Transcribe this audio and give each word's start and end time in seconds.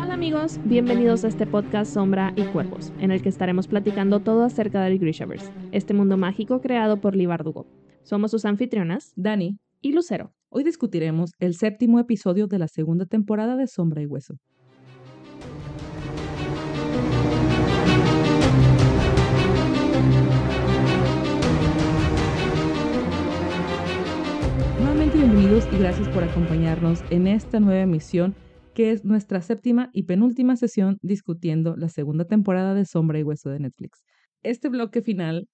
Hola 0.00 0.14
amigos, 0.14 0.58
bienvenidos 0.64 1.24
a 1.24 1.28
este 1.28 1.46
podcast 1.46 1.94
Sombra 1.94 2.32
y 2.34 2.42
Cuervos, 2.42 2.92
en 2.98 3.12
el 3.12 3.22
que 3.22 3.28
estaremos 3.28 3.68
platicando 3.68 4.18
todo 4.18 4.42
acerca 4.42 4.82
del 4.82 4.98
Grishaverse, 4.98 5.52
este 5.70 5.94
mundo 5.94 6.16
mágico 6.16 6.60
creado 6.60 7.00
por 7.00 7.14
Lee 7.14 7.26
Bardugo. 7.26 7.68
Somos 8.02 8.32
sus 8.32 8.44
anfitrionas, 8.44 9.12
Dani, 9.14 9.60
y 9.80 9.92
Lucero. 9.92 10.32
hoy 10.48 10.64
discutiremos 10.64 11.34
el 11.38 11.54
séptimo 11.54 12.00
episodio 12.00 12.48
de 12.48 12.58
la 12.58 12.66
segunda 12.66 13.06
temporada 13.06 13.54
de 13.54 13.68
Sombra 13.68 14.02
y 14.02 14.06
Hueso. 14.06 14.38
Bienvenidos 25.50 25.80
y 25.80 25.82
gracias 25.82 26.08
por 26.10 26.22
acompañarnos 26.22 27.02
en 27.10 27.26
esta 27.26 27.58
nueva 27.58 27.80
emisión 27.80 28.36
que 28.72 28.92
es 28.92 29.04
nuestra 29.04 29.42
séptima 29.42 29.90
y 29.92 30.04
penúltima 30.04 30.54
sesión 30.54 30.96
discutiendo 31.02 31.74
la 31.76 31.88
segunda 31.88 32.24
temporada 32.24 32.72
de 32.72 32.84
Sombra 32.84 33.18
y 33.18 33.24
Hueso 33.24 33.50
de 33.50 33.58
Netflix. 33.58 34.04
Este 34.44 34.68
bloque 34.68 35.02
final 35.02 35.48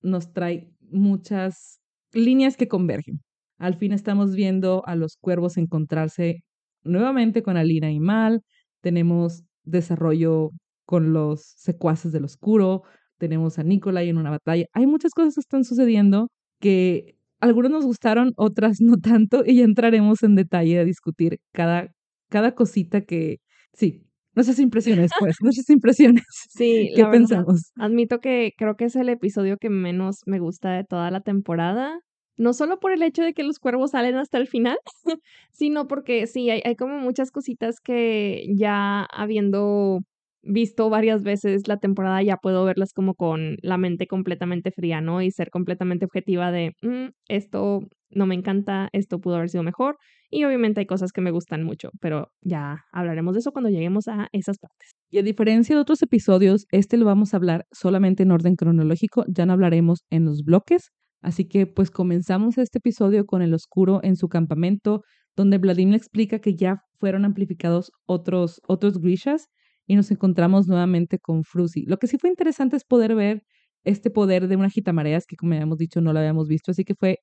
nos 0.00 0.32
trae 0.32 0.72
muchas 0.80 1.80
líneas 2.14 2.56
que 2.56 2.66
convergen. 2.66 3.20
Al 3.58 3.74
fin 3.74 3.92
estamos 3.92 4.34
viendo 4.34 4.84
a 4.86 4.96
los 4.96 5.18
cuervos 5.20 5.58
encontrarse 5.58 6.44
nuevamente 6.82 7.42
con 7.42 7.58
Alina 7.58 7.90
y 7.90 8.00
Mal. 8.00 8.40
Tenemos 8.80 9.42
desarrollo 9.64 10.52
con 10.86 11.12
los 11.12 11.42
secuaces 11.58 12.10
del 12.10 12.24
oscuro. 12.24 12.84
Tenemos 13.18 13.58
a 13.58 13.64
Nicolai 13.64 14.08
en 14.08 14.16
una 14.16 14.30
batalla. 14.30 14.64
Hay 14.72 14.86
muchas 14.86 15.12
cosas 15.12 15.34
que 15.34 15.40
están 15.40 15.64
sucediendo 15.64 16.28
que 16.58 17.16
algunas 17.42 17.72
nos 17.72 17.84
gustaron, 17.84 18.32
otras 18.36 18.80
no 18.80 18.96
tanto, 18.98 19.42
y 19.44 19.56
ya 19.56 19.64
entraremos 19.64 20.22
en 20.22 20.36
detalle 20.36 20.78
a 20.78 20.84
discutir 20.84 21.40
cada, 21.52 21.92
cada 22.30 22.54
cosita 22.54 23.02
que, 23.02 23.38
sí, 23.72 24.06
nuestras 24.34 24.60
impresiones, 24.60 25.10
pues, 25.18 25.36
nuestras 25.42 25.68
impresiones. 25.70 26.24
Sí, 26.48 26.90
¿Qué 26.94 27.02
verdad, 27.02 27.12
pensamos? 27.12 27.72
Admito 27.76 28.20
que 28.20 28.52
creo 28.56 28.76
que 28.76 28.84
es 28.84 28.96
el 28.96 29.08
episodio 29.08 29.58
que 29.58 29.70
menos 29.70 30.20
me 30.24 30.38
gusta 30.38 30.70
de 30.70 30.84
toda 30.84 31.10
la 31.10 31.20
temporada. 31.20 32.00
No 32.38 32.54
solo 32.54 32.80
por 32.80 32.92
el 32.92 33.02
hecho 33.02 33.22
de 33.22 33.34
que 33.34 33.42
los 33.42 33.58
cuervos 33.58 33.90
salen 33.90 34.16
hasta 34.16 34.38
el 34.38 34.46
final, 34.46 34.78
sino 35.50 35.86
porque 35.88 36.26
sí, 36.26 36.48
hay, 36.48 36.62
hay 36.64 36.76
como 36.76 36.98
muchas 36.98 37.30
cositas 37.30 37.80
que 37.80 38.46
ya 38.56 39.04
habiendo 39.12 39.98
visto 40.42 40.90
varias 40.90 41.22
veces 41.22 41.68
la 41.68 41.78
temporada 41.78 42.22
ya 42.22 42.36
puedo 42.36 42.64
verlas 42.64 42.92
como 42.92 43.14
con 43.14 43.56
la 43.62 43.78
mente 43.78 44.06
completamente 44.06 44.70
fría, 44.72 45.00
¿no? 45.00 45.22
Y 45.22 45.30
ser 45.30 45.50
completamente 45.50 46.04
objetiva 46.06 46.50
de, 46.52 46.72
"Mm, 46.82 47.08
esto 47.28 47.80
no 48.10 48.26
me 48.26 48.34
encanta, 48.34 48.88
esto 48.92 49.20
pudo 49.20 49.36
haber 49.36 49.48
sido 49.50 49.62
mejor. 49.62 49.96
Y 50.30 50.44
obviamente 50.44 50.80
hay 50.80 50.86
cosas 50.86 51.12
que 51.12 51.20
me 51.20 51.30
gustan 51.30 51.62
mucho, 51.62 51.90
pero 52.00 52.28
ya 52.42 52.84
hablaremos 52.92 53.34
de 53.34 53.40
eso 53.40 53.52
cuando 53.52 53.70
lleguemos 53.70 54.08
a 54.08 54.28
esas 54.32 54.58
partes. 54.58 54.92
Y 55.10 55.18
a 55.18 55.22
diferencia 55.22 55.74
de 55.76 55.82
otros 55.82 56.02
episodios, 56.02 56.66
este 56.70 56.96
lo 56.96 57.04
vamos 57.06 57.34
a 57.34 57.36
hablar 57.38 57.66
solamente 57.72 58.22
en 58.22 58.30
orden 58.32 58.56
cronológico, 58.56 59.24
ya 59.28 59.46
no 59.46 59.52
hablaremos 59.54 60.04
en 60.10 60.24
los 60.24 60.42
bloques. 60.44 60.90
Así 61.22 61.46
que 61.48 61.66
pues 61.66 61.90
comenzamos 61.90 62.58
este 62.58 62.78
episodio 62.78 63.26
con 63.26 63.42
el 63.42 63.54
oscuro 63.54 64.00
en 64.02 64.16
su 64.16 64.28
campamento, 64.28 65.02
donde 65.36 65.58
Vladimir 65.58 65.94
explica 65.94 66.40
que 66.40 66.54
ya 66.56 66.78
fueron 66.98 67.24
amplificados 67.24 67.92
otros, 68.06 68.60
otros 68.66 68.98
Grishas 69.00 69.48
y 69.86 69.96
nos 69.96 70.10
encontramos 70.10 70.68
nuevamente 70.68 71.18
con 71.18 71.44
Frusi. 71.44 71.84
Lo 71.86 71.98
que 71.98 72.06
sí 72.06 72.18
fue 72.18 72.30
interesante 72.30 72.76
es 72.76 72.84
poder 72.84 73.14
ver 73.14 73.42
este 73.84 74.10
poder 74.10 74.48
de 74.48 74.56
una 74.56 74.70
gitamareas 74.70 75.26
que 75.26 75.36
como 75.36 75.54
habíamos 75.54 75.78
dicho 75.78 76.00
no 76.00 76.12
lo 76.12 76.20
habíamos 76.20 76.48
visto, 76.48 76.70
así 76.70 76.84
que 76.84 76.94
fue 76.94 77.18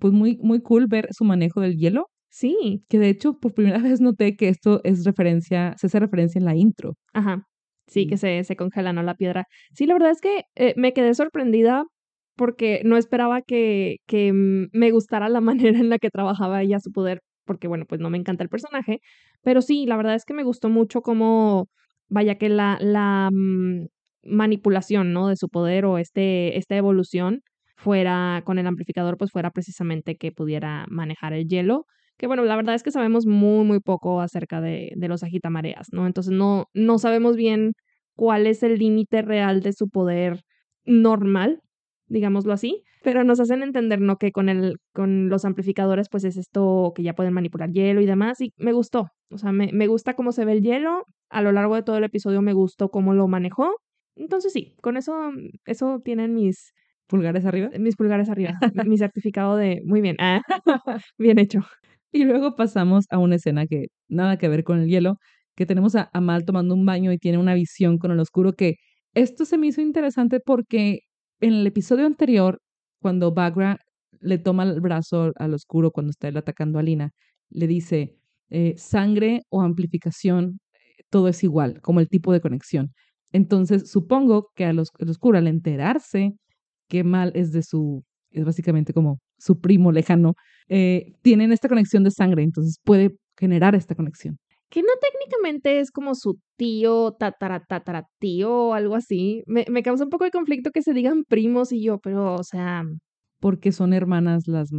pues 0.00 0.12
muy, 0.12 0.38
muy 0.42 0.60
cool 0.62 0.86
ver 0.86 1.08
su 1.12 1.24
manejo 1.24 1.60
del 1.60 1.76
hielo, 1.76 2.08
Sí, 2.34 2.84
que 2.88 2.98
de 2.98 3.10
hecho 3.10 3.38
por 3.38 3.54
primera 3.54 3.78
vez 3.96 4.00
noté 4.00 4.34
que 4.34 4.48
esto 4.48 4.80
es 4.82 5.04
referencia, 5.04 5.74
se 5.76 5.86
hace 5.86 6.00
referencia 6.00 6.40
en 6.40 6.44
la 6.44 6.56
intro. 6.56 6.96
Ajá. 7.12 7.46
Sí, 7.86 8.08
que 8.08 8.16
se, 8.16 8.42
se 8.42 8.56
congela, 8.56 8.92
¿no? 8.92 9.04
La 9.04 9.14
piedra. 9.14 9.46
Sí, 9.72 9.86
la 9.86 9.94
verdad 9.94 10.10
es 10.10 10.20
que 10.20 10.42
eh, 10.56 10.74
me 10.76 10.92
quedé 10.92 11.14
sorprendida 11.14 11.84
porque 12.34 12.82
no 12.84 12.96
esperaba 12.96 13.40
que, 13.42 13.98
que 14.08 14.32
mm, 14.32 14.70
me 14.72 14.90
gustara 14.90 15.28
la 15.28 15.40
manera 15.76 15.78
en 15.78 15.90
la 15.90 15.98
que 16.00 16.10
trabajaba 16.10 16.60
ella 16.62 16.80
su 16.80 16.90
poder, 16.90 17.20
porque 17.44 17.68
bueno, 17.68 17.84
pues 17.88 18.00
no 18.00 18.10
me 18.10 18.18
encanta 18.18 18.42
el 18.42 18.48
personaje, 18.48 18.98
pero 19.42 19.62
sí, 19.62 19.86
la 19.86 19.96
verdad 19.96 20.16
es 20.16 20.24
que 20.24 20.34
me 20.34 20.42
gustó 20.42 20.68
mucho 20.68 21.02
cómo, 21.02 21.68
vaya 22.08 22.36
que 22.36 22.48
la, 22.48 22.78
la 22.80 23.30
mm, 23.32 23.86
manipulación, 24.24 25.12
¿no? 25.12 25.28
De 25.28 25.36
su 25.36 25.48
poder 25.48 25.84
o 25.84 25.98
este, 25.98 26.58
esta 26.58 26.76
evolución 26.76 27.42
fuera 27.76 28.42
con 28.44 28.58
el 28.58 28.66
amplificador, 28.66 29.16
pues 29.16 29.30
fuera 29.30 29.50
precisamente 29.50 30.16
que 30.16 30.32
pudiera 30.32 30.86
manejar 30.88 31.32
el 31.32 31.48
hielo. 31.48 31.86
Que 32.16 32.26
bueno, 32.26 32.44
la 32.44 32.56
verdad 32.56 32.74
es 32.74 32.82
que 32.82 32.92
sabemos 32.92 33.26
muy, 33.26 33.64
muy 33.64 33.80
poco 33.80 34.20
acerca 34.20 34.60
de, 34.60 34.92
de 34.96 35.08
los 35.08 35.22
agitamareas, 35.24 35.88
¿no? 35.92 36.06
Entonces 36.06 36.32
no, 36.32 36.66
no 36.72 36.98
sabemos 36.98 37.36
bien 37.36 37.72
cuál 38.14 38.46
es 38.46 38.62
el 38.62 38.78
límite 38.78 39.22
real 39.22 39.60
de 39.60 39.72
su 39.72 39.88
poder 39.88 40.42
normal, 40.84 41.60
digámoslo 42.06 42.52
así, 42.52 42.82
pero 43.02 43.24
nos 43.24 43.40
hacen 43.40 43.62
entender, 43.62 44.00
¿no? 44.00 44.16
Que 44.16 44.32
con, 44.32 44.48
el, 44.48 44.76
con 44.92 45.28
los 45.28 45.44
amplificadores, 45.44 46.08
pues 46.08 46.24
es 46.24 46.36
esto 46.36 46.92
que 46.94 47.02
ya 47.02 47.14
pueden 47.14 47.34
manipular 47.34 47.70
hielo 47.70 48.00
y 48.00 48.06
demás, 48.06 48.40
y 48.40 48.52
me 48.56 48.72
gustó, 48.72 49.08
o 49.30 49.38
sea, 49.38 49.52
me, 49.52 49.70
me 49.72 49.86
gusta 49.86 50.14
cómo 50.14 50.32
se 50.32 50.44
ve 50.44 50.52
el 50.52 50.62
hielo, 50.62 51.04
a 51.34 51.42
lo 51.42 51.52
largo 51.52 51.74
de 51.74 51.82
todo 51.82 51.98
el 51.98 52.04
episodio 52.04 52.42
me 52.42 52.52
gustó 52.52 52.90
cómo 52.90 53.14
lo 53.14 53.28
manejó, 53.28 53.70
entonces 54.16 54.52
sí, 54.52 54.76
con 54.80 54.96
eso, 54.96 55.32
eso 55.66 56.00
tienen 56.04 56.34
mis, 56.34 56.72
Pulgares 57.06 57.44
arriba. 57.44 57.70
mis 57.78 57.96
pulgares 57.96 58.30
arriba, 58.30 58.54
mi 58.88 58.96
certificado 58.96 59.56
de 59.56 59.82
muy 59.84 60.00
bien, 60.00 60.16
ah, 60.20 60.40
bien 61.18 61.38
hecho. 61.38 61.60
Y 62.12 62.24
luego 62.24 62.56
pasamos 62.56 63.04
a 63.10 63.18
una 63.18 63.36
escena 63.36 63.66
que 63.66 63.86
nada 64.08 64.38
que 64.38 64.48
ver 64.48 64.64
con 64.64 64.80
el 64.80 64.88
hielo, 64.88 65.18
que 65.56 65.66
tenemos 65.66 65.96
a 65.96 66.08
Amal 66.12 66.44
tomando 66.44 66.74
un 66.74 66.86
baño 66.86 67.12
y 67.12 67.18
tiene 67.18 67.38
una 67.38 67.54
visión 67.54 67.98
con 67.98 68.10
el 68.10 68.20
oscuro 68.20 68.54
que 68.54 68.76
esto 69.14 69.44
se 69.44 69.58
me 69.58 69.66
hizo 69.68 69.80
interesante 69.80 70.40
porque 70.40 71.00
en 71.40 71.54
el 71.54 71.66
episodio 71.66 72.06
anterior, 72.06 72.60
cuando 73.00 73.32
Bagra 73.32 73.78
le 74.20 74.38
toma 74.38 74.64
el 74.64 74.80
brazo 74.80 75.32
al 75.36 75.54
oscuro 75.54 75.90
cuando 75.90 76.10
está 76.10 76.28
él 76.28 76.36
atacando 76.36 76.78
a 76.78 76.82
Lina, 76.82 77.10
le 77.50 77.66
dice, 77.66 78.16
eh, 78.50 78.74
sangre 78.78 79.42
o 79.50 79.60
amplificación, 79.62 80.58
eh, 80.62 80.63
todo 81.10 81.28
es 81.28 81.42
igual, 81.44 81.80
como 81.82 82.00
el 82.00 82.08
tipo 82.08 82.32
de 82.32 82.40
conexión. 82.40 82.92
Entonces, 83.32 83.90
supongo 83.90 84.48
que 84.54 84.64
al 84.64 84.78
os- 84.78 84.90
el 84.98 85.08
oscuro, 85.10 85.38
al 85.38 85.46
enterarse 85.48 86.32
que 86.88 87.02
Mal 87.04 87.32
es 87.34 87.52
de 87.52 87.62
su, 87.62 88.04
es 88.30 88.44
básicamente 88.44 88.92
como 88.92 89.18
su 89.38 89.60
primo 89.60 89.90
lejano, 89.92 90.34
eh, 90.68 91.12
tienen 91.22 91.52
esta 91.52 91.68
conexión 91.68 92.04
de 92.04 92.10
sangre, 92.10 92.42
entonces 92.42 92.78
puede 92.84 93.16
generar 93.36 93.74
esta 93.74 93.94
conexión. 93.94 94.36
Que 94.70 94.82
no 94.82 94.88
técnicamente 95.00 95.80
es 95.80 95.90
como 95.90 96.14
su 96.14 96.38
tío, 96.56 97.12
tatara, 97.18 97.64
tatara 97.64 98.06
tío 98.18 98.52
o 98.68 98.74
algo 98.74 98.94
así. 98.96 99.42
Me, 99.46 99.64
me 99.70 99.82
causa 99.82 100.04
un 100.04 100.10
poco 100.10 100.24
de 100.24 100.30
conflicto 100.30 100.70
que 100.72 100.82
se 100.82 100.92
digan 100.92 101.24
primos 101.28 101.70
y 101.72 101.82
yo, 101.82 101.98
pero, 101.98 102.34
o 102.34 102.42
sea, 102.44 102.82
Porque 103.40 103.72
son 103.72 103.92
hermanas 103.92 104.46
las... 104.48 104.70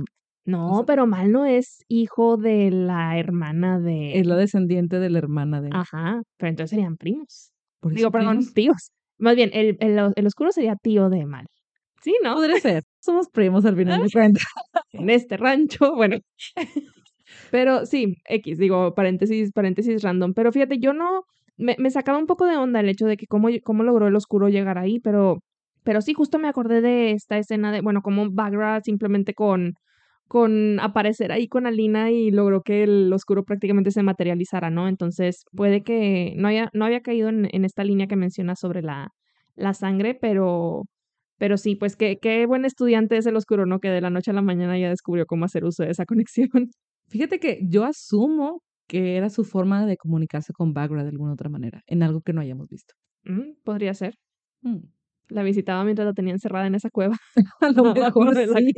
no, 0.46 0.76
sea- 0.78 0.86
pero 0.86 1.08
Mal 1.08 1.32
no 1.32 1.46
es 1.46 1.84
hijo 1.88 2.38
de 2.38 2.72
la 2.72 3.18
hermana 3.18 3.80
de... 3.80 4.20
Es 4.20 4.26
la 4.28 4.36
descendiente 4.36 5.00
de 5.00 5.10
la 5.10 5.18
hermana 5.20 5.62
de... 5.62 5.70
Ajá, 5.74 6.22
pero 6.38 6.50
entonces 6.50 6.72
serían 6.72 6.98
primos. 6.98 7.52
Digo, 7.84 8.12
perdón, 8.12 8.38
primos. 8.38 8.54
tíos. 8.54 8.92
Más 9.18 9.36
bien, 9.36 9.50
el, 9.54 9.78
el, 9.80 10.12
el 10.16 10.28
oscuro 10.28 10.52
sería 10.52 10.76
tío 10.76 11.10
de 11.10 11.26
Mal. 11.26 11.46
Sí, 12.02 12.16
¿no? 12.24 12.36
Podría 12.36 12.60
ser. 12.60 12.84
Somos 13.00 13.30
primos 13.30 13.66
al 13.66 13.76
final 13.76 14.02
de 14.04 14.10
cuentas. 14.14 14.44
en 14.92 15.10
este 15.10 15.38
rancho, 15.38 15.96
bueno. 15.96 16.18
Pero 17.52 17.86
sí, 17.86 18.16
X, 18.28 18.58
digo, 18.58 18.94
paréntesis, 18.94 19.52
paréntesis 19.52 20.04
random. 20.04 20.34
Pero 20.34 20.52
fíjate, 20.52 20.78
yo 20.80 20.94
no, 20.94 21.24
me, 21.58 21.76
me 21.80 21.90
sacaba 21.90 22.18
un 22.18 22.28
poco 22.28 22.46
de 22.46 22.58
onda 22.58 22.80
el 22.80 22.90
hecho 22.90 23.06
de 23.08 23.18
que 23.18 23.28
cómo, 23.28 23.50
cómo 23.64 23.84
logró 23.84 24.08
el 24.08 24.16
oscuro 24.16 24.50
llegar 24.50 24.78
ahí, 24.78 25.00
pero, 25.00 25.40
pero 25.84 26.02
sí, 26.02 26.14
justo 26.14 26.38
me 26.40 26.48
acordé 26.48 26.82
de 26.82 27.12
esta 27.12 27.38
escena 27.38 27.72
de, 27.72 27.82
bueno, 27.82 28.02
como 28.02 28.30
Bagra 28.32 28.82
simplemente 28.82 29.34
con, 29.34 29.74
con 30.28 30.80
aparecer 30.80 31.32
ahí 31.32 31.48
con 31.48 31.68
Alina 31.68 32.12
y 32.12 32.32
logró 32.32 32.62
que 32.62 32.84
el 32.84 33.12
oscuro 33.14 33.44
prácticamente 33.44 33.92
se 33.92 34.04
materializara, 34.04 34.70
¿no? 34.70 34.88
Entonces, 34.88 35.44
puede 35.52 35.84
que 35.84 36.34
no 36.38 36.48
haya, 36.48 36.70
no 36.74 36.86
había 36.86 37.02
caído 37.02 37.30
en, 37.30 37.48
en 37.52 37.66
esta 37.66 37.84
línea 37.84 38.08
que 38.08 38.16
mencionas 38.16 38.60
sobre 38.60 38.82
la, 38.82 39.10
la 39.56 39.74
sangre, 39.74 40.16
pero, 40.20 40.84
pero 41.38 41.58
sí, 41.58 41.76
pues 41.76 41.96
qué, 41.96 42.18
qué 42.22 42.46
buen 42.46 42.66
estudiante 42.66 43.18
es 43.18 43.26
el 43.26 43.36
oscuro, 43.36 43.66
¿no? 43.66 43.80
Que 43.80 43.90
de 43.90 44.02
la 44.02 44.10
noche 44.10 44.32
a 44.32 44.34
la 44.34 44.42
mañana 44.42 44.78
ya 44.80 44.90
descubrió 44.90 45.26
cómo 45.26 45.46
hacer 45.46 45.66
uso 45.66 45.84
de 45.84 45.92
esa 45.92 46.06
conexión. 46.06 46.50
Fíjate 47.08 47.40
que 47.40 47.60
yo 47.64 47.86
asumo 47.86 48.62
que 48.88 49.18
era 49.18 49.30
su 49.30 49.44
forma 49.44 49.86
de 49.86 49.98
comunicarse 49.98 50.54
con 50.54 50.74
Bagra 50.74 51.04
de 51.04 51.10
alguna 51.10 51.34
otra 51.34 51.50
manera, 51.50 51.82
en 51.88 52.04
algo 52.04 52.22
que 52.22 52.34
no 52.34 52.42
hayamos 52.42 52.68
visto. 52.68 52.94
Mm, 53.24 53.56
Podría 53.64 53.94
ser. 53.94 54.16
Mm. 54.62 54.95
La 55.30 55.44
visitaba 55.44 55.84
mientras 55.84 56.06
la 56.06 56.14
tenía 56.14 56.34
encerrada 56.34 56.68
en 56.68 56.76
esa 56.76 56.90
cueva, 56.90 57.18
A 57.62 57.70
lo 57.70 57.88
Abajo 57.88 58.26
de 58.26 58.48
la- 58.48 58.60
sí. 58.60 58.72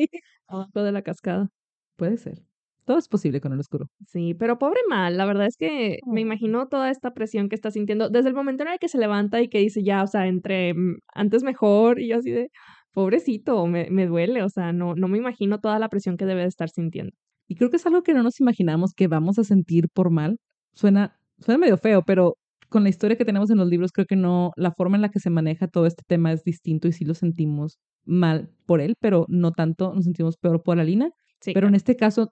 abajo 0.47 0.83
de 0.83 0.91
la 0.91 1.01
cascada. 1.01 1.49
Puede 1.97 2.17
ser. 2.17 2.41
Todo 2.85 2.97
es 2.97 3.09
posible 3.09 3.41
con 3.41 3.51
el 3.51 3.59
oscuro. 3.59 3.89
Sí, 4.05 4.33
pero 4.33 4.57
pobre 4.59 4.79
mal, 4.87 5.17
la 5.17 5.25
verdad 5.25 5.47
es 5.47 5.57
que 5.57 5.97
me 6.05 6.21
imagino 6.21 6.67
toda 6.69 6.89
esta 6.89 7.11
presión 7.13 7.49
que 7.49 7.55
está 7.55 7.69
sintiendo 7.69 8.09
desde 8.09 8.29
el 8.29 8.35
momento 8.35 8.63
en 8.63 8.69
el 8.69 8.79
que 8.79 8.87
se 8.87 8.97
levanta 8.97 9.41
y 9.41 9.49
que 9.49 9.59
dice 9.59 9.83
ya, 9.83 10.03
o 10.03 10.07
sea, 10.07 10.27
entre 10.27 10.73
mm, 10.73 10.99
antes 11.13 11.43
mejor 11.43 11.99
y 11.99 12.07
yo 12.09 12.17
así 12.17 12.31
de, 12.31 12.49
pobrecito, 12.93 13.67
me, 13.67 13.89
me 13.89 14.05
duele, 14.07 14.41
o 14.41 14.49
sea, 14.49 14.71
no, 14.71 14.95
no 14.95 15.07
me 15.09 15.17
imagino 15.17 15.59
toda 15.59 15.79
la 15.79 15.89
presión 15.89 16.15
que 16.15 16.25
debe 16.25 16.43
de 16.43 16.47
estar 16.47 16.69
sintiendo. 16.69 17.11
Y 17.49 17.55
creo 17.55 17.69
que 17.69 17.75
es 17.75 17.85
algo 17.85 18.03
que 18.03 18.13
no 18.13 18.23
nos 18.23 18.39
imaginamos 18.39 18.93
que 18.93 19.07
vamos 19.07 19.37
a 19.37 19.43
sentir 19.43 19.89
por 19.93 20.09
mal. 20.09 20.37
Suena, 20.73 21.19
suena 21.39 21.57
medio 21.59 21.77
feo, 21.77 22.03
pero 22.05 22.37
con 22.69 22.83
la 22.83 22.89
historia 22.89 23.17
que 23.17 23.25
tenemos 23.25 23.49
en 23.49 23.57
los 23.57 23.67
libros, 23.67 23.91
creo 23.91 24.05
que 24.05 24.15
no, 24.15 24.51
la 24.55 24.71
forma 24.71 24.97
en 24.97 25.01
la 25.01 25.09
que 25.09 25.19
se 25.19 25.29
maneja 25.29 25.67
todo 25.67 25.85
este 25.85 26.03
tema 26.07 26.31
es 26.33 26.43
distinto 26.43 26.87
y 26.87 26.91
sí 26.91 27.05
lo 27.05 27.13
sentimos 27.13 27.79
mal 28.05 28.49
por 28.65 28.81
él, 28.81 28.95
pero 28.99 29.25
no 29.29 29.51
tanto 29.51 29.93
nos 29.93 30.05
sentimos 30.05 30.37
peor 30.37 30.63
por 30.63 30.79
Alina. 30.79 31.09
Sí, 31.41 31.51
pero 31.53 31.67
en 31.67 31.75
este 31.75 31.95
caso 31.95 32.31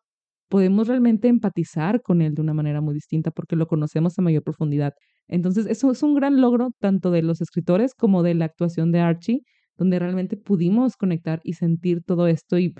podemos 0.49 0.87
realmente 0.87 1.27
empatizar 1.27 2.01
con 2.01 2.21
él 2.21 2.35
de 2.35 2.41
una 2.41 2.53
manera 2.53 2.81
muy 2.81 2.93
distinta 2.93 3.31
porque 3.31 3.55
lo 3.55 3.67
conocemos 3.67 4.17
a 4.17 4.21
mayor 4.21 4.43
profundidad. 4.43 4.93
Entonces, 5.27 5.65
eso 5.67 5.91
es 5.91 6.03
un 6.03 6.15
gran 6.15 6.39
logro 6.41 6.69
tanto 6.79 7.11
de 7.11 7.23
los 7.23 7.41
escritores 7.41 7.93
como 7.95 8.23
de 8.23 8.35
la 8.35 8.45
actuación 8.45 8.91
de 8.91 8.99
Archie, 8.99 9.41
donde 9.77 9.99
realmente 9.99 10.37
pudimos 10.37 10.95
conectar 10.97 11.41
y 11.43 11.53
sentir 11.53 12.01
todo 12.03 12.27
esto 12.27 12.57
y 12.59 12.73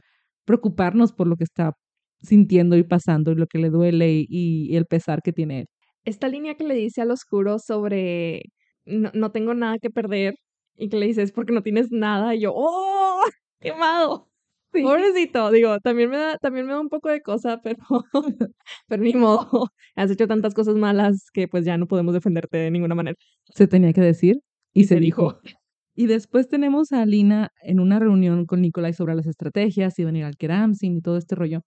preocuparnos 0.45 1.13
por 1.13 1.27
lo 1.27 1.35
que 1.37 1.43
está 1.43 1.73
sintiendo 2.21 2.77
y 2.77 2.83
pasando 2.83 3.31
y 3.31 3.35
lo 3.35 3.47
que 3.47 3.59
le 3.59 3.69
duele 3.69 4.13
y, 4.13 4.25
y 4.29 4.75
el 4.75 4.85
pesar 4.85 5.21
que 5.21 5.33
tiene 5.33 5.61
él 5.61 5.65
esta 6.05 6.27
línea 6.27 6.55
que 6.55 6.63
le 6.65 6.75
dice 6.75 7.01
al 7.01 7.11
oscuro 7.11 7.59
sobre 7.59 8.43
no, 8.85 9.11
no 9.13 9.31
tengo 9.31 9.53
nada 9.53 9.79
que 9.79 9.89
perder 9.89 10.35
y 10.77 10.89
que 10.89 10.97
le 10.97 11.07
dices 11.07 11.31
porque 11.31 11.53
no 11.53 11.63
tienes 11.63 11.91
nada 11.91 12.35
y 12.35 12.41
yo, 12.41 12.53
¡oh! 12.55 13.21
¡Quemado! 13.59 14.29
Sí. 14.73 14.83
Pobrecito, 14.83 15.51
digo, 15.51 15.79
también 15.79 16.09
me 16.09 16.17
da, 16.17 16.37
también 16.37 16.65
me 16.65 16.73
da 16.73 16.81
un 16.81 16.89
poco 16.89 17.09
de 17.09 17.21
cosa, 17.21 17.61
pero, 17.61 17.77
pero 18.87 19.03
ni 19.03 19.13
modo. 19.13 19.69
Has 19.95 20.11
hecho 20.11 20.27
tantas 20.27 20.53
cosas 20.53 20.75
malas 20.75 21.29
que 21.31 21.47
pues 21.47 21.63
ya 21.65 21.77
no 21.77 21.87
podemos 21.87 22.13
defenderte 22.13 22.57
de 22.57 22.71
ninguna 22.71 22.93
manera. 22.95 23.15
Se 23.53 23.67
tenía 23.67 23.93
que 23.93 24.01
decir 24.01 24.37
y, 24.73 24.81
y 24.81 24.83
se, 24.83 24.95
se 24.95 24.99
dijo. 24.99 25.39
dijo. 25.43 25.57
Y 25.95 26.07
después 26.07 26.49
tenemos 26.49 26.91
a 26.91 27.05
Lina 27.05 27.51
en 27.61 27.79
una 27.79 27.99
reunión 27.99 28.45
con 28.45 28.61
Nicolai 28.61 28.93
sobre 28.93 29.15
las 29.15 29.27
estrategias 29.27 29.97
y 29.97 30.03
venir 30.03 30.25
al 30.25 30.35
Keramsin 30.35 30.97
y 30.97 31.01
todo 31.01 31.17
este 31.17 31.35
rollo. 31.35 31.61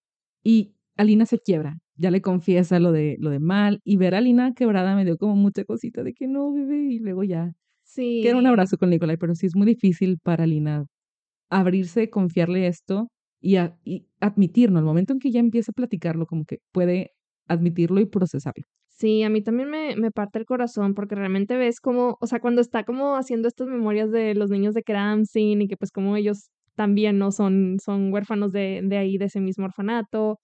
Y 0.45 0.75
Alina 0.99 1.27
se 1.27 1.39
quiebra, 1.39 1.79
ya 1.97 2.11
le 2.11 2.21
confiesa 2.21 2.81
lo 2.81 2.93
de, 2.93 3.17
lo 3.21 3.31
de 3.31 3.39
mal, 3.39 3.81
y 3.85 3.97
ver 3.97 4.15
a 4.15 4.19
Alina 4.19 4.53
quebrada 4.53 4.97
me 4.97 5.05
dio 5.05 5.17
como 5.17 5.37
mucha 5.37 5.65
cosita 5.65 6.03
de 6.03 6.13
que 6.13 6.27
no, 6.27 6.53
bebé, 6.53 6.79
y 6.91 6.99
luego 6.99 7.25
ya. 7.25 7.53
Sí. 7.85 8.21
Quiero 8.23 8.39
un 8.39 8.47
abrazo 8.47 8.77
con 8.79 8.91
Nicolai, 8.91 9.17
pero 9.17 9.35
sí 9.35 9.47
es 9.47 9.57
muy 9.57 9.67
difícil 9.67 10.19
para 10.19 10.45
Alina 10.45 10.87
abrirse, 11.51 12.11
confiarle 12.11 12.67
esto 12.67 13.09
y, 13.41 13.57
a, 13.57 13.77
y 13.85 14.07
admitirlo. 14.21 14.79
El 14.79 14.85
momento 14.85 15.13
en 15.13 15.21
que 15.21 15.31
ya 15.31 15.41
empieza 15.41 15.73
a 15.73 15.75
platicarlo, 15.75 16.27
como 16.27 16.45
que 16.45 16.59
puede 16.73 17.13
admitirlo 17.47 18.01
y 18.01 18.07
procesarlo. 18.07 18.65
Sí, 18.89 19.23
a 19.23 19.31
mí 19.31 19.41
también 19.43 19.71
me, 19.71 19.95
me 19.97 20.11
parte 20.11 20.41
el 20.41 20.45
corazón 20.45 20.95
porque 20.95 21.15
realmente 21.15 21.57
ves 21.57 21.81
como, 21.81 22.19
o 22.21 22.27
sea, 22.27 22.41
cuando 22.41 22.61
está 22.61 22.83
como 22.85 23.15
haciendo 23.17 23.47
estas 23.47 23.69
memorias 23.69 24.11
de 24.11 24.35
los 24.35 24.51
niños 24.51 24.75
de 24.75 24.83
Kramsin 24.83 25.63
y 25.63 25.69
que 25.69 25.77
pues 25.77 25.93
como 25.93 26.17
ellos 26.17 26.51
también 26.75 27.19
no 27.19 27.31
son, 27.31 27.77
son 27.83 28.13
huérfanos 28.13 28.51
de, 28.53 28.81
de 28.85 28.97
ahí, 28.99 29.17
de 29.17 29.27
ese 29.27 29.41
mismo 29.41 29.67
orfanato, 29.67 30.41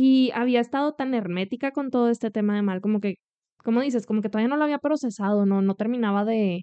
y 0.00 0.30
había 0.32 0.60
estado 0.60 0.94
tan 0.94 1.12
hermética 1.12 1.72
con 1.72 1.90
todo 1.90 2.08
este 2.08 2.30
tema 2.30 2.54
de 2.54 2.62
mal, 2.62 2.80
como 2.80 3.00
que, 3.00 3.16
como 3.64 3.80
dices, 3.80 4.06
como 4.06 4.22
que 4.22 4.28
todavía 4.28 4.48
no 4.48 4.56
lo 4.56 4.62
había 4.62 4.78
procesado, 4.78 5.44
no, 5.44 5.60
no 5.60 5.74
terminaba 5.74 6.24
de, 6.24 6.62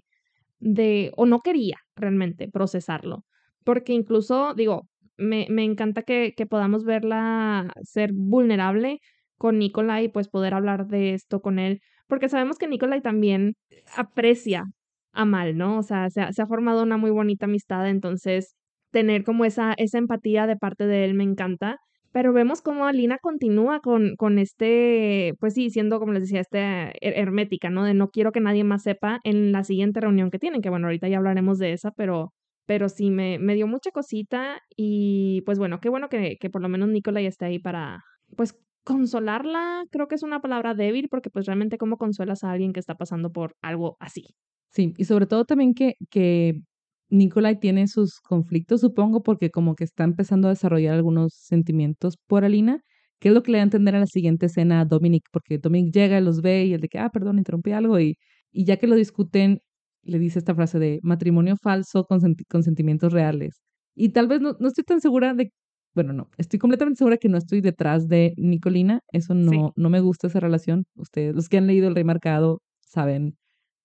de, 0.58 1.12
o 1.16 1.26
no 1.26 1.40
quería 1.42 1.76
realmente 1.96 2.48
procesarlo. 2.50 3.24
Porque 3.64 3.92
incluso, 3.92 4.54
digo, 4.54 4.88
me, 5.18 5.46
me 5.50 5.64
encanta 5.64 6.02
que, 6.02 6.32
que 6.34 6.46
podamos 6.46 6.84
verla 6.84 7.70
ser 7.82 8.12
vulnerable 8.14 9.00
con 9.36 9.58
Nicolai 9.58 10.06
y 10.06 10.08
pues 10.08 10.28
poder 10.28 10.54
hablar 10.54 10.86
de 10.86 11.12
esto 11.12 11.40
con 11.42 11.58
él, 11.58 11.80
porque 12.08 12.30
sabemos 12.30 12.56
que 12.58 12.68
Nicolai 12.68 13.02
también 13.02 13.54
aprecia 13.96 14.64
a 15.12 15.26
Mal, 15.26 15.58
¿no? 15.58 15.78
O 15.78 15.82
sea, 15.82 16.08
se 16.10 16.22
ha, 16.22 16.32
se 16.32 16.40
ha 16.42 16.46
formado 16.46 16.82
una 16.82 16.96
muy 16.96 17.10
bonita 17.10 17.44
amistad, 17.46 17.86
entonces 17.88 18.56
tener 18.92 19.24
como 19.24 19.44
esa, 19.44 19.74
esa 19.76 19.98
empatía 19.98 20.46
de 20.46 20.56
parte 20.56 20.86
de 20.86 21.04
él 21.04 21.14
me 21.14 21.24
encanta 21.24 21.78
pero 22.16 22.32
vemos 22.32 22.62
cómo 22.62 22.86
Alina 22.86 23.18
continúa 23.18 23.80
con, 23.80 24.16
con 24.16 24.38
este, 24.38 25.34
pues 25.38 25.52
sí, 25.52 25.68
siendo, 25.68 25.98
como 25.98 26.14
les 26.14 26.22
decía, 26.22 26.40
este 26.40 26.92
hermética, 27.02 27.68
¿no? 27.68 27.84
De 27.84 27.92
no 27.92 28.08
quiero 28.08 28.32
que 28.32 28.40
nadie 28.40 28.64
más 28.64 28.84
sepa 28.84 29.20
en 29.22 29.52
la 29.52 29.64
siguiente 29.64 30.00
reunión 30.00 30.30
que 30.30 30.38
tienen, 30.38 30.62
que 30.62 30.70
bueno, 30.70 30.86
ahorita 30.86 31.08
ya 31.08 31.18
hablaremos 31.18 31.58
de 31.58 31.74
esa, 31.74 31.90
pero, 31.90 32.32
pero 32.64 32.88
sí, 32.88 33.10
me, 33.10 33.38
me 33.38 33.54
dio 33.54 33.66
mucha 33.66 33.90
cosita 33.90 34.62
y 34.74 35.42
pues 35.44 35.58
bueno, 35.58 35.78
qué 35.78 35.90
bueno 35.90 36.08
que, 36.08 36.38
que 36.40 36.48
por 36.48 36.62
lo 36.62 36.70
menos 36.70 36.88
Nicola 36.88 37.20
ya 37.20 37.28
esté 37.28 37.44
ahí 37.44 37.58
para, 37.58 38.02
pues, 38.34 38.56
consolarla, 38.82 39.84
creo 39.90 40.08
que 40.08 40.14
es 40.14 40.22
una 40.22 40.40
palabra 40.40 40.72
débil, 40.72 41.08
porque 41.10 41.28
pues 41.28 41.44
realmente 41.44 41.76
cómo 41.76 41.98
consuelas 41.98 42.44
a 42.44 42.50
alguien 42.50 42.72
que 42.72 42.80
está 42.80 42.94
pasando 42.94 43.30
por 43.30 43.56
algo 43.60 43.98
así. 44.00 44.24
Sí, 44.70 44.94
y 44.96 45.04
sobre 45.04 45.26
todo 45.26 45.44
también 45.44 45.74
que, 45.74 45.96
que 46.08 46.62
Nikolai 47.08 47.58
tiene 47.60 47.86
sus 47.88 48.20
conflictos, 48.20 48.80
supongo, 48.80 49.22
porque 49.22 49.50
como 49.50 49.74
que 49.74 49.84
está 49.84 50.04
empezando 50.04 50.48
a 50.48 50.50
desarrollar 50.50 50.94
algunos 50.94 51.34
sentimientos 51.34 52.16
por 52.26 52.44
Alina, 52.44 52.80
que 53.20 53.28
es 53.28 53.34
lo 53.34 53.42
que 53.42 53.52
le 53.52 53.58
da 53.58 53.62
a 53.62 53.64
entender 53.64 53.94
a 53.96 54.00
la 54.00 54.06
siguiente 54.06 54.46
escena 54.46 54.80
a 54.80 54.84
Dominic, 54.84 55.24
porque 55.32 55.58
Dominic 55.58 55.94
llega, 55.94 56.20
los 56.20 56.42
ve 56.42 56.66
y 56.66 56.74
el 56.74 56.80
de 56.80 56.88
que, 56.88 56.98
ah, 56.98 57.10
perdón, 57.10 57.38
interrumpí 57.38 57.72
algo, 57.72 58.00
y, 58.00 58.16
y 58.52 58.64
ya 58.64 58.76
que 58.78 58.86
lo 58.86 58.96
discuten, 58.96 59.60
le 60.02 60.18
dice 60.18 60.38
esta 60.38 60.54
frase 60.54 60.78
de 60.78 61.00
matrimonio 61.02 61.56
falso 61.56 62.04
con, 62.04 62.20
senti 62.20 62.44
con 62.44 62.62
sentimientos 62.62 63.12
reales. 63.12 63.62
Y 63.94 64.10
tal 64.10 64.28
vez 64.28 64.40
no, 64.40 64.56
no, 64.60 64.68
estoy 64.68 64.84
tan 64.84 65.00
segura 65.00 65.34
de, 65.34 65.50
bueno, 65.94 66.12
no, 66.12 66.28
estoy 66.38 66.58
completamente 66.58 66.98
segura 66.98 67.16
que 67.16 67.28
no 67.28 67.38
estoy 67.38 67.60
detrás 67.60 68.08
de 68.08 68.34
Nicolina, 68.36 69.00
eso 69.12 69.34
no, 69.34 69.50
sí. 69.50 69.58
no 69.76 69.90
me 69.90 70.00
gusta 70.00 70.26
esa 70.26 70.40
relación. 70.40 70.84
Ustedes, 70.96 71.34
los 71.34 71.48
que 71.48 71.58
han 71.58 71.66
leído 71.66 71.88
El 71.88 71.94
Rey 71.94 72.04
Marcado, 72.04 72.60
saben, 72.80 73.36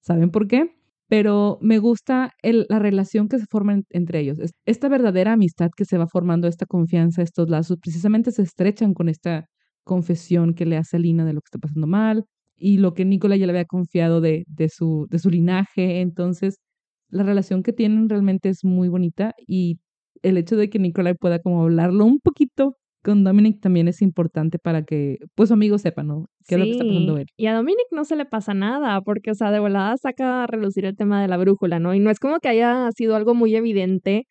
saben 0.01 0.31
por 0.31 0.47
qué 0.47 0.80
pero 1.11 1.57
me 1.59 1.77
gusta 1.79 2.31
la 2.41 2.79
relación 2.79 3.27
que 3.27 3.37
se 3.37 3.45
forma 3.45 3.73
en, 3.73 3.83
entre 3.89 4.21
ellos. 4.21 4.37
Esta 4.65 4.87
verdadera 4.87 5.33
amistad 5.33 5.69
que 5.75 5.83
se 5.83 5.97
va 5.97 6.07
formando, 6.07 6.47
esta 6.47 6.65
confianza, 6.65 7.21
estos 7.21 7.49
lazos, 7.49 7.79
precisamente 7.81 8.31
se 8.31 8.43
estrechan 8.43 8.93
con 8.93 9.09
esta 9.09 9.45
confesión 9.83 10.53
que 10.53 10.65
le 10.65 10.77
hace 10.77 10.95
a 10.95 10.99
Lina 11.01 11.25
de 11.25 11.33
lo 11.33 11.41
que 11.41 11.47
está 11.47 11.59
pasando 11.59 11.85
mal 11.85 12.23
y 12.55 12.77
lo 12.77 12.93
que 12.93 13.03
Nicola 13.03 13.35
ya 13.35 13.45
le 13.45 13.51
había 13.51 13.65
confiado 13.65 14.21
de, 14.21 14.45
su, 14.73 15.05
de 15.09 15.19
su 15.19 15.29
linaje. 15.29 15.99
Entonces, 15.99 16.59
la 17.09 17.23
relación 17.23 17.61
que 17.61 17.73
tienen 17.73 18.07
realmente 18.07 18.47
es 18.47 18.63
muy 18.63 18.87
bonita 18.87 19.33
y 19.45 19.81
el 20.21 20.37
hecho 20.37 20.55
de 20.55 20.69
que 20.69 20.79
Nicola 20.79 21.13
pueda 21.15 21.39
como 21.39 21.63
hablarlo 21.63 22.05
un 22.05 22.21
poquito 22.21 22.77
con 23.03 23.23
Dominic 23.23 23.59
también 23.61 23.87
es 23.87 24.01
importante 24.01 24.59
para 24.59 24.83
que, 24.83 25.17
pues, 25.35 25.49
su 25.49 25.53
amigo 25.53 25.77
sepa, 25.77 26.03
¿no? 26.03 26.27
¿Qué 26.47 26.55
sí. 26.55 26.55
es 26.55 26.59
lo 26.59 26.65
que 26.65 26.71
está 26.71 26.85
pasando 26.85 27.17
él? 27.17 27.27
Y 27.37 27.47
a 27.47 27.55
Dominic 27.55 27.87
no 27.91 28.05
se 28.05 28.15
le 28.15 28.25
pasa 28.25 28.53
nada, 28.53 29.01
porque, 29.01 29.31
o 29.31 29.35
sea, 29.35 29.51
de 29.51 29.59
volada 29.59 29.95
saca 29.97 30.43
a 30.43 30.47
relucir 30.47 30.85
el 30.85 30.95
tema 30.95 31.21
de 31.21 31.27
la 31.27 31.37
brújula, 31.37 31.79
¿no? 31.79 31.93
Y 31.93 31.99
no 31.99 32.09
es 32.09 32.19
como 32.19 32.39
que 32.39 32.49
haya 32.49 32.89
sido 32.95 33.15
algo 33.15 33.33
muy 33.33 33.55
evidente, 33.55 34.25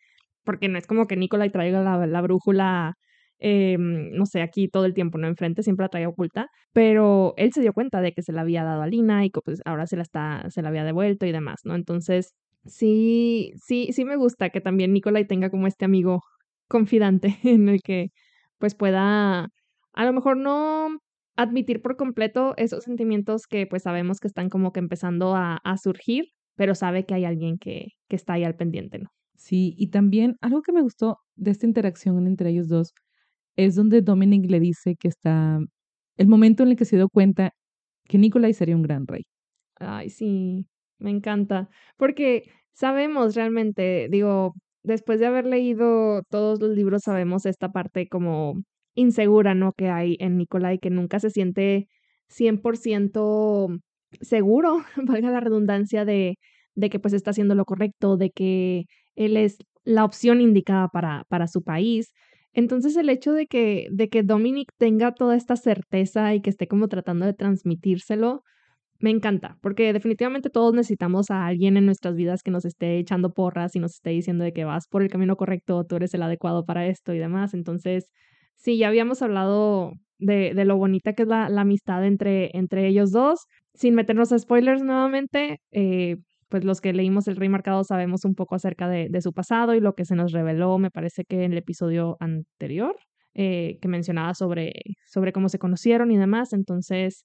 porque 0.45 0.69
no 0.69 0.79
es 0.79 0.87
como 0.87 1.07
que 1.07 1.17
Nicolai 1.17 1.51
traiga 1.51 1.83
la, 1.83 2.07
la 2.07 2.21
brújula, 2.23 2.95
eh, 3.39 3.77
no 3.79 4.27
sé, 4.27 4.43
aquí 4.43 4.69
todo 4.69 4.85
el 4.85 4.95
tiempo, 4.95 5.19
¿no? 5.19 5.27
Enfrente, 5.27 5.63
siempre 5.63 5.85
la 5.85 5.89
traía 5.89 6.09
oculta, 6.09 6.49
pero 6.73 7.35
él 7.37 7.53
se 7.53 7.63
dio 7.63 7.73
cuenta 7.73 8.01
de 8.01 8.13
que 8.13 8.23
se 8.23 8.33
la 8.33 8.43
había 8.43 8.65
dado 8.65 8.83
a 8.83 8.87
Lina 8.87 9.25
y 9.25 9.31
que, 9.31 9.41
pues, 9.45 9.61
ahora 9.65 9.87
se 9.87 9.97
la, 9.97 10.03
está, 10.03 10.45
se 10.51 10.63
la 10.63 10.69
había 10.69 10.85
devuelto 10.85 11.27
y 11.27 11.33
demás, 11.33 11.61
¿no? 11.65 11.75
Entonces, 11.75 12.35
sí, 12.67 13.53
sí, 13.57 13.89
sí 13.93 14.05
me 14.05 14.17
gusta 14.17 14.51
que 14.51 14.61
también 14.61 14.93
Nicolai 14.93 15.27
tenga 15.27 15.51
como 15.51 15.67
este 15.67 15.85
amigo 15.85 16.21
confidante 16.69 17.37
en 17.45 17.69
el 17.69 17.81
que 17.83 18.09
pues 18.61 18.77
pueda 18.77 19.49
a 19.95 20.05
lo 20.05 20.13
mejor 20.13 20.37
no 20.37 20.99
admitir 21.37 21.83
por 21.83 21.97
completo 21.97 22.55
esos 22.57 22.85
sentimientos 22.85 23.47
que 23.49 23.67
pues 23.67 23.83
sabemos 23.83 24.21
que 24.21 24.29
están 24.29 24.51
como 24.51 24.73
que 24.73 24.81
empezando 24.81 25.35
a, 25.35 25.57
a 25.65 25.77
surgir, 25.79 26.27
pero 26.57 26.75
sabe 26.77 27.07
que 27.07 27.15
hay 27.15 27.25
alguien 27.25 27.59
que, 27.59 27.89
que 28.09 28.17
está 28.17 28.35
ahí 28.35 28.45
al 28.45 28.57
pendiente, 28.57 28.99
¿no? 28.99 29.09
Sí, 29.37 29.75
y 29.79 29.89
también 29.89 30.37
algo 30.43 30.63
que 30.63 30.73
me 30.73 30.83
gustó 30.83 31.19
de 31.35 31.51
esta 31.51 31.67
interacción 31.67 32.27
entre 32.27 32.51
ellos 32.51 32.69
dos 32.69 32.93
es 33.57 33.75
donde 33.75 34.03
Dominic 34.03 34.51
le 34.51 34.61
dice 34.61 34.97
que 34.97 35.09
está 35.09 35.59
el 36.19 36.29
momento 36.29 36.63
en 36.63 36.71
el 36.71 36.77
que 36.77 36.85
se 36.85 36.97
dio 36.97 37.09
cuenta 37.09 37.53
que 38.07 38.19
Nicolai 38.19 38.53
sería 38.55 38.77
un 38.77 38.83
gran 38.83 39.07
rey. 39.07 39.23
Ay, 39.77 40.11
sí, 40.11 40.67
me 40.99 41.11
encanta, 41.11 41.71
porque 41.97 42.51
sabemos 42.73 43.35
realmente, 43.35 44.09
digo, 44.11 44.55
después 44.83 45.21
de 45.21 45.27
haber 45.27 45.47
leído 45.47 46.23
todos 46.31 46.61
los 46.61 46.71
libros, 46.71 47.03
sabemos 47.05 47.47
esta 47.47 47.71
parte 47.71 48.09
como 48.09 48.63
insegura, 48.95 49.55
¿no? 49.55 49.73
Que 49.73 49.89
hay 49.89 50.17
en 50.21 50.37
Nicolai, 50.37 50.79
que 50.79 50.91
nunca 50.91 51.21
se 51.21 51.31
siente 51.31 51.89
100% 52.29 53.81
seguro, 54.21 54.79
valga 54.97 55.31
la 55.31 55.41
redundancia, 55.41 56.05
de, 56.05 56.39
de 56.75 56.91
que 56.91 56.99
pues 56.99 57.15
está 57.15 57.31
haciendo 57.31 57.55
lo 57.55 57.65
correcto, 57.65 58.17
de 58.17 58.31
que 58.31 58.85
él 59.17 59.37
es 59.37 59.59
la 59.85 60.05
opción 60.05 60.41
indicada 60.41 60.89
para, 60.89 61.25
para 61.29 61.47
su 61.47 61.63
país. 61.63 62.13
Entonces 62.53 62.97
el 62.97 63.09
hecho 63.09 63.33
de 63.33 63.47
que, 63.47 63.87
de 63.91 64.09
que 64.09 64.23
Dominic 64.23 64.71
tenga 64.79 65.13
toda 65.15 65.37
esta 65.37 65.57
certeza 65.57 66.35
y 66.35 66.41
que 66.41 66.51
esté 66.51 66.67
como 66.67 66.89
tratando 66.89 67.27
de 67.27 67.35
transmitírselo, 67.35 68.43
me 69.01 69.11
encanta, 69.11 69.57
porque 69.63 69.93
definitivamente 69.93 70.51
todos 70.51 70.75
necesitamos 70.75 71.31
a 71.31 71.47
alguien 71.47 71.77
en 71.77 71.87
nuestras 71.87 72.15
vidas 72.17 72.43
que 72.43 72.51
nos 72.51 72.65
esté 72.65 72.99
echando 72.99 73.33
porras 73.33 73.75
y 73.75 73.81
nos 73.81 73.95
esté 73.95 74.11
diciendo 74.11 74.45
de 74.45 74.53
que 74.53 74.65
vas 74.65 74.89
por 74.89 75.03
el 75.03 75.09
camino 75.09 75.37
correcto, 75.37 75.85
tú 75.85 75.97
eres 75.97 76.15
el 76.15 76.23
adecuado 76.23 76.65
para 76.65 76.87
esto 76.87 77.15
y 77.15 77.19
demás. 77.19 77.55
Entonces, 77.55 78.11
sí, 78.57 78.77
ya 78.79 78.89
habíamos 78.89 79.23
hablado 79.23 79.93
de, 80.19 80.53
lo 80.65 80.77
bonita 80.77 81.15
que 81.15 81.23
es 81.23 81.29
la, 81.29 81.47
amistad 81.47 82.05
entre, 82.07 82.51
entre 82.57 82.87
ellos 82.87 83.11
dos. 83.11 83.47
Sin 83.75 83.95
meternos 83.95 84.33
a 84.33 84.39
spoilers 84.39 84.83
nuevamente, 84.83 85.61
eh, 85.71 86.17
pues 86.49 86.65
los 86.65 86.81
que 86.81 86.93
leímos 86.93 87.27
El 87.29 87.37
Rey 87.37 87.49
Marcado 87.49 87.85
sabemos 87.85 88.25
un 88.25 88.35
poco 88.35 88.55
acerca 88.57 88.89
de, 88.89 89.09
de 89.09 89.23
su 89.23 89.33
pasado 89.33 89.75
y 89.75 89.81
lo 89.81 89.95
que 89.95 90.05
se 90.05 90.17
nos 90.17 90.33
reveló, 90.33 90.79
me 90.79 90.91
parece 90.91 91.25
que 91.25 91.45
en 91.45 91.53
el 91.53 91.59
episodio 91.59 92.17
anterior, 92.21 92.97
eh, 93.35 93.79
que 93.81 93.87
mencionaba 93.87 94.35
sobre, 94.35 94.73
sobre 95.07 95.33
cómo 95.33 95.49
se 95.49 95.61
conocieron 95.61 96.11
y 96.11 96.19
demás. 96.19 96.53
Entonces, 96.53 97.25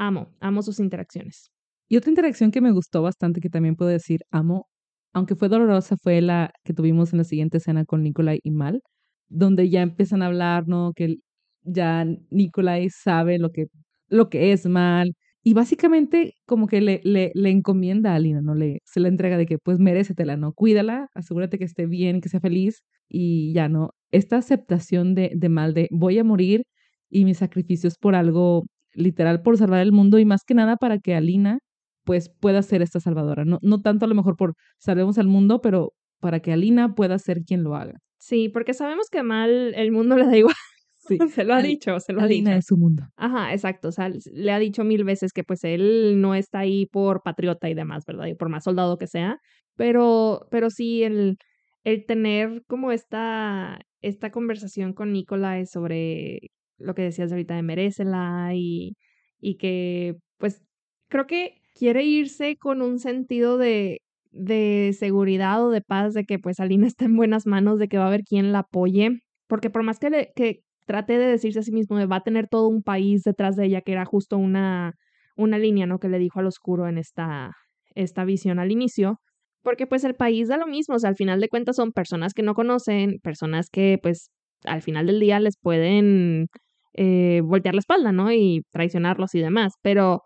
amo, 0.00 0.34
amo 0.40 0.62
sus 0.62 0.80
interacciones. 0.80 1.50
Y 1.88 1.96
otra 1.96 2.10
interacción 2.10 2.50
que 2.52 2.60
me 2.60 2.72
gustó 2.72 3.02
bastante, 3.02 3.40
que 3.40 3.50
también 3.50 3.76
puedo 3.76 3.90
decir 3.90 4.20
amo, 4.30 4.66
aunque 5.12 5.34
fue 5.36 5.48
dolorosa, 5.48 5.96
fue 6.02 6.20
la 6.20 6.52
que 6.64 6.72
tuvimos 6.74 7.12
en 7.12 7.18
la 7.18 7.24
siguiente 7.24 7.58
escena 7.58 7.84
con 7.84 8.02
Nicolai 8.02 8.40
y 8.42 8.50
Mal, 8.52 8.82
donde 9.28 9.68
ya 9.70 9.82
empiezan 9.82 10.22
a 10.22 10.26
hablar, 10.26 10.68
¿no? 10.68 10.92
Que 10.94 11.16
ya 11.62 12.04
Nicolai 12.30 12.88
sabe 12.90 13.38
lo 13.38 13.50
que, 13.50 13.66
lo 14.08 14.28
que 14.30 14.52
es 14.52 14.66
Mal. 14.66 15.14
Y 15.42 15.54
básicamente 15.54 16.34
como 16.46 16.66
que 16.66 16.80
le, 16.80 17.00
le, 17.04 17.32
le 17.34 17.50
encomienda 17.50 18.12
a 18.12 18.16
Alina, 18.16 18.40
¿no? 18.42 18.54
Le, 18.54 18.80
se 18.84 19.00
la 19.00 19.08
entrega 19.08 19.36
de 19.38 19.46
que 19.46 19.58
pues 19.58 19.78
merécetela, 19.78 20.36
¿no? 20.36 20.52
Cuídala, 20.52 21.08
asegúrate 21.14 21.58
que 21.58 21.64
esté 21.64 21.86
bien, 21.86 22.20
que 22.20 22.28
sea 22.28 22.40
feliz 22.40 22.82
y 23.08 23.52
ya, 23.54 23.68
¿no? 23.68 23.90
Esta 24.12 24.36
aceptación 24.38 25.14
de, 25.14 25.32
de 25.34 25.48
Mal 25.48 25.74
de 25.74 25.88
voy 25.90 26.18
a 26.18 26.24
morir 26.24 26.62
y 27.10 27.24
mis 27.24 27.38
sacrificios 27.38 27.96
por 27.98 28.14
algo 28.14 28.64
literal 28.94 29.42
por 29.42 29.56
salvar 29.56 29.80
el 29.80 29.92
mundo 29.92 30.18
y 30.18 30.24
más 30.24 30.44
que 30.44 30.54
nada 30.54 30.76
para 30.76 30.98
que 30.98 31.14
Alina 31.14 31.58
pues 32.04 32.30
pueda 32.40 32.62
ser 32.62 32.82
esta 32.82 33.00
salvadora. 33.00 33.44
No, 33.44 33.58
no 33.62 33.80
tanto 33.80 34.04
a 34.04 34.08
lo 34.08 34.14
mejor 34.14 34.36
por 34.36 34.54
salvemos 34.78 35.18
al 35.18 35.28
mundo, 35.28 35.60
pero 35.60 35.92
para 36.20 36.40
que 36.40 36.52
Alina 36.52 36.94
pueda 36.94 37.18
ser 37.18 37.42
quien 37.44 37.62
lo 37.62 37.74
haga. 37.76 37.98
Sí, 38.18 38.48
porque 38.48 38.74
sabemos 38.74 39.06
que 39.10 39.22
mal 39.22 39.74
el 39.74 39.92
mundo 39.92 40.16
le 40.16 40.26
da 40.26 40.36
igual. 40.36 40.54
Sí. 40.98 41.18
se 41.34 41.44
lo 41.44 41.54
ha 41.54 41.62
dicho, 41.62 41.98
se 42.00 42.12
lo 42.12 42.20
Alina 42.20 42.50
ha 42.50 42.54
dicho. 42.54 42.58
es 42.58 42.66
su 42.66 42.76
mundo. 42.76 43.04
Ajá, 43.16 43.52
exacto. 43.52 43.88
O 43.88 43.92
sea, 43.92 44.10
le 44.32 44.52
ha 44.52 44.58
dicho 44.58 44.84
mil 44.84 45.04
veces 45.04 45.32
que 45.32 45.44
pues 45.44 45.64
él 45.64 46.20
no 46.20 46.34
está 46.34 46.60
ahí 46.60 46.86
por 46.86 47.22
patriota 47.22 47.68
y 47.68 47.74
demás, 47.74 48.04
¿verdad? 48.06 48.26
Y 48.26 48.34
por 48.34 48.48
más 48.48 48.64
soldado 48.64 48.98
que 48.98 49.06
sea. 49.06 49.38
Pero, 49.76 50.46
pero 50.50 50.68
sí, 50.70 51.02
el, 51.02 51.38
el 51.84 52.04
tener 52.06 52.62
como 52.66 52.92
esta, 52.92 53.80
esta 54.02 54.30
conversación 54.30 54.92
con 54.92 55.12
Nicolai 55.12 55.66
sobre 55.66 56.50
lo 56.80 56.94
que 56.94 57.02
decías 57.02 57.30
ahorita 57.30 57.54
de 57.54 57.62
merécela 57.62 58.50
y, 58.54 58.96
y 59.38 59.56
que 59.56 60.16
pues 60.38 60.62
creo 61.08 61.26
que 61.26 61.60
quiere 61.74 62.04
irse 62.04 62.56
con 62.56 62.82
un 62.82 62.98
sentido 62.98 63.58
de, 63.58 64.00
de 64.32 64.94
seguridad 64.98 65.64
o 65.64 65.70
de 65.70 65.82
paz, 65.82 66.14
de 66.14 66.24
que 66.24 66.38
pues 66.38 66.60
Alina 66.60 66.86
está 66.86 67.04
en 67.04 67.16
buenas 67.16 67.46
manos, 67.46 67.78
de 67.78 67.88
que 67.88 67.98
va 67.98 68.04
a 68.04 68.08
haber 68.08 68.22
quien 68.22 68.52
la 68.52 68.60
apoye, 68.60 69.20
porque 69.46 69.70
por 69.70 69.82
más 69.82 69.98
que, 69.98 70.10
le, 70.10 70.32
que 70.34 70.60
trate 70.86 71.18
de 71.18 71.26
decirse 71.26 71.60
a 71.60 71.62
sí 71.62 71.72
mismo 71.72 71.96
de 71.96 72.06
va 72.06 72.16
a 72.16 72.22
tener 72.22 72.48
todo 72.48 72.68
un 72.68 72.82
país 72.82 73.22
detrás 73.22 73.56
de 73.56 73.66
ella, 73.66 73.82
que 73.82 73.92
era 73.92 74.04
justo 74.04 74.38
una, 74.38 74.94
una 75.36 75.58
línea, 75.58 75.86
¿no? 75.86 75.98
Que 75.98 76.08
le 76.08 76.18
dijo 76.18 76.40
al 76.40 76.46
oscuro 76.46 76.88
en 76.88 76.98
esta, 76.98 77.52
esta 77.94 78.24
visión 78.24 78.58
al 78.58 78.72
inicio, 78.72 79.20
porque 79.62 79.86
pues 79.86 80.04
el 80.04 80.14
país 80.14 80.48
da 80.48 80.56
lo 80.56 80.66
mismo, 80.66 80.94
o 80.94 80.98
sea, 80.98 81.10
al 81.10 81.16
final 81.16 81.40
de 81.40 81.48
cuentas 81.48 81.76
son 81.76 81.92
personas 81.92 82.32
que 82.34 82.42
no 82.42 82.54
conocen, 82.54 83.18
personas 83.22 83.68
que 83.70 83.98
pues 84.02 84.30
al 84.64 84.82
final 84.82 85.06
del 85.06 85.20
día 85.20 85.40
les 85.40 85.56
pueden 85.58 86.46
eh, 86.94 87.40
voltear 87.44 87.74
la 87.74 87.80
espalda, 87.80 88.12
¿no? 88.12 88.32
Y 88.32 88.62
traicionarlos 88.70 89.34
y 89.34 89.40
demás, 89.40 89.74
pero 89.82 90.22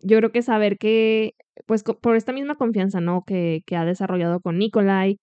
yo 0.00 0.18
creo 0.18 0.32
que 0.32 0.42
saber 0.42 0.78
que, 0.78 1.32
pues 1.66 1.82
por 1.82 2.16
esta 2.16 2.32
misma 2.32 2.56
confianza, 2.56 3.00
¿no? 3.00 3.22
Que, 3.26 3.60
que 3.66 3.76
ha 3.76 3.84
desarrollado 3.84 4.40
con 4.40 4.58
Nikolai, 4.58 5.18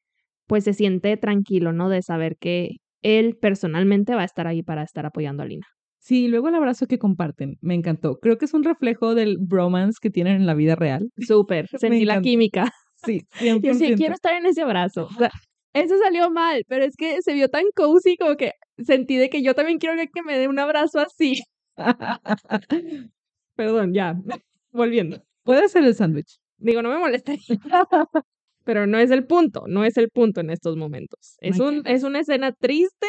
pues 0.47 0.63
se 0.63 0.73
siente 0.73 1.17
tranquilo, 1.17 1.73
¿no? 1.73 1.89
De 1.89 2.01
saber 2.01 2.37
que 2.39 2.77
él 3.01 3.37
personalmente 3.39 4.15
va 4.15 4.21
a 4.21 4.25
estar 4.25 4.47
ahí 4.47 4.63
para 4.63 4.83
estar 4.83 5.05
apoyando 5.05 5.43
a 5.43 5.45
Lina. 5.45 5.67
Sí, 5.99 6.27
luego 6.27 6.49
el 6.49 6.55
abrazo 6.55 6.85
que 6.85 6.99
comparten, 6.99 7.57
me 7.61 7.75
encantó. 7.75 8.19
Creo 8.19 8.37
que 8.37 8.43
es 8.45 8.53
un 8.53 8.63
reflejo 8.63 9.15
del 9.15 9.37
bromance 9.39 9.99
que 10.01 10.09
tienen 10.09 10.35
en 10.35 10.45
la 10.45 10.53
vida 10.53 10.75
real. 10.75 11.09
Súper, 11.17 11.67
sentí 11.79 12.03
la 12.03 12.21
química. 12.21 12.71
Sí, 13.05 13.21
100%. 13.39 13.61
Yo 13.63 13.73
sí 13.73 13.93
quiero 13.95 14.13
estar 14.13 14.33
en 14.33 14.45
ese 14.45 14.61
abrazo. 14.63 15.05
O 15.05 15.13
sea, 15.13 15.31
eso 15.73 15.97
salió 15.97 16.29
mal, 16.29 16.63
pero 16.67 16.85
es 16.85 16.95
que 16.95 17.21
se 17.21 17.33
vio 17.33 17.49
tan 17.49 17.65
cozy 17.75 18.15
como 18.17 18.35
que 18.35 18.51
sentí 18.77 19.17
de 19.17 19.29
que 19.29 19.41
yo 19.41 19.55
también 19.55 19.79
quiero 19.79 19.95
que 20.13 20.23
me 20.23 20.37
dé 20.37 20.47
un 20.47 20.59
abrazo 20.59 20.99
así. 20.99 21.41
Perdón, 23.55 23.93
ya, 23.93 24.15
volviendo. 24.71 25.23
Puede 25.43 25.67
ser 25.69 25.83
el 25.83 25.95
sándwich. 25.95 26.39
Digo, 26.57 26.81
no 26.81 26.89
me 26.89 26.99
molesta. 26.99 27.33
pero 28.63 28.87
no 28.87 28.97
es 28.97 29.11
el 29.11 29.25
punto, 29.25 29.65
no 29.67 29.83
es 29.83 29.97
el 29.97 30.09
punto 30.09 30.41
en 30.41 30.49
estos 30.49 30.77
momentos. 30.77 31.35
Es, 31.39 31.59
un, 31.59 31.85
es 31.85 32.03
una 32.03 32.19
escena 32.19 32.53
triste 32.53 33.07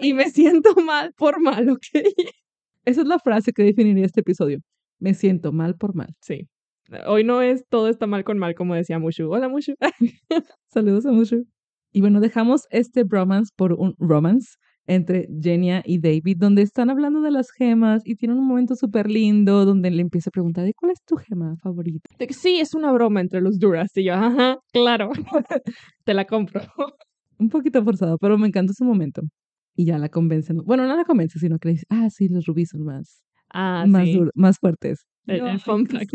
y 0.00 0.14
me 0.14 0.30
siento 0.30 0.74
mal 0.76 1.12
por 1.16 1.40
mal, 1.40 1.68
¿ok? 1.70 1.86
Esa 2.84 3.00
es 3.02 3.06
la 3.06 3.18
frase 3.18 3.52
que 3.52 3.62
definiría 3.62 4.04
este 4.04 4.20
episodio. 4.20 4.58
Me 4.98 5.14
siento 5.14 5.52
mal 5.52 5.76
por 5.76 5.94
mal. 5.94 6.14
Sí. 6.20 6.48
Hoy 7.06 7.24
no 7.24 7.42
es 7.42 7.64
todo 7.68 7.88
está 7.88 8.06
mal 8.06 8.24
con 8.24 8.38
mal, 8.38 8.54
como 8.54 8.74
decía 8.74 8.98
Mushu. 8.98 9.30
Hola, 9.30 9.48
Mushu. 9.48 9.74
Saludos 10.68 11.04
a 11.06 11.12
Mushu. 11.12 11.44
Y 11.96 12.02
bueno, 12.02 12.20
dejamos 12.20 12.66
este 12.68 13.04
bromance 13.04 13.54
por 13.56 13.72
un 13.72 13.94
romance 13.98 14.58
entre 14.86 15.28
Genia 15.40 15.82
y 15.82 15.98
David, 15.98 16.36
donde 16.38 16.60
están 16.60 16.90
hablando 16.90 17.22
de 17.22 17.30
las 17.30 17.50
gemas 17.50 18.02
y 18.04 18.16
tienen 18.16 18.36
un 18.36 18.46
momento 18.46 18.76
súper 18.76 19.10
lindo 19.10 19.64
donde 19.64 19.90
le 19.90 20.02
empieza 20.02 20.28
a 20.28 20.30
preguntar, 20.30 20.66
¿de 20.66 20.74
cuál 20.74 20.92
es 20.92 21.02
tu 21.06 21.16
gema 21.16 21.56
favorita? 21.56 22.06
Sí, 22.28 22.60
es 22.60 22.74
una 22.74 22.92
broma 22.92 23.22
entre 23.22 23.40
los 23.40 23.58
Duras. 23.58 23.96
Y 23.96 24.04
yo, 24.04 24.12
ajá, 24.12 24.58
claro, 24.74 25.10
te 26.04 26.12
la 26.12 26.26
compro. 26.26 26.60
un 27.38 27.48
poquito 27.48 27.82
forzado, 27.82 28.18
pero 28.18 28.36
me 28.36 28.48
encanta 28.48 28.72
ese 28.72 28.84
momento. 28.84 29.22
Y 29.74 29.86
ya 29.86 29.96
la 29.96 30.10
convencen. 30.10 30.58
Bueno, 30.66 30.86
no 30.86 30.94
la 30.94 31.04
convence, 31.04 31.38
sino 31.38 31.58
que 31.58 31.68
le 31.68 31.72
dice, 31.76 31.86
ah, 31.88 32.10
sí, 32.10 32.28
los 32.28 32.44
rubíes 32.44 32.68
son 32.72 32.84
más, 32.84 33.22
ah, 33.54 33.86
más, 33.88 34.04
sí. 34.04 34.20
más 34.34 34.58
fuertes. 34.58 35.06
El, 35.26 35.46
el 35.46 35.60
fun, 35.60 35.86
fact, 35.86 36.12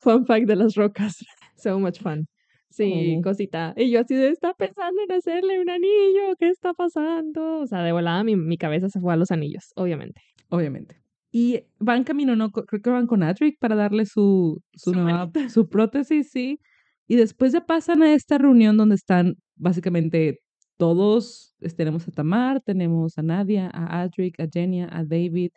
fun 0.00 0.26
fact 0.26 0.46
de 0.46 0.54
las 0.54 0.76
rocas. 0.76 1.16
So 1.56 1.78
much 1.78 2.00
fun. 2.00 2.26
Sí, 2.74 3.20
cosita. 3.22 3.72
Y 3.76 3.90
yo 3.90 4.00
así 4.00 4.14
de, 4.14 4.28
está 4.28 4.52
pensando 4.54 5.00
en 5.08 5.12
hacerle 5.12 5.60
un 5.60 5.70
anillo, 5.70 6.34
¿qué 6.38 6.48
está 6.48 6.72
pasando? 6.74 7.60
O 7.60 7.66
sea, 7.66 7.82
de 7.82 7.92
volada 7.92 8.24
mi, 8.24 8.36
mi 8.36 8.56
cabeza 8.58 8.88
se 8.88 9.00
fue 9.00 9.12
a 9.12 9.16
los 9.16 9.30
anillos, 9.30 9.72
obviamente. 9.76 10.20
Obviamente. 10.48 10.96
Y 11.30 11.64
van 11.78 12.04
camino, 12.04 12.36
¿no? 12.36 12.50
Creo 12.50 12.80
que 12.82 12.90
van 12.90 13.06
con 13.06 13.22
Adric 13.22 13.58
para 13.58 13.74
darle 13.74 14.06
su, 14.06 14.60
su, 14.74 14.90
Su 14.90 14.92
nueva, 14.92 15.18
manita. 15.26 15.48
su 15.48 15.68
prótesis, 15.68 16.30
sí. 16.30 16.60
Y 17.06 17.16
después 17.16 17.52
ya 17.52 17.66
pasan 17.66 18.02
a 18.02 18.14
esta 18.14 18.38
reunión 18.38 18.76
donde 18.76 18.94
están 18.94 19.34
básicamente 19.56 20.40
todos, 20.76 21.54
tenemos 21.76 22.08
a 22.08 22.12
Tamar, 22.12 22.60
tenemos 22.60 23.18
a 23.18 23.22
Nadia, 23.22 23.70
a 23.72 24.00
Adric, 24.02 24.38
a 24.40 24.46
Genia, 24.52 24.88
a 24.90 25.04
David, 25.04 25.50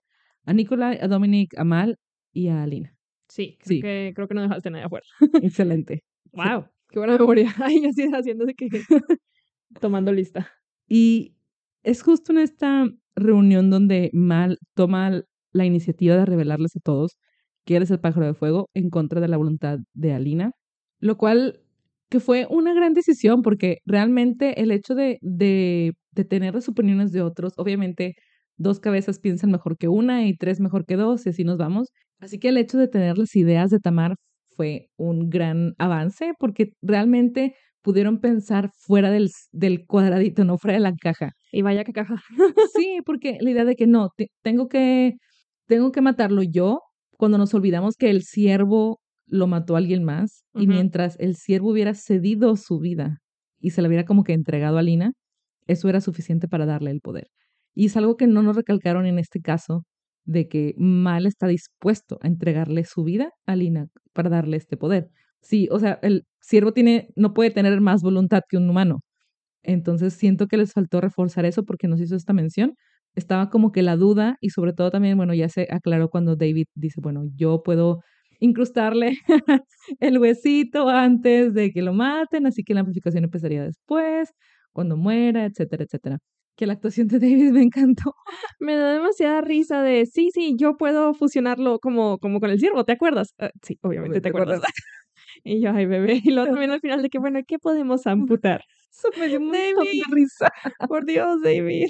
a 0.46 0.54
Nicolai, 0.54 1.00
a 1.02 1.08
Dominic, 1.08 1.58
a 1.58 1.64
Mal 1.64 1.98
y 2.32 2.48
a 2.50 2.64
Alina. 2.64 2.94
Sí, 3.28 3.58
creo, 3.60 3.68
Sí. 3.68 3.82
Que, 3.82 4.12
creo 4.16 4.28
que 4.28 4.34
no 4.34 4.42
dejaste 4.42 4.70
nadie 4.70 4.86
afuera. 4.86 5.06
Excelente. 5.42 6.04
Wow, 6.34 6.68
qué 6.90 7.00
buena 7.00 7.18
memoria. 7.18 7.54
Ay, 7.64 7.86
así 7.86 8.04
haciéndose 8.12 8.54
que 8.54 8.70
tomando 9.82 10.12
lista. 10.12 10.48
Y 10.88 11.36
es 11.84 12.02
justo 12.04 12.32
en 12.32 12.40
esta 12.40 12.86
reunión 13.16 13.70
donde 13.70 14.10
Mal 14.14 14.60
toma 14.76 15.22
la 15.52 15.66
iniciativa 15.66 16.16
de 16.16 16.26
revelarles 16.26 16.76
a 16.76 16.80
todos 16.80 17.18
que 17.66 17.76
él 17.76 17.84
es 17.84 17.92
el 17.92 18.00
pájaro 18.00 18.26
de 18.26 18.34
fuego 18.34 18.70
en 18.74 18.90
contra 18.90 19.20
de 19.20 19.28
la 19.28 19.38
voluntad 19.38 19.80
de 19.94 20.14
Alina, 20.14 20.52
lo 21.00 21.18
cual 21.18 21.60
que 22.10 22.22
fue 22.22 22.48
una 22.50 22.74
gran 22.74 22.94
decisión 22.94 23.42
porque 23.42 23.80
realmente 23.86 24.62
el 24.62 24.72
hecho 24.72 24.96
de, 24.96 25.18
de, 25.22 25.94
de 26.12 26.26
tener 26.26 26.56
las 26.56 26.70
opiniones 26.70 27.12
de 27.12 27.22
otros, 27.22 27.54
obviamente 27.58 28.16
dos 28.58 28.80
cabezas 28.80 29.20
piensan 29.20 29.52
mejor 29.52 29.78
que 29.78 29.90
una 29.90 30.26
y 30.26 30.36
tres 30.36 30.60
mejor 30.62 30.86
que 30.86 30.96
dos 30.96 31.26
y 31.26 31.30
así 31.30 31.44
nos 31.44 31.58
vamos. 31.58 31.90
Así 32.20 32.40
que 32.40 32.50
el 32.50 32.58
hecho 32.58 32.78
de 32.78 32.88
tener 32.88 33.18
las 33.18 33.36
ideas 33.36 33.70
de 33.70 33.80
Tamar 33.80 34.16
fue 34.58 34.90
un 34.98 35.30
gran 35.30 35.74
avance 35.78 36.34
porque 36.40 36.72
realmente 36.82 37.56
pudieron 37.82 38.20
pensar 38.20 38.70
fuera 38.76 39.12
del, 39.12 39.30
del 39.54 39.86
cuadradito, 39.86 40.44
no 40.44 40.58
fuera 40.58 40.74
de 40.76 40.82
la 40.82 40.94
caja. 40.96 41.32
Y 41.54 41.62
vaya 41.62 41.86
que 41.86 41.94
caja. 41.94 42.16
Sí, 42.76 43.00
porque 43.06 43.38
la 43.42 43.52
idea 43.52 43.66
de 43.66 43.76
que 43.76 43.88
no, 43.88 44.10
te- 44.18 44.30
tengo 44.44 44.68
que 44.68 45.14
tengo 45.68 45.92
que 45.92 46.02
matarlo 46.02 46.44
yo, 46.44 46.82
cuando 47.18 47.38
nos 47.38 47.54
olvidamos 47.54 47.96
que 47.98 48.10
el 48.10 48.24
siervo 48.24 49.00
lo 49.28 49.48
mató 49.48 49.76
a 49.76 49.80
alguien 49.80 50.04
más 50.04 50.44
y 50.54 50.66
mientras 50.68 51.18
el 51.20 51.36
siervo 51.36 51.72
hubiera 51.72 51.94
cedido 51.94 52.56
su 52.56 52.80
vida 52.80 53.18
y 53.60 53.72
se 53.72 53.82
la 53.82 53.88
hubiera 53.90 54.06
como 54.06 54.24
que 54.24 54.34
entregado 54.34 54.78
a 54.78 54.82
Lina, 54.82 55.12
eso 55.68 55.90
era 55.90 56.00
suficiente 56.02 56.48
para 56.48 56.66
darle 56.66 56.92
el 56.92 57.02
poder. 57.02 57.28
Y 57.74 57.88
es 57.88 57.98
algo 57.98 58.16
que 58.18 58.28
no 58.28 58.42
nos 58.44 58.56
recalcaron 58.56 59.06
en 59.06 59.20
este 59.20 59.42
caso 59.42 59.84
de 60.28 60.50
que 60.50 60.76
Mal 60.78 61.26
está 61.28 61.48
dispuesto 61.48 62.20
a 62.22 62.28
entregarle 62.28 62.86
su 62.86 63.04
vida 63.06 63.32
a 63.48 63.56
Lina 63.58 63.88
para 64.14 64.30
darle 64.30 64.58
este 64.58 64.78
poder. 64.78 65.10
Sí, 65.42 65.70
o 65.72 65.80
sea, 65.80 66.00
el 66.04 66.26
siervo 66.42 66.74
tiene 66.74 67.10
no 67.16 67.34
puede 67.34 67.52
tener 67.52 67.82
más 67.82 68.04
voluntad 68.04 68.42
que 68.50 68.58
un 68.58 68.70
humano. 68.70 69.02
Entonces 69.64 70.14
siento 70.14 70.48
que 70.48 70.58
les 70.58 70.74
faltó 70.74 71.02
reforzar 71.02 71.46
eso 71.46 71.64
porque 71.66 71.88
nos 71.88 72.00
hizo 72.02 72.16
esta 72.16 72.34
mención. 72.34 72.76
Estaba 73.16 73.50
como 73.50 73.72
que 73.72 73.82
la 73.84 73.98
duda 73.98 74.38
y 74.42 74.50
sobre 74.52 74.74
todo 74.74 74.92
también, 74.92 75.18
bueno, 75.18 75.34
ya 75.34 75.50
se 75.50 75.68
aclaró 75.72 76.10
cuando 76.10 76.36
David 76.36 76.68
dice, 76.76 77.02
bueno, 77.02 77.24
yo 77.36 77.64
puedo 77.64 78.02
incrustarle 78.40 79.18
el 80.00 80.20
huesito 80.20 80.90
antes 80.90 81.54
de 81.54 81.72
que 81.72 81.82
lo 81.82 81.94
maten, 81.94 82.46
así 82.48 82.64
que 82.64 82.74
la 82.76 82.82
amplificación 82.82 83.24
empezaría 83.26 83.64
después, 83.64 84.32
cuando 84.74 84.98
muera, 84.98 85.46
etcétera, 85.46 85.84
etcétera. 85.86 86.20
Que 86.58 86.66
la 86.66 86.74
actuación 86.74 87.08
de 87.08 87.20
David 87.20 87.52
me 87.52 87.62
encantó. 87.62 88.16
Me 88.60 88.76
da 88.76 88.92
demasiada 88.94 89.42
risa 89.42 89.84
de, 89.84 90.06
sí, 90.08 90.32
sí, 90.34 90.56
yo 90.58 90.76
puedo 90.76 91.14
fusionarlo 91.14 91.80
como, 91.80 92.18
como 92.18 92.40
con 92.40 92.50
el 92.50 92.60
ciervo, 92.60 92.84
¿te 92.84 92.94
acuerdas? 92.94 93.34
Ah, 93.38 93.52
sí, 93.64 93.78
obviamente 93.84 94.16
te 94.16 94.22
¿Te 94.22 94.30
acuerdas. 94.30 94.58
acuerdas? 94.58 94.74
Y 95.44 95.62
yo, 95.62 95.72
ay, 95.72 95.86
bebé. 95.86 96.20
Y 96.24 96.32
luego 96.32 96.50
también 96.50 96.72
al 96.72 96.82
final 96.82 97.02
de 97.04 97.10
que, 97.10 97.20
bueno, 97.20 97.40
¿qué 97.48 97.60
podemos 97.60 98.08
amputar? 98.08 98.64
Eso 98.92 99.10
me 99.20 99.28
dio 99.28 99.40
un 99.40 99.46
montón 99.48 99.64
de 99.64 99.74
David. 99.74 100.04
risa. 100.12 100.50
Por 100.88 101.06
Dios, 101.06 101.42
David. 101.44 101.88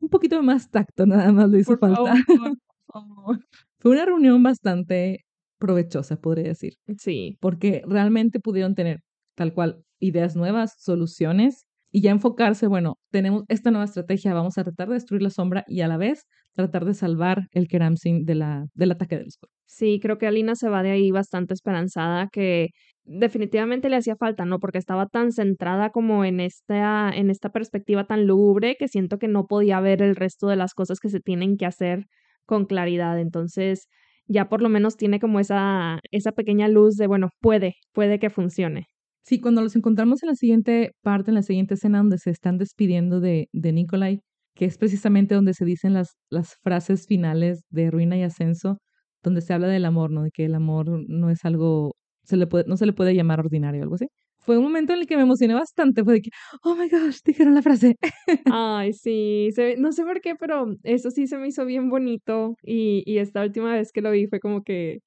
Un 0.00 0.08
poquito 0.08 0.36
de 0.36 0.42
más 0.42 0.70
tacto 0.70 1.06
nada 1.06 1.32
más 1.32 1.48
le 1.48 1.60
hizo 1.60 1.78
Por 1.78 1.78
falta. 1.78 2.14
favor, 2.14 2.56
por 2.86 3.02
favor. 3.04 3.38
Fue 3.78 3.92
una 3.92 4.04
reunión 4.04 4.42
bastante 4.42 5.24
provechosa, 5.58 6.20
podría 6.20 6.48
decir, 6.48 6.74
Sí, 6.98 7.36
porque 7.40 7.82
realmente 7.86 8.40
pudieron 8.40 8.74
tener 8.74 9.00
tal 9.36 9.52
cual 9.54 9.84
ideas 10.00 10.36
nuevas, 10.36 10.74
soluciones 10.78 11.66
y 11.90 12.02
ya 12.02 12.10
enfocarse, 12.10 12.66
bueno, 12.66 12.96
tenemos 13.10 13.44
esta 13.48 13.70
nueva 13.70 13.84
estrategia, 13.84 14.34
vamos 14.34 14.58
a 14.58 14.64
tratar 14.64 14.88
de 14.88 14.94
destruir 14.94 15.22
la 15.22 15.30
sombra 15.30 15.64
y 15.66 15.80
a 15.80 15.88
la 15.88 15.96
vez 15.96 16.26
tratar 16.54 16.84
de 16.84 16.94
salvar 16.94 17.46
el 17.52 17.68
Keramsin 17.68 18.24
de 18.24 18.34
la, 18.34 18.66
del 18.74 18.92
ataque 18.92 19.16
del 19.16 19.28
oscuro. 19.28 19.52
sí, 19.66 20.00
creo 20.02 20.18
que 20.18 20.26
Alina 20.26 20.54
se 20.56 20.68
va 20.68 20.82
de 20.82 20.90
ahí 20.90 21.10
bastante 21.10 21.54
esperanzada 21.54 22.28
que 22.32 22.70
definitivamente 23.04 23.88
le 23.88 23.96
hacía 23.96 24.16
falta, 24.16 24.44
¿no? 24.44 24.58
Porque 24.58 24.78
estaba 24.78 25.06
tan 25.06 25.32
centrada 25.32 25.90
como 25.90 26.24
en 26.24 26.40
esta, 26.40 27.10
en 27.10 27.30
esta 27.30 27.50
perspectiva 27.50 28.06
tan 28.06 28.26
lúgubre 28.26 28.76
que 28.78 28.88
siento 28.88 29.18
que 29.18 29.28
no 29.28 29.46
podía 29.46 29.80
ver 29.80 30.02
el 30.02 30.16
resto 30.16 30.48
de 30.48 30.56
las 30.56 30.74
cosas 30.74 31.00
que 31.00 31.08
se 31.08 31.20
tienen 31.20 31.56
que 31.56 31.66
hacer 31.66 32.06
con 32.44 32.66
claridad. 32.66 33.18
Entonces, 33.18 33.88
ya 34.26 34.48
por 34.48 34.62
lo 34.62 34.68
menos 34.68 34.96
tiene 34.96 35.20
como 35.20 35.40
esa, 35.40 36.00
esa 36.10 36.32
pequeña 36.32 36.68
luz 36.68 36.96
de, 36.96 37.06
bueno, 37.06 37.30
puede, 37.40 37.76
puede 37.92 38.18
que 38.18 38.30
funcione. 38.30 38.86
Sí, 39.28 39.40
cuando 39.40 39.60
los 39.60 39.76
encontramos 39.76 40.22
en 40.22 40.28
la 40.28 40.34
siguiente 40.36 40.92
parte, 41.02 41.30
en 41.30 41.34
la 41.34 41.42
siguiente 41.42 41.74
escena 41.74 41.98
donde 41.98 42.16
se 42.16 42.30
están 42.30 42.56
despidiendo 42.56 43.20
de, 43.20 43.50
de 43.52 43.72
Nikolai, 43.74 44.22
que 44.54 44.64
es 44.64 44.78
precisamente 44.78 45.34
donde 45.34 45.52
se 45.52 45.66
dicen 45.66 45.92
las, 45.92 46.16
las 46.30 46.54
frases 46.62 47.06
finales 47.06 47.60
de 47.68 47.90
Ruina 47.90 48.16
y 48.16 48.22
Ascenso, 48.22 48.78
donde 49.22 49.42
se 49.42 49.52
habla 49.52 49.68
del 49.68 49.84
amor, 49.84 50.10
¿no? 50.10 50.22
De 50.22 50.30
que 50.30 50.46
el 50.46 50.54
amor 50.54 50.86
no 51.08 51.28
es 51.28 51.44
algo, 51.44 51.94
se 52.22 52.38
le 52.38 52.46
puede, 52.46 52.64
no 52.68 52.78
se 52.78 52.86
le 52.86 52.94
puede 52.94 53.14
llamar 53.14 53.40
ordinario 53.40 53.82
o 53.82 53.82
algo 53.82 53.96
así. 53.96 54.06
Fue 54.38 54.56
un 54.56 54.64
momento 54.64 54.94
en 54.94 55.00
el 55.00 55.06
que 55.06 55.16
me 55.16 55.24
emocioné 55.24 55.52
bastante, 55.52 56.04
fue 56.04 56.14
de 56.14 56.20
que, 56.22 56.30
oh 56.64 56.74
my 56.74 56.88
gosh, 56.88 57.18
dijeron 57.22 57.54
la 57.54 57.60
frase. 57.60 57.96
Ay, 58.50 58.94
sí, 58.94 59.50
no 59.76 59.92
sé 59.92 60.04
por 60.04 60.22
qué, 60.22 60.36
pero 60.36 60.74
eso 60.84 61.10
sí 61.10 61.26
se 61.26 61.36
me 61.36 61.48
hizo 61.48 61.66
bien 61.66 61.90
bonito 61.90 62.54
y, 62.62 63.02
y 63.04 63.18
esta 63.18 63.42
última 63.42 63.74
vez 63.74 63.92
que 63.92 64.00
lo 64.00 64.10
vi 64.10 64.26
fue 64.26 64.40
como 64.40 64.62
que, 64.62 65.00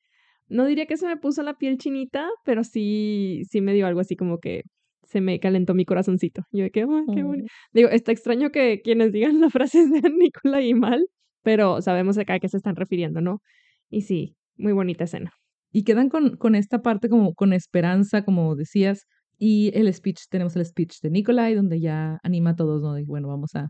no 0.52 0.66
diría 0.66 0.86
que 0.86 0.98
se 0.98 1.08
me 1.08 1.18
puso 1.18 1.44
la 1.44 1.56
piel 1.56 1.78
chinita, 1.78 2.30
pero 2.46 2.64
sí, 2.64 3.44
sí 3.50 3.62
me 3.62 3.74
dio 3.74 3.88
algo 3.88 4.02
así 4.02 4.16
como 4.16 4.40
que 4.40 4.64
se 5.04 5.22
me 5.22 5.40
calentó 5.40 5.74
mi 5.74 5.86
corazoncito. 5.86 6.44
Yo 6.52 6.64
de 6.64 6.72
que, 6.72 6.82
ay, 6.82 7.16
qué 7.16 7.24
bonito. 7.24 7.48
Digo, 7.74 7.90
está 7.90 8.12
extraño 8.12 8.52
que 8.52 8.82
quienes 8.82 9.12
digan 9.12 9.40
la 9.42 9.50
frase 9.50 9.88
sean 9.88 10.18
Nicola 10.18 10.62
y 10.62 10.74
mal, 10.74 11.08
pero 11.42 11.82
sabemos 11.82 12.18
acá 12.18 12.36
a 12.36 12.40
qué 12.40 12.50
se 12.50 12.58
están 12.58 12.76
refiriendo, 12.76 13.22
¿no? 13.22 13.42
Y 13.90 14.02
sí, 14.02 14.36
muy 14.58 14.74
bonita 14.74 15.06
escena. 15.06 15.32
Y 15.72 15.84
quedan 15.84 16.10
con, 16.10 16.36
con 16.36 16.56
esta 16.56 16.82
parte 16.82 17.08
como 17.10 17.34
con 17.34 17.54
esperanza, 17.54 18.24
como 18.24 18.56
decías, 18.56 19.06
y 19.38 19.72
el 19.74 19.92
speech, 19.94 20.24
tenemos 20.30 20.56
el 20.56 20.66
speech 20.66 21.00
de 21.02 21.10
Nikolai, 21.10 21.56
donde 21.56 21.80
ya 21.80 22.20
anima 22.24 22.52
a 22.52 22.56
todos, 22.56 22.82
¿no? 22.82 22.94
De, 22.94 23.06
bueno, 23.06 23.30
vamos 23.30 23.56
a, 23.56 23.70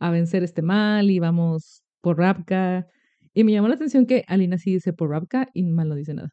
a 0.00 0.10
vencer 0.10 0.42
este 0.42 0.62
mal 0.62 1.10
y 1.10 1.20
vamos 1.20 1.82
por 2.00 2.18
Rapka. 2.18 2.86
Y 3.38 3.44
me 3.44 3.52
llamó 3.52 3.68
la 3.68 3.76
atención 3.76 4.04
que 4.04 4.24
Alina 4.26 4.58
sí 4.58 4.72
dice 4.72 4.92
por 4.92 5.10
Rapka 5.10 5.46
y 5.54 5.62
mal 5.62 5.88
no 5.88 5.94
dice 5.94 6.12
nada. 6.12 6.30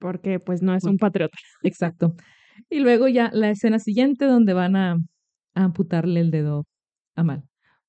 Porque 0.00 0.40
pues 0.40 0.62
no 0.62 0.74
es 0.74 0.82
un 0.82 0.96
patriota. 0.96 1.38
Exacto. 1.62 2.14
Y 2.68 2.80
luego 2.80 3.06
ya 3.06 3.30
la 3.32 3.50
escena 3.50 3.78
siguiente 3.78 4.24
donde 4.24 4.52
van 4.52 4.74
a, 4.74 4.94
a 5.54 5.64
amputarle 5.64 6.18
el 6.18 6.32
dedo 6.32 6.64
a 7.14 7.22
Mal. 7.22 7.44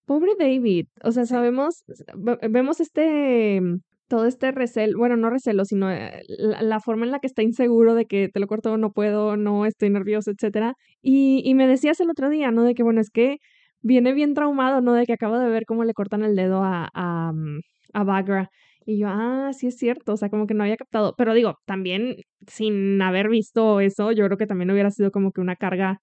Pobre 0.06 0.34
David, 0.38 0.86
o 1.03 1.12
sea, 1.12 1.25
sabemos, 1.25 1.84
ve- 2.15 2.38
vemos 2.51 2.80
este, 2.82 3.60
mm, 3.62 3.80
todo 4.08 4.27
este 4.27 4.51
recelo, 4.51 4.96
bueno, 5.00 5.18
no 5.18 5.32
recelo, 5.32 5.65
sino 5.65 5.89
eh, 5.91 6.22
la, 6.27 6.62
la 6.62 6.80
forma 6.82 7.06
en 7.06 7.12
la 7.12 7.20
que 7.20 7.25
está 7.27 7.41
inseguro 7.41 7.96
de 7.96 8.06
que 8.06 8.30
te 8.30 8.39
lo 8.39 8.46
corto, 8.46 8.77
no 8.77 8.91
puedo, 8.91 9.38
no 9.38 9.65
estoy 9.65 9.89
nervioso, 9.89 10.30
etcétera. 10.30 10.75
Y, 11.01 11.41
y 11.46 11.56
me 11.56 11.65
decías 11.68 12.00
el 12.00 12.12
otro 12.12 12.30
día, 12.30 12.51
¿no? 12.51 12.63
De 12.63 12.75
que, 12.75 12.84
bueno, 12.84 13.01
es 13.01 13.10
que 13.10 13.38
viene 13.82 14.13
bien 14.13 14.36
traumado, 14.36 14.82
¿no? 14.82 14.94
De 14.94 15.08
que 15.08 15.13
acabo 15.13 15.39
de 15.39 15.50
ver 15.50 15.63
cómo 15.65 15.84
le 15.84 15.94
cortan 15.96 16.24
el 16.24 16.36
dedo 16.36 16.63
a, 16.63 16.89
a, 16.94 17.32
mm, 17.34 17.62
a 17.93 18.03
Bagra. 18.03 18.50
Y 18.86 18.97
yo, 18.99 19.08
ah, 19.10 19.51
sí 19.54 19.67
es 19.67 19.77
cierto, 19.77 20.13
o 20.13 20.17
sea, 20.17 20.30
como 20.30 20.47
que 20.47 20.54
no 20.56 20.63
había 20.63 20.77
captado. 20.77 21.13
Pero 21.17 21.34
digo, 21.34 21.56
también 21.65 22.15
sin 22.47 23.01
haber 23.01 23.30
visto 23.30 23.80
eso, 23.80 24.12
yo 24.12 24.25
creo 24.25 24.38
que 24.38 24.47
también 24.47 24.71
hubiera 24.71 24.89
sido 24.91 25.12
como 25.12 25.32
que 25.32 25.41
una 25.41 25.56
carga 25.56 25.99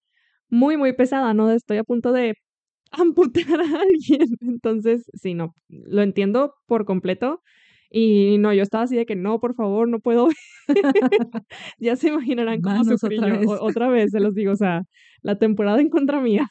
muy, 0.48 0.76
muy 0.76 0.92
pesada, 0.94 1.34
¿no? 1.34 1.50
Estoy 1.50 1.78
a 1.78 1.84
punto 1.84 2.12
de 2.12 2.34
amputar 2.92 3.60
a 3.60 3.80
alguien. 3.82 4.28
Entonces, 4.40 5.04
sí, 5.14 5.34
no, 5.34 5.54
lo 5.68 6.02
entiendo 6.02 6.54
por 6.66 6.84
completo. 6.84 7.42
Y 7.90 8.36
no, 8.38 8.52
yo 8.52 8.62
estaba 8.62 8.84
así 8.84 8.96
de 8.96 9.06
que 9.06 9.16
no, 9.16 9.40
por 9.40 9.54
favor, 9.54 9.88
no 9.88 9.98
puedo. 10.00 10.28
ya 11.78 11.96
se 11.96 12.08
imaginarán 12.08 12.60
cómo 12.62 12.76
Manos 12.76 13.00
sufrí 13.00 13.16
otra 13.18 13.28
yo. 13.28 13.38
vez. 13.40 13.48
O- 13.48 13.62
otra 13.64 13.88
vez, 13.88 14.10
se 14.10 14.20
los 14.20 14.34
digo, 14.34 14.52
o 14.52 14.56
sea, 14.56 14.82
la 15.22 15.38
temporada 15.38 15.80
en 15.80 15.88
contra 15.90 16.20
mía. 16.20 16.48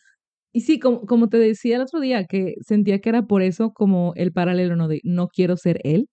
Y 0.57 0.61
sí, 0.61 0.79
como, 0.79 1.01
como 1.05 1.29
te 1.29 1.37
decía 1.37 1.75
el 1.75 1.83
otro 1.83 1.99
día, 1.99 2.25
que 2.25 2.55
sentía 2.65 2.99
que 2.99 3.09
era 3.09 3.27
por 3.27 3.43
eso 3.43 3.73
como 3.73 4.13
el 4.15 4.31
paralelo, 4.33 4.75
¿no? 4.75 4.87
De 4.87 5.01
no 5.03 5.27
quiero 5.27 5.55
ser 5.55 5.79
él, 5.83 6.07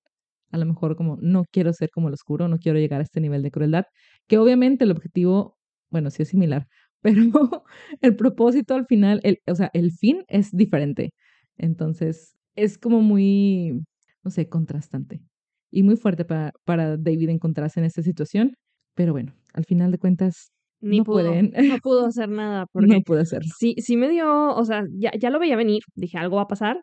a 0.53 0.59
lo 0.59 0.67
mejor 0.67 0.97
como 0.97 1.17
no 1.23 1.45
quiero 1.51 1.73
ser 1.73 1.89
como 1.91 2.09
el 2.09 2.15
oscuro, 2.15 2.47
no 2.47 2.59
quiero 2.59 2.79
llegar 2.79 3.01
a 3.01 3.05
este 3.05 3.23
nivel 3.23 3.43
de 3.43 3.51
crueldad, 3.51 3.87
que 4.29 4.37
obviamente 4.37 4.85
el 4.85 4.91
objetivo, 4.91 5.57
bueno, 5.91 6.11
sí 6.11 6.25
es 6.25 6.29
similar, 6.29 6.67
pero 7.01 7.65
el 8.03 8.17
propósito 8.17 8.75
al 8.75 8.85
final, 8.87 9.21
el, 9.25 9.39
o 9.47 9.55
sea, 9.55 9.71
el 9.73 9.93
fin 9.93 10.25
es 10.29 10.51
diferente. 10.53 11.13
Entonces, 11.57 12.37
es 12.55 12.77
como 12.77 13.01
muy, 13.01 13.81
no 14.25 14.31
sé, 14.31 14.51
contrastante 14.51 15.23
y 15.71 15.85
muy 15.85 15.97
fuerte 15.97 16.27
para, 16.27 16.53
para 16.67 16.99
David 16.99 17.31
encontrarse 17.31 17.81
en 17.81 17.87
esta 17.87 18.03
situación, 18.03 18.53
pero 18.95 19.13
bueno, 19.13 19.33
al 19.55 19.65
final 19.65 19.91
de 19.91 19.99
cuentas, 19.99 20.53
Ni 20.85 20.99
No 20.99 21.05
pudo, 21.05 21.17
pueden. 21.31 21.53
no 21.69 21.79
pudo 21.79 22.07
hacer 22.07 22.29
nada 22.29 22.67
porque 22.73 22.89
no 22.89 23.01
puede 23.03 23.23
hacerlo. 23.23 23.49
sí, 23.57 23.75
sí 23.79 23.97
me 23.97 24.09
dio, 24.11 24.55
o 24.55 24.65
sea, 24.65 24.85
ya, 24.93 25.11
ya 25.19 25.31
lo 25.31 25.39
veía 25.39 25.57
venir, 25.57 25.83
dije 25.95 26.19
algo 26.19 26.37
va 26.37 26.43
a 26.43 26.49
pasar, 26.49 26.81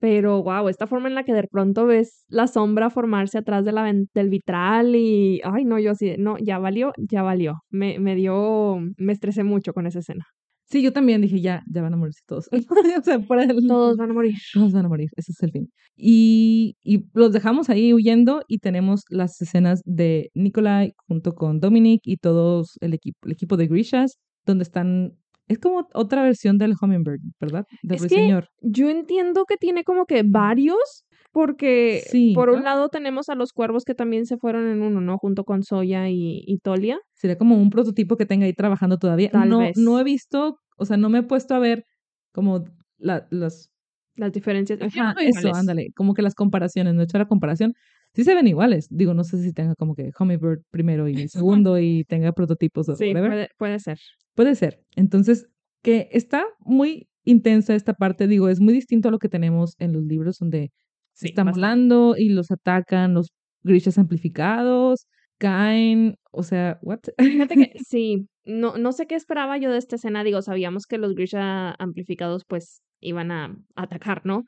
pero 0.00 0.42
wow, 0.42 0.68
esta 0.68 0.86
forma 0.86 1.08
en 1.08 1.14
la 1.14 1.24
que 1.24 1.32
de 1.32 1.44
pronto 1.46 1.86
ves 1.86 2.24
la 2.28 2.46
sombra 2.46 2.90
formarse 2.90 3.38
atrás 3.38 3.64
de 3.64 3.72
la, 3.72 3.84
del 4.14 4.28
vitral 4.28 4.96
y, 4.96 5.40
ay 5.44 5.64
no, 5.64 5.78
yo 5.78 5.92
así, 5.92 6.16
no, 6.18 6.36
ya 6.38 6.58
valió, 6.58 6.92
ya 6.98 7.22
valió, 7.22 7.60
me, 7.70 7.98
me 7.98 8.14
dio, 8.16 8.78
me 8.96 9.12
estresé 9.12 9.44
mucho 9.44 9.72
con 9.72 9.86
esa 9.86 10.00
escena. 10.00 10.26
Sí, 10.66 10.82
yo 10.82 10.92
también 10.92 11.20
dije, 11.20 11.40
ya, 11.40 11.62
ya 11.70 11.82
van 11.82 11.94
a 11.94 11.96
morirse 11.96 12.20
todos. 12.26 12.48
o 13.00 13.02
sea, 13.04 13.20
fuera 13.20 13.46
del- 13.46 13.66
Todos 13.66 13.96
van 13.98 14.10
a 14.10 14.14
morir. 14.14 14.34
Todos 14.52 14.72
van 14.72 14.86
a 14.86 14.88
morir, 14.88 15.08
ese 15.16 15.32
es 15.32 15.42
el 15.42 15.50
fin. 15.52 15.70
Y, 15.96 16.76
y 16.82 17.04
los 17.12 17.32
dejamos 17.32 17.68
ahí 17.70 17.92
huyendo 17.94 18.42
y 18.48 18.58
tenemos 18.58 19.02
las 19.08 19.40
escenas 19.40 19.80
de 19.84 20.30
Nikolai 20.34 20.92
junto 21.06 21.34
con 21.34 21.60
Dominic 21.60 22.00
y 22.04 22.16
todos 22.16 22.76
el 22.80 22.94
equipo, 22.94 23.18
el 23.26 23.32
equipo 23.32 23.56
de 23.56 23.66
Grishas, 23.68 24.18
donde 24.46 24.62
están, 24.64 25.12
es 25.48 25.58
como 25.58 25.86
otra 25.94 26.22
versión 26.22 26.58
del 26.58 26.74
Hummingbird, 26.80 27.20
¿verdad? 27.40 27.64
Del 27.82 27.96
Es 27.96 28.06
que. 28.06 28.40
Yo 28.62 28.88
entiendo 28.88 29.44
que 29.44 29.56
tiene 29.56 29.84
como 29.84 30.06
que 30.06 30.22
varios, 30.24 31.04
porque 31.34 32.02
Sí, 32.06 32.32
por 32.34 32.48
un 32.48 32.58
¿no? 32.60 32.62
lado 32.62 32.88
tenemos 32.88 33.28
a 33.28 33.34
los 33.34 33.52
cuervos 33.52 33.84
que 33.84 33.94
también 33.94 34.24
se 34.24 34.38
fueron 34.38 34.68
en 34.68 34.80
uno, 34.80 35.02
¿no? 35.02 35.18
Junto 35.18 35.44
con 35.44 35.62
Soya 35.64 36.08
y, 36.08 36.42
y 36.46 36.58
Tolia. 36.60 36.98
Sería 37.14 37.36
como 37.36 37.60
un 37.60 37.68
prototipo 37.68 38.16
que 38.16 38.24
tenga 38.24 38.46
ahí 38.46 38.54
trabajando 38.54 38.96
todavía. 38.98 39.30
Tal 39.30 39.48
no, 39.50 39.58
vez. 39.58 39.76
no 39.76 39.98
he 40.00 40.04
visto, 40.04 40.56
o 40.78 40.84
sea, 40.86 40.96
no 40.96 41.10
me 41.10 41.18
he 41.18 41.22
puesto 41.24 41.54
a 41.54 41.58
ver 41.58 41.84
como 42.32 42.64
la, 42.98 43.26
las 43.30 43.70
Las 44.16 44.32
diferencias. 44.32 44.80
Ajá, 44.80 45.14
eso, 45.20 45.40
iguales. 45.40 45.58
ándale, 45.58 45.88
como 45.96 46.14
que 46.14 46.22
las 46.22 46.34
comparaciones, 46.34 46.94
no 46.94 47.00
he 47.02 47.04
hecho 47.04 47.18
la 47.18 47.26
comparación. 47.26 47.74
Sí 48.14 48.22
se 48.22 48.34
ven 48.36 48.46
iguales. 48.46 48.86
Digo, 48.90 49.12
no 49.12 49.24
sé 49.24 49.42
si 49.42 49.52
tenga 49.52 49.74
como 49.74 49.96
que 49.96 50.10
Hummingbird 50.18 50.60
primero 50.70 51.08
y 51.08 51.26
segundo 51.28 51.78
y 51.80 52.04
tenga 52.04 52.32
prototipos 52.32 52.88
o 52.88 52.94
Sí, 52.94 53.12
puede, 53.12 53.48
puede 53.58 53.80
ser. 53.80 53.98
Puede 54.34 54.54
ser. 54.54 54.80
Entonces, 54.94 55.48
que 55.82 56.08
está 56.12 56.44
muy 56.60 57.08
intensa 57.24 57.74
esta 57.74 57.94
parte, 57.94 58.28
digo, 58.28 58.48
es 58.48 58.60
muy 58.60 58.72
distinto 58.72 59.08
a 59.08 59.10
lo 59.10 59.18
que 59.18 59.28
tenemos 59.28 59.74
en 59.80 59.92
los 59.94 60.02
libros 60.04 60.38
donde 60.38 60.70
Sí, 61.14 61.28
están 61.28 61.50
volando 61.50 62.16
y 62.16 62.30
los 62.30 62.50
atacan 62.50 63.14
los 63.14 63.32
grishas 63.62 63.98
amplificados, 63.98 65.06
caen, 65.38 66.16
o 66.30 66.42
sea, 66.42 66.78
what? 66.82 67.00
Fíjate 67.18 67.54
que 67.54 67.72
sí, 67.86 68.28
no, 68.44 68.76
no 68.76 68.92
sé 68.92 69.06
qué 69.06 69.14
esperaba 69.14 69.56
yo 69.58 69.70
de 69.70 69.78
esta 69.78 69.96
escena. 69.96 70.24
Digo, 70.24 70.42
sabíamos 70.42 70.86
que 70.86 70.98
los 70.98 71.14
Grisha 71.14 71.74
amplificados 71.78 72.44
pues 72.46 72.82
iban 73.00 73.30
a 73.30 73.56
atacar, 73.76 74.22
¿no? 74.24 74.44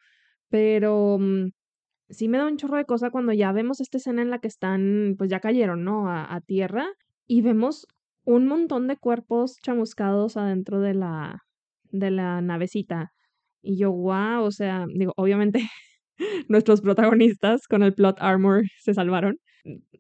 Pero 0.49 1.19
mm, 1.19 1.51
sí 2.09 2.29
me 2.29 2.39
da 2.39 2.47
un 2.47 2.57
chorro 2.57 2.77
de 2.77 2.85
cosa 2.85 3.11
cuando 3.11 3.33
ya 3.33 3.53
vemos 3.53 3.81
esta 3.81 3.99
escena 3.99 4.23
en 4.23 4.31
la 4.31 4.39
que 4.39 4.49
están, 4.49 5.15
pues 5.19 5.31
ya 5.31 5.41
cayeron, 5.41 5.85
¿no? 5.85 6.09
A, 6.09 6.35
a 6.35 6.41
tierra 6.41 6.87
y 7.27 7.43
vemos 7.43 7.87
un 8.25 8.47
montón 8.47 8.89
de 8.89 8.97
cuerpos 8.97 9.57
chamuscados 9.63 10.37
adentro 10.37 10.81
de 10.81 10.95
la, 10.95 11.45
de 11.85 12.11
la 12.11 12.41
navecita. 12.41 13.13
Y 13.63 13.79
yo, 13.79 13.93
wow, 13.93 14.43
o 14.45 14.51
sea, 14.51 14.87
digo, 14.89 15.13
obviamente 15.17 15.69
nuestros 16.49 16.81
protagonistas 16.81 17.67
con 17.69 17.83
el 17.83 17.95
plot 17.95 18.17
armor 18.21 18.65
se 18.81 18.95
salvaron 18.95 19.39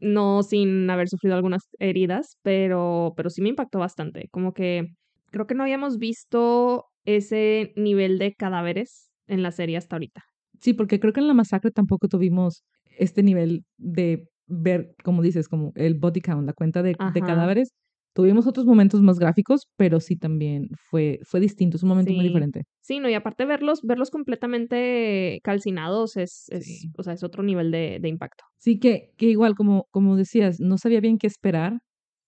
no 0.00 0.42
sin 0.42 0.88
haber 0.90 1.09
sufrido 1.09 1.35
algunas 1.35 1.68
heridas, 1.79 2.38
pero, 2.42 3.14
pero 3.16 3.31
sí 3.31 3.42
me 3.42 3.48
impactó 3.48 3.79
bastante. 3.79 4.29
Como 4.31 4.52
que 4.52 4.87
creo 5.31 5.46
que 5.46 5.55
no 5.55 5.62
habíamos 5.64 5.98
visto 5.98 6.85
ese 7.05 7.72
nivel 7.76 8.18
de 8.18 8.35
cadáveres 8.35 9.11
en 9.26 9.42
la 9.42 9.50
serie 9.50 9.76
hasta 9.76 9.96
ahorita. 9.96 10.22
Sí, 10.61 10.72
porque 10.72 11.00
creo 11.00 11.12
que 11.12 11.20
en 11.20 11.29
la 11.29 11.35
masacre 11.35 11.70
tampoco 11.70 12.09
tuvimos 12.09 12.64
este 12.98 13.22
nivel 13.22 13.64
de 13.76 14.29
ver, 14.46 14.94
como 15.02 15.22
dices, 15.22 15.48
como 15.48 15.72
el 15.74 15.94
body 15.94 16.20
count, 16.20 16.46
la 16.46 16.52
cuenta 16.52 16.83
de, 16.83 16.96
de 17.12 17.20
cadáveres. 17.20 17.72
Tuvimos 18.16 18.46
otros 18.46 18.64
momentos 18.66 19.02
más 19.02 19.18
gráficos, 19.18 19.68
pero 19.76 20.00
sí 20.00 20.16
también 20.16 20.70
fue, 20.90 21.20
fue 21.24 21.38
distinto, 21.38 21.76
es 21.76 21.83
un 21.83 21.90
momento 21.90 22.14
muy 22.14 22.24
Sí. 22.24 22.29
diferente. 22.29 22.62
Sí, 22.81 22.98
no, 23.00 23.11
y 23.11 23.14
aparte 23.14 23.44
verlos, 23.44 23.83
verlos 23.83 24.11
completamente 24.11 25.40
calcinados 25.44 26.16
es, 26.16 26.46
es 26.50 26.64
Sí. 26.64 26.90
o 26.96 27.02
sea, 27.02 27.12
es 27.12 27.22
otro 27.24 27.42
nivel 27.42 27.70
de, 27.70 27.98
de 28.00 28.09
impacto. 28.09 28.44
Sí, 28.59 28.79
que, 28.81 29.12
que 29.18 29.26
igual, 29.26 29.55
como, 29.55 29.87
como 29.90 30.16
decías, 30.16 30.61
no 30.61 30.79
sabía 30.79 31.00
bien 31.00 31.18
qué 31.18 31.26
esperar, 31.26 31.79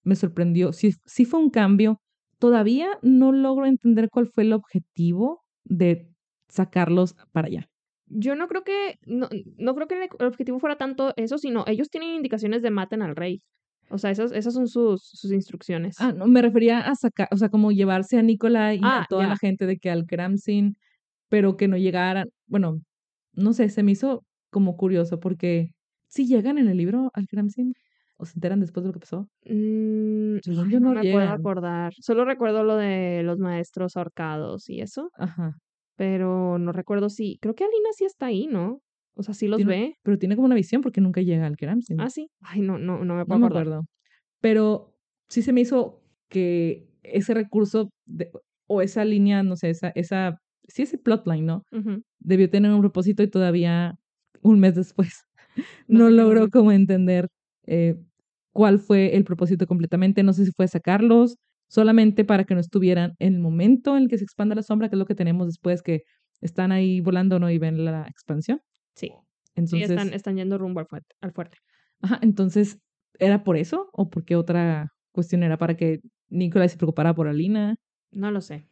me 0.04 0.14
sorprendió, 0.16 0.72
sí, 0.74 0.92
sí 1.06 1.24
fue 1.24 1.40
un 1.40 1.50
cambio. 1.50 2.00
Todavía 2.38 2.98
no 3.02 3.32
logro 3.32 3.66
entender 3.66 4.10
cuál 4.10 4.26
fue 4.26 4.44
el 4.44 4.52
objetivo 4.52 5.42
de 5.64 6.10
sacarlos 6.48 7.14
para 7.32 7.48
allá. 7.48 7.66
Yo 8.10 8.34
no 8.36 8.48
creo 8.48 8.64
que, 8.64 8.96
no, 9.06 9.28
no 9.58 9.74
creo 9.74 9.86
que 9.88 10.08
el 10.18 10.26
objetivo 10.26 10.58
fuera 10.60 10.76
tanto 10.76 11.12
eso, 11.16 11.38
sino 11.38 11.64
ellos 11.66 11.90
tienen 11.90 12.10
indicaciones 12.14 12.62
de 12.62 12.70
maten 12.70 13.02
al 13.02 13.16
rey. 13.16 13.42
O 13.90 13.98
sea, 13.98 14.10
esas, 14.10 14.32
esas 14.32 14.54
son 14.54 14.68
sus, 14.68 15.02
sus 15.02 15.32
instrucciones. 15.32 15.96
Ah, 16.00 16.12
no, 16.12 16.26
me 16.26 16.42
refería 16.42 16.80
a 16.80 16.94
sacar, 16.94 17.28
o 17.30 17.36
sea, 17.36 17.48
como 17.48 17.72
llevarse 17.72 18.18
a 18.18 18.22
Nicola 18.22 18.74
y 18.74 18.78
a 18.82 19.00
Ah, 19.00 19.06
toda 19.08 19.26
la 19.26 19.36
gente 19.36 19.66
de 19.66 19.78
que 19.78 19.90
al 19.90 20.06
Kramsin, 20.06 20.76
pero 21.28 21.56
que 21.56 21.68
no 21.68 21.76
llegaran. 21.76 22.28
Bueno, 22.46 22.80
no 23.32 23.52
sé, 23.52 23.68
se 23.70 23.82
me 23.82 23.92
hizo 23.92 24.24
como 24.50 24.76
curioso 24.76 25.20
porque 25.20 25.70
si 26.08 26.26
llegan 26.26 26.58
en 26.58 26.68
el 26.68 26.76
libro 26.76 27.10
al 27.14 27.26
Kramsin 27.28 27.72
o 28.16 28.24
se 28.24 28.32
enteran 28.36 28.60
después 28.60 28.82
de 28.84 28.88
lo 28.88 28.92
que 28.94 29.00
pasó. 29.00 29.28
Mm, 29.44 30.38
Según 30.42 30.70
yo 30.70 30.80
no 30.80 30.92
no 30.94 31.02
me 31.02 31.12
puedo 31.12 31.28
acordar. 31.28 31.92
Solo 32.00 32.24
recuerdo 32.24 32.64
lo 32.64 32.76
de 32.76 33.22
los 33.24 33.38
maestros 33.38 33.96
ahorcados 33.96 34.68
y 34.68 34.80
eso, 34.80 35.10
Ajá. 35.16 35.56
pero 35.96 36.58
no 36.58 36.72
recuerdo 36.72 37.08
si. 37.10 37.38
Creo 37.40 37.54
que 37.54 37.64
Alina 37.64 37.90
sí 37.94 38.04
está 38.04 38.26
ahí, 38.26 38.46
¿no? 38.46 38.80
O 39.18 39.22
sea, 39.22 39.34
sí 39.34 39.48
los 39.48 39.56
Tiene- 39.58 39.70
ve. 39.70 39.94
Pero 40.02 40.18
tiene 40.18 40.36
como 40.36 40.46
una 40.46 40.54
visión 40.54 40.80
porque 40.80 41.00
nunca 41.00 41.20
llega 41.20 41.46
al 41.46 41.56
Kramsin. 41.56 42.00
Ah, 42.00 42.08
sí. 42.08 42.30
Ay, 42.40 42.60
no, 42.60 42.78
no, 42.78 43.04
no 43.04 43.14
me 43.14 43.20
no 43.20 43.26
puedo 43.26 43.40
me 43.40 43.46
acordar. 43.46 43.62
acuerdo. 43.64 43.84
Pero 44.40 44.94
sí 45.28 45.42
se 45.42 45.52
me 45.52 45.60
hizo 45.62 46.02
que 46.28 46.88
ese 47.02 47.34
recurso 47.34 47.90
de- 48.06 48.30
o 48.68 48.80
esa 48.82 49.04
línea, 49.04 49.42
no 49.42 49.56
sé, 49.56 49.70
esa, 49.70 49.88
esa, 49.94 50.38
sí 50.68 50.82
ese 50.82 50.98
plotline, 50.98 51.44
¿no? 51.46 51.64
Ujú. 51.72 52.02
Debió 52.20 52.48
tener 52.48 52.72
un 52.72 52.80
propósito 52.80 53.22
y 53.22 53.28
todavía 53.28 53.96
un 54.42 54.60
mes 54.60 54.74
después 54.76 55.22
No 55.88 56.04
no, 56.04 56.10
logró 56.10 56.48
como 56.50 56.70
entender 56.70 57.28
eh, 57.66 57.96
cuál 58.52 58.78
fue 58.78 59.16
el 59.16 59.24
propósito 59.24 59.66
completamente. 59.66 60.22
No 60.22 60.32
sé 60.32 60.44
si 60.44 60.52
fue 60.52 60.68
sacarlos 60.68 61.36
solamente 61.68 62.24
para 62.24 62.44
que 62.44 62.54
no 62.54 62.60
estuvieran 62.60 63.14
en 63.18 63.34
el 63.34 63.40
momento 63.40 63.96
en 63.96 64.04
el 64.04 64.08
que 64.08 64.18
se 64.18 64.24
expanda 64.24 64.54
la 64.54 64.62
sombra, 64.62 64.88
que 64.88 64.94
es 64.94 64.98
lo 64.98 65.06
que 65.06 65.14
tenemos 65.16 65.46
después, 65.48 65.82
que 65.82 66.02
están 66.40 66.70
ahí 66.72 67.00
volando, 67.00 67.38
¿no? 67.40 67.50
Y 67.50 67.58
ven 67.58 67.84
la 67.84 68.06
expansión. 68.08 68.60
Sí. 68.98 69.08
Sí, 69.08 69.16
Entonces, 69.54 69.90
están, 69.90 70.12
están 70.12 70.36
yendo 70.36 70.58
rumbo 70.58 70.80
al 70.80 70.86
fuerte. 70.86 71.14
Al 71.20 71.32
fuerte. 71.32 71.58
ajá, 72.02 72.18
entonces, 72.22 72.78
¿era 73.18 73.42
por 73.44 73.56
eso? 73.56 73.88
¿O 73.92 74.08
por 74.08 74.24
qué 74.24 74.36
otra 74.36 74.88
cuestión 75.12 75.42
era 75.42 75.56
para 75.56 75.76
que 75.76 76.00
Nicolás 76.28 76.72
se 76.72 76.76
preocupara 76.78 77.14
por 77.14 77.26
Alina? 77.28 77.76
No 78.12 78.30
lo 78.30 78.40
sé. 78.40 78.68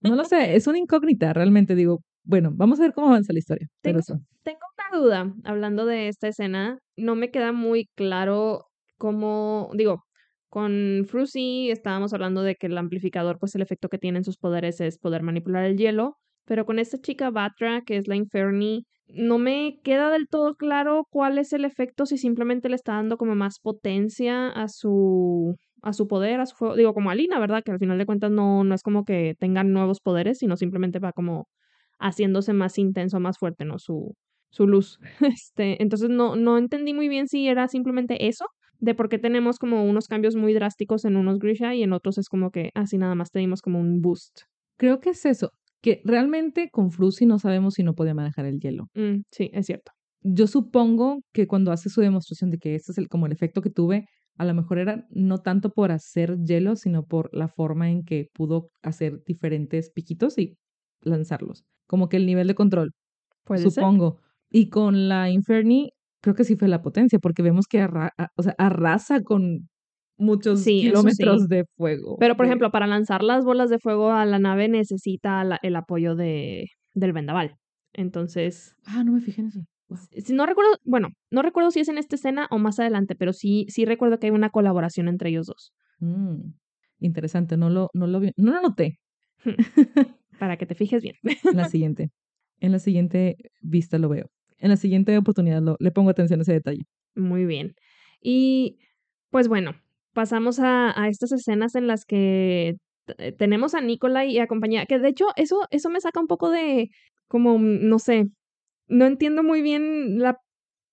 No 0.00 0.14
lo 0.16 0.24
sé, 0.24 0.54
es 0.56 0.66
una 0.66 0.78
incógnita, 0.78 1.32
realmente 1.32 1.74
digo, 1.74 2.02
bueno, 2.24 2.50
vamos 2.54 2.78
a 2.78 2.82
ver 2.82 2.92
cómo 2.92 3.08
avanza 3.08 3.32
la 3.32 3.38
historia. 3.38 3.66
Tengo- 3.80 4.02
sí. 4.02 4.12
Tengo 4.42 4.58
una 4.90 4.98
duda, 5.00 5.34
hablando 5.44 5.86
de 5.86 6.08
esta 6.08 6.28
escena, 6.28 6.78
no 6.96 7.14
me 7.14 7.30
queda 7.30 7.52
muy 7.52 7.88
claro 7.94 8.66
cómo, 8.98 9.70
digo, 9.74 10.04
con 10.50 11.04
Fruzy 11.08 11.70
estábamos 11.70 12.12
hablando 12.12 12.42
de 12.42 12.54
que 12.56 12.66
el 12.66 12.76
amplificador, 12.78 13.38
pues 13.38 13.54
el 13.54 13.62
efecto 13.62 13.88
que 13.88 13.98
tiene 13.98 14.18
en 14.18 14.24
sus 14.24 14.36
poderes 14.36 14.80
es 14.82 14.98
poder 14.98 15.22
manipular 15.22 15.64
el 15.64 15.76
hielo, 15.78 16.16
pero 16.44 16.66
con 16.66 16.78
esta 16.78 16.98
chica 16.98 17.30
Batra, 17.30 17.82
que 17.86 17.96
es 17.96 18.06
la 18.06 18.16
Inferni, 18.16 18.84
no 19.08 19.38
me 19.38 19.80
queda 19.82 20.10
del 20.10 20.28
todo 20.28 20.56
claro 20.56 21.06
cuál 21.10 21.38
es 21.38 21.52
el 21.52 21.64
efecto, 21.64 22.06
si 22.06 22.18
simplemente 22.18 22.68
le 22.68 22.76
está 22.76 22.94
dando 22.94 23.16
como 23.16 23.34
más 23.34 23.58
potencia 23.60 24.48
a 24.48 24.68
su 24.68 25.56
a 25.82 25.92
su 25.92 26.08
poder, 26.08 26.40
a 26.40 26.46
su 26.46 26.56
fuego, 26.56 26.76
digo, 26.76 26.94
como 26.94 27.10
a 27.10 27.14
Lina, 27.14 27.38
¿verdad? 27.38 27.62
Que 27.62 27.70
al 27.70 27.78
final 27.78 27.98
de 27.98 28.06
cuentas 28.06 28.30
no, 28.30 28.64
no 28.64 28.74
es 28.74 28.82
como 28.82 29.04
que 29.04 29.36
tengan 29.38 29.72
nuevos 29.72 30.00
poderes, 30.00 30.38
sino 30.38 30.56
simplemente 30.56 30.98
va 30.98 31.12
como 31.12 31.46
haciéndose 31.98 32.54
más 32.54 32.78
intenso, 32.78 33.20
más 33.20 33.38
fuerte, 33.38 33.66
¿no? 33.66 33.78
Su, 33.78 34.14
su 34.50 34.66
luz. 34.66 34.98
Este, 35.20 35.82
entonces 35.82 36.08
no, 36.08 36.36
no 36.36 36.56
entendí 36.56 36.94
muy 36.94 37.08
bien 37.08 37.28
si 37.28 37.48
era 37.48 37.68
simplemente 37.68 38.28
eso, 38.28 38.46
de 38.78 38.94
por 38.94 39.08
qué 39.08 39.18
tenemos 39.18 39.58
como 39.58 39.84
unos 39.84 40.08
cambios 40.08 40.36
muy 40.36 40.54
drásticos 40.54 41.04
en 41.04 41.16
unos 41.16 41.38
Grisha 41.38 41.74
y 41.74 41.82
en 41.82 41.92
otros 41.92 42.18
es 42.18 42.28
como 42.28 42.50
que 42.50 42.70
así 42.74 42.98
nada 42.98 43.14
más 43.14 43.30
tenemos 43.30 43.60
como 43.60 43.78
un 43.78 44.00
boost. 44.00 44.42
Creo 44.76 45.00
que 45.00 45.10
es 45.10 45.24
eso, 45.26 45.50
que 45.84 46.00
realmente 46.04 46.70
con 46.72 46.90
Fruzy 46.90 47.26
no 47.26 47.38
sabemos 47.38 47.74
si 47.74 47.82
no 47.84 47.94
podía 47.94 48.14
manejar 48.14 48.46
el 48.46 48.58
hielo. 48.58 48.88
Mm, 48.94 49.22
sí, 49.30 49.50
es 49.52 49.66
cierto. 49.66 49.92
Yo 50.22 50.46
supongo 50.46 51.20
que 51.34 51.46
cuando 51.46 51.70
hace 51.72 51.90
su 51.90 52.00
demostración 52.00 52.50
de 52.50 52.58
que 52.58 52.74
este 52.74 52.92
es 52.92 52.98
el, 52.98 53.08
como 53.08 53.26
el 53.26 53.32
efecto 53.32 53.60
que 53.60 53.70
tuve, 53.70 54.06
a 54.38 54.46
lo 54.46 54.54
mejor 54.54 54.78
era 54.78 55.06
no 55.10 55.38
tanto 55.38 55.70
por 55.70 55.92
hacer 55.92 56.38
hielo, 56.46 56.76
sino 56.76 57.04
por 57.04 57.28
la 57.34 57.48
forma 57.48 57.90
en 57.90 58.04
que 58.04 58.28
pudo 58.32 58.70
hacer 58.82 59.22
diferentes 59.26 59.90
piquitos 59.90 60.38
y 60.38 60.56
lanzarlos. 61.02 61.64
Como 61.86 62.08
que 62.08 62.16
el 62.16 62.24
nivel 62.26 62.48
de 62.48 62.54
control, 62.54 62.92
Puede 63.44 63.60
ser. 63.70 63.70
supongo. 63.72 64.20
Y 64.50 64.70
con 64.70 65.08
la 65.08 65.30
Inferni, 65.30 65.90
creo 66.22 66.34
que 66.34 66.44
sí 66.44 66.56
fue 66.56 66.68
la 66.68 66.80
potencia, 66.82 67.18
porque 67.18 67.42
vemos 67.42 67.66
que 67.68 67.80
arra- 67.80 68.12
o 68.36 68.42
sea, 68.42 68.54
arrasa 68.58 69.20
con 69.22 69.68
muchos 70.16 70.60
Sí, 70.62 70.80
kilómetros 70.80 71.42
sí. 71.42 71.48
de 71.48 71.64
fuego. 71.76 72.16
Pero, 72.18 72.36
por 72.36 72.46
ejemplo, 72.46 72.70
para 72.70 72.86
lanzar 72.86 73.22
las 73.22 73.44
bolas 73.44 73.70
de 73.70 73.78
fuego 73.78 74.10
a 74.12 74.24
la 74.24 74.38
nave 74.38 74.68
necesita 74.68 75.42
la- 75.44 75.58
el 75.62 75.76
apoyo 75.76 76.14
de, 76.14 76.66
del 76.94 77.12
vendaval. 77.12 77.56
Entonces, 77.92 78.74
Ah, 78.84 79.04
no 79.04 79.12
me 79.12 79.20
fijé 79.20 79.40
en 79.40 79.48
eso. 79.48 79.60
Wow. 79.88 79.98
si 80.12 80.32
no 80.32 80.46
recuerdo, 80.46 80.70
bueno, 80.84 81.08
no 81.30 81.42
recuerdo 81.42 81.70
si 81.70 81.80
es 81.80 81.88
en 81.88 81.98
esta 81.98 82.16
escena 82.16 82.46
o 82.50 82.58
más 82.58 82.78
adelante, 82.80 83.14
pero 83.14 83.32
sí, 83.32 83.66
sí 83.68 83.84
recuerdo 83.84 84.18
que 84.18 84.26
hay 84.28 84.32
una 84.32 84.50
colaboración 84.50 85.08
entre 85.08 85.28
ellos 85.30 85.46
dos. 85.46 85.72
Mm, 86.00 86.52
interesante, 87.00 87.56
no 87.56 87.68
lo, 87.70 87.90
no 87.92 88.06
lo 88.06 88.18
vi- 88.20 88.32
no 88.36 88.52
lo 88.52 88.62
noté. 88.62 88.98
Para 90.38 90.56
que 90.56 90.66
te 90.66 90.74
fijes 90.74 91.02
bien. 91.02 91.16
En 91.22 91.56
la 91.56 91.68
siguiente. 91.68 92.10
En 92.60 92.72
la 92.72 92.78
siguiente 92.78 93.36
vista 93.60 93.98
lo 93.98 94.08
veo. 94.08 94.30
En 94.58 94.70
la 94.70 94.76
siguiente 94.76 95.16
oportunidad 95.18 95.62
lo, 95.62 95.76
le 95.78 95.90
pongo 95.90 96.10
atención 96.10 96.40
a 96.40 96.42
ese 96.42 96.52
detalle. 96.52 96.84
Muy 97.14 97.44
bien. 97.44 97.74
Y 98.20 98.78
pues 99.30 99.48
bueno, 99.48 99.72
pasamos 100.14 100.60
a, 100.60 100.98
a 101.00 101.08
estas 101.08 101.32
escenas 101.32 101.74
en 101.74 101.86
las 101.86 102.04
que 102.04 102.76
tenemos 103.38 103.74
a 103.74 103.80
Nicolai 103.80 104.30
y 104.30 104.38
a 104.38 104.46
compañía, 104.46 104.86
que 104.86 104.98
de 104.98 105.08
hecho 105.08 105.26
eso, 105.36 105.66
eso 105.70 105.90
me 105.90 106.00
saca 106.00 106.20
un 106.20 106.26
poco 106.26 106.50
de, 106.50 106.88
como, 107.28 107.58
mm, 107.58 107.88
no 107.88 107.98
sé, 107.98 108.26
no 108.88 109.06
entiendo 109.06 109.42
muy 109.42 109.62
bien 109.62 110.18
la 110.18 110.38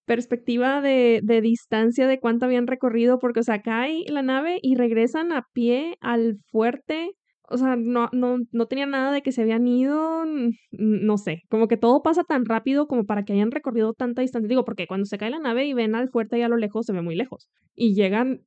perspectiva 0.06 0.82
de, 0.82 1.22
de 1.24 1.42
distancia 1.42 2.08
de 2.08 2.20
cuánto 2.20 2.46
habían 2.46 2.68
recorrido, 2.68 3.20
porque, 3.20 3.42
o 3.42 3.44
sea, 3.44 3.62
cae 3.62 4.04
la 4.08 4.22
nave 4.22 4.60
y 4.62 4.76
regresan 4.76 5.32
a 5.32 5.46
pie 5.54 5.98
al 6.02 6.38
fuerte. 6.52 7.12
O 7.50 7.58
sea, 7.58 7.76
no, 7.76 8.10
no, 8.14 8.38
no 8.52 8.66
tenía 8.68 8.86
nada 8.86 9.12
de 9.12 9.22
que 9.22 9.34
se 9.34 9.42
habían 9.42 9.68
ido, 9.68 10.24
no 10.72 11.18
sé, 11.18 11.44
como 11.50 11.68
que 11.68 11.76
todo 11.76 12.02
pasa 12.02 12.24
tan 12.24 12.46
rápido 12.46 12.88
como 12.88 13.06
para 13.06 13.24
que 13.26 13.34
hayan 13.34 13.52
recorrido 13.52 13.94
tanta 13.94 14.22
distancia. 14.22 14.48
Digo, 14.48 14.64
porque 14.64 14.88
cuando 14.88 15.06
se 15.06 15.18
cae 15.18 15.30
la 15.30 15.40
nave 15.40 15.66
y 15.66 15.74
ven 15.74 15.96
al 15.96 16.10
fuerte 16.10 16.38
y 16.40 16.44
a 16.44 16.50
lo 16.50 16.58
lejos, 16.58 16.86
se 16.86 16.94
ve 16.94 17.02
muy 17.02 17.16
lejos. 17.16 17.50
Y 17.76 17.94
llegan 17.94 18.42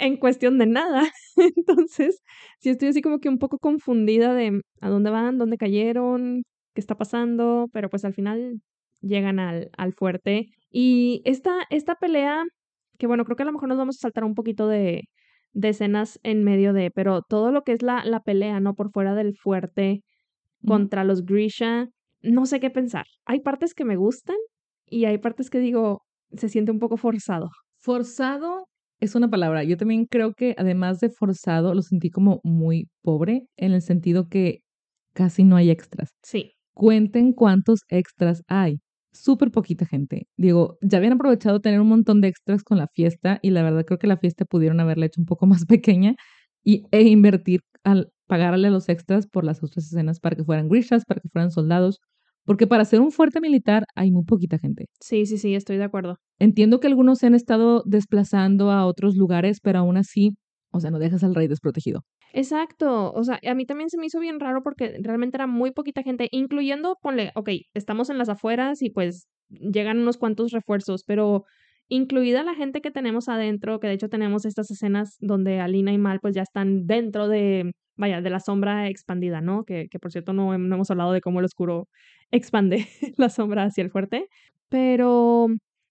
en 0.00 0.16
cuestión 0.16 0.58
de 0.58 0.66
nada. 0.66 1.10
Entonces, 1.56 2.22
sí 2.58 2.70
estoy 2.70 2.88
así 2.88 3.02
como 3.02 3.20
que 3.20 3.28
un 3.28 3.38
poco 3.38 3.58
confundida 3.58 4.34
de 4.34 4.60
a 4.80 4.88
dónde 4.88 5.10
van, 5.10 5.38
dónde 5.38 5.58
cayeron, 5.58 6.42
qué 6.74 6.80
está 6.80 6.96
pasando, 6.96 7.68
pero 7.72 7.90
pues 7.90 8.04
al 8.04 8.14
final 8.14 8.60
llegan 9.00 9.38
al, 9.38 9.70
al 9.76 9.92
fuerte. 9.94 10.48
Y 10.70 11.22
esta, 11.24 11.66
esta 11.70 11.96
pelea, 11.96 12.44
que 12.98 13.06
bueno, 13.06 13.24
creo 13.24 13.36
que 13.36 13.42
a 13.42 13.46
lo 13.46 13.52
mejor 13.52 13.68
nos 13.68 13.78
vamos 13.78 13.96
a 13.96 14.00
saltar 14.00 14.24
un 14.24 14.34
poquito 14.34 14.68
de, 14.68 15.04
de 15.52 15.68
escenas 15.68 16.18
en 16.22 16.44
medio 16.44 16.72
de, 16.72 16.90
pero 16.90 17.22
todo 17.22 17.52
lo 17.52 17.62
que 17.62 17.72
es 17.72 17.82
la, 17.82 18.04
la 18.04 18.20
pelea, 18.20 18.60
¿no? 18.60 18.74
Por 18.74 18.90
fuera 18.90 19.14
del 19.14 19.36
fuerte 19.36 20.02
contra 20.66 21.04
los 21.04 21.24
Grisha, 21.24 21.88
no 22.22 22.46
sé 22.46 22.60
qué 22.60 22.70
pensar. 22.70 23.06
Hay 23.24 23.40
partes 23.40 23.74
que 23.74 23.84
me 23.84 23.96
gustan 23.96 24.36
y 24.86 25.06
hay 25.06 25.18
partes 25.18 25.50
que 25.50 25.58
digo, 25.58 26.02
se 26.32 26.48
siente 26.48 26.70
un 26.72 26.78
poco 26.78 26.96
forzado. 26.96 27.50
Forzado 27.78 28.68
es 29.00 29.14
una 29.14 29.28
palabra. 29.30 29.64
Yo 29.64 29.76
también 29.76 30.06
creo 30.06 30.34
que 30.34 30.54
además 30.58 31.00
de 31.00 31.10
forzado, 31.10 31.74
lo 31.74 31.82
sentí 31.82 32.10
como 32.10 32.40
muy 32.44 32.88
pobre 33.02 33.46
en 33.56 33.72
el 33.72 33.82
sentido 33.82 34.28
que 34.28 34.60
casi 35.14 35.44
no 35.44 35.56
hay 35.56 35.70
extras. 35.70 36.10
Sí, 36.22 36.52
Cuenten 36.74 37.32
cuántos 37.32 37.80
extras 37.88 38.42
hay. 38.48 38.80
Súper 39.12 39.50
poquita 39.50 39.84
gente. 39.86 40.28
Digo, 40.36 40.78
ya 40.82 40.98
habían 40.98 41.14
aprovechado 41.14 41.60
tener 41.60 41.80
un 41.80 41.88
montón 41.88 42.20
de 42.20 42.28
extras 42.28 42.62
con 42.62 42.78
la 42.78 42.86
fiesta 42.88 43.38
y 43.42 43.50
la 43.50 43.62
verdad 43.62 43.84
creo 43.84 43.98
que 43.98 44.06
la 44.06 44.16
fiesta 44.16 44.44
pudieron 44.44 44.80
haberla 44.80 45.06
hecho 45.06 45.20
un 45.20 45.26
poco 45.26 45.46
más 45.46 45.66
pequeña 45.66 46.14
y, 46.64 46.86
e 46.92 47.02
invertir 47.02 47.60
al 47.84 48.12
pagarle 48.26 48.68
a 48.68 48.70
los 48.70 48.88
extras 48.88 49.26
por 49.26 49.44
las 49.44 49.62
otras 49.62 49.86
escenas 49.86 50.20
para 50.20 50.36
que 50.36 50.44
fueran 50.44 50.68
grishas, 50.68 51.04
para 51.04 51.20
que 51.20 51.28
fueran 51.28 51.50
soldados, 51.50 52.00
porque 52.44 52.66
para 52.66 52.82
hacer 52.82 53.00
un 53.00 53.12
fuerte 53.12 53.40
militar 53.40 53.84
hay 53.94 54.10
muy 54.10 54.24
poquita 54.24 54.58
gente. 54.58 54.86
sí, 55.00 55.26
sí, 55.26 55.38
sí, 55.38 55.54
estoy 55.54 55.76
de 55.76 55.84
acuerdo. 55.84 56.16
Entiendo 56.38 56.80
que 56.80 56.86
algunos 56.86 57.18
se 57.18 57.26
han 57.26 57.34
estado 57.34 57.82
desplazando 57.86 58.70
a 58.70 58.86
otros 58.86 59.16
lugares, 59.16 59.60
pero 59.62 59.80
aún 59.80 59.96
así, 59.96 60.36
o 60.72 60.80
sea, 60.80 60.90
no 60.90 60.98
dejas 60.98 61.22
al 61.24 61.34
rey 61.34 61.48
desprotegido. 61.48 62.02
Exacto, 62.32 63.12
o 63.12 63.24
sea, 63.24 63.40
a 63.44 63.54
mí 63.54 63.66
también 63.66 63.90
se 63.90 63.98
me 63.98 64.06
hizo 64.06 64.20
bien 64.20 64.38
raro 64.38 64.62
porque 64.62 64.98
realmente 65.02 65.36
era 65.36 65.46
muy 65.46 65.72
poquita 65.72 66.02
gente, 66.02 66.28
incluyendo, 66.30 66.96
ponle, 67.02 67.32
ok, 67.34 67.50
estamos 67.74 68.08
en 68.08 68.18
las 68.18 68.28
afueras 68.28 68.82
y 68.82 68.90
pues 68.90 69.26
llegan 69.48 69.98
unos 69.98 70.16
cuantos 70.16 70.52
refuerzos, 70.52 71.02
pero 71.04 71.44
incluida 71.88 72.44
la 72.44 72.54
gente 72.54 72.80
que 72.80 72.92
tenemos 72.92 73.28
adentro, 73.28 73.80
que 73.80 73.88
de 73.88 73.94
hecho 73.94 74.08
tenemos 74.08 74.44
estas 74.44 74.70
escenas 74.70 75.16
donde 75.18 75.60
Alina 75.60 75.92
y 75.92 75.98
Mal 75.98 76.20
pues 76.20 76.34
ya 76.36 76.42
están 76.42 76.86
dentro 76.86 77.26
de, 77.26 77.72
vaya, 77.96 78.20
de 78.20 78.30
la 78.30 78.38
sombra 78.38 78.88
expandida, 78.88 79.40
¿no? 79.40 79.64
Que, 79.64 79.88
que 79.90 79.98
por 79.98 80.12
cierto 80.12 80.32
no, 80.32 80.56
no 80.56 80.74
hemos 80.76 80.90
hablado 80.90 81.12
de 81.12 81.20
cómo 81.20 81.40
el 81.40 81.46
oscuro 81.46 81.88
expande 82.32 82.86
la 83.16 83.28
sombra 83.30 83.64
hacia 83.64 83.82
el 83.82 83.90
fuerte, 83.90 84.28
pero 84.68 85.48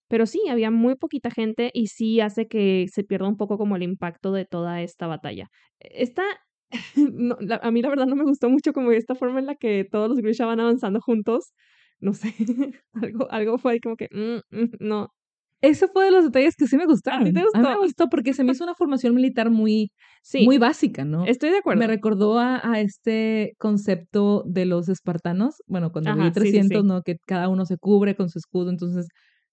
pero 0.09 0.25
sí, 0.25 0.41
había 0.49 0.71
muy 0.71 0.95
poquita 0.95 1.29
gente 1.31 1.69
y 1.73 1.87
sí 1.87 2.19
hace 2.19 2.47
que 2.47 2.87
se 2.91 3.03
pierda 3.03 3.27
un 3.27 3.37
poco 3.37 3.57
como 3.59 3.75
el 3.75 3.83
impacto 3.83 4.31
de 4.33 4.45
toda 4.45 4.81
esta 4.81 5.05
batalla. 5.07 5.49
Esta, 5.79 6.23
no, 6.95 7.37
a 7.61 7.71
mí 7.71 7.81
la 7.81 7.89
verdad 7.89 8.07
no 8.07 8.15
me 8.15 8.23
gustó 8.23 8.49
mucho 8.49 8.73
como 8.73 8.91
esta 8.91 9.15
forma 9.15 9.39
en 9.39 9.45
la 9.45 9.55
que 9.55 9.85
todos 9.89 10.09
los 10.09 10.17
Grisha 10.19 10.45
van 10.47 10.59
avanzando 10.59 10.99
juntos. 11.01 11.53
No 11.99 12.13
sé, 12.13 12.33
algo, 12.93 13.31
algo 13.31 13.57
fue 13.59 13.79
como 13.81 13.95
que, 13.97 14.07
mm, 14.11 14.39
mm, 14.57 14.69
no. 14.79 15.13
Ese 15.61 15.87
fue 15.87 16.05
de 16.05 16.11
los 16.11 16.23
detalles 16.25 16.55
que 16.55 16.67
sí 16.67 16.77
me 16.77 16.85
gustaron. 16.85 17.21
¿A 17.21 17.25
ti 17.25 17.33
te 17.33 17.43
gustó? 17.43 17.59
mí 17.59 17.67
me 17.67 17.77
gustó 17.77 18.07
porque 18.09 18.33
se 18.33 18.43
me 18.43 18.53
hizo 18.53 18.63
una 18.63 18.75
formación 18.75 19.13
militar 19.15 19.49
muy, 19.49 19.91
Sí, 20.21 20.45
muy 20.45 20.57
básica, 20.57 21.03
¿no? 21.05 21.25
estoy 21.25 21.49
de 21.49 21.57
acuerdo. 21.57 21.79
Me 21.81 21.87
recordó 21.87 22.39
a, 22.39 22.61
a 22.63 22.79
este 22.79 23.53
concepto 23.57 24.43
de 24.45 24.65
los 24.65 24.87
espartanos, 24.89 25.55
bueno, 25.67 25.91
cuando 25.91 26.11
Ajá, 26.11 26.23
vi 26.23 26.31
sí, 26.31 26.39
sí, 26.39 26.39
300, 26.39 26.83
sí. 26.83 26.87
¿no? 26.87 27.01
Que 27.01 27.15
cada 27.27 27.49
uno 27.49 27.65
se 27.65 27.77
cubre 27.77 28.15
con 28.15 28.29
su 28.29 28.39
escudo, 28.39 28.69
entonces, 28.69 29.07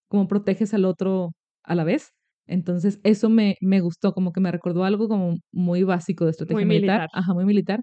como 0.09 0.29
proteges 0.29 0.75
al 0.75 0.85
otro 0.85 1.33
a 1.65 1.75
la 1.75 1.85
vez. 1.85 2.11
Entonces, 2.47 3.01
eso 3.03 3.29
me, 3.29 3.57
me 3.61 3.81
gustó, 3.81 4.13
como 4.13 4.31
que 4.33 4.41
me 4.41 4.53
recordó 4.53 4.85
algo 4.85 5.09
como 5.09 5.37
muy 5.53 5.83
básico 5.83 6.25
de 6.25 6.31
estrategia 6.31 6.65
Muy 6.65 6.77
militar. 6.77 7.01
militar. 7.01 7.09
Ajá, 7.13 7.35
muy 7.35 7.45
militar. 7.45 7.81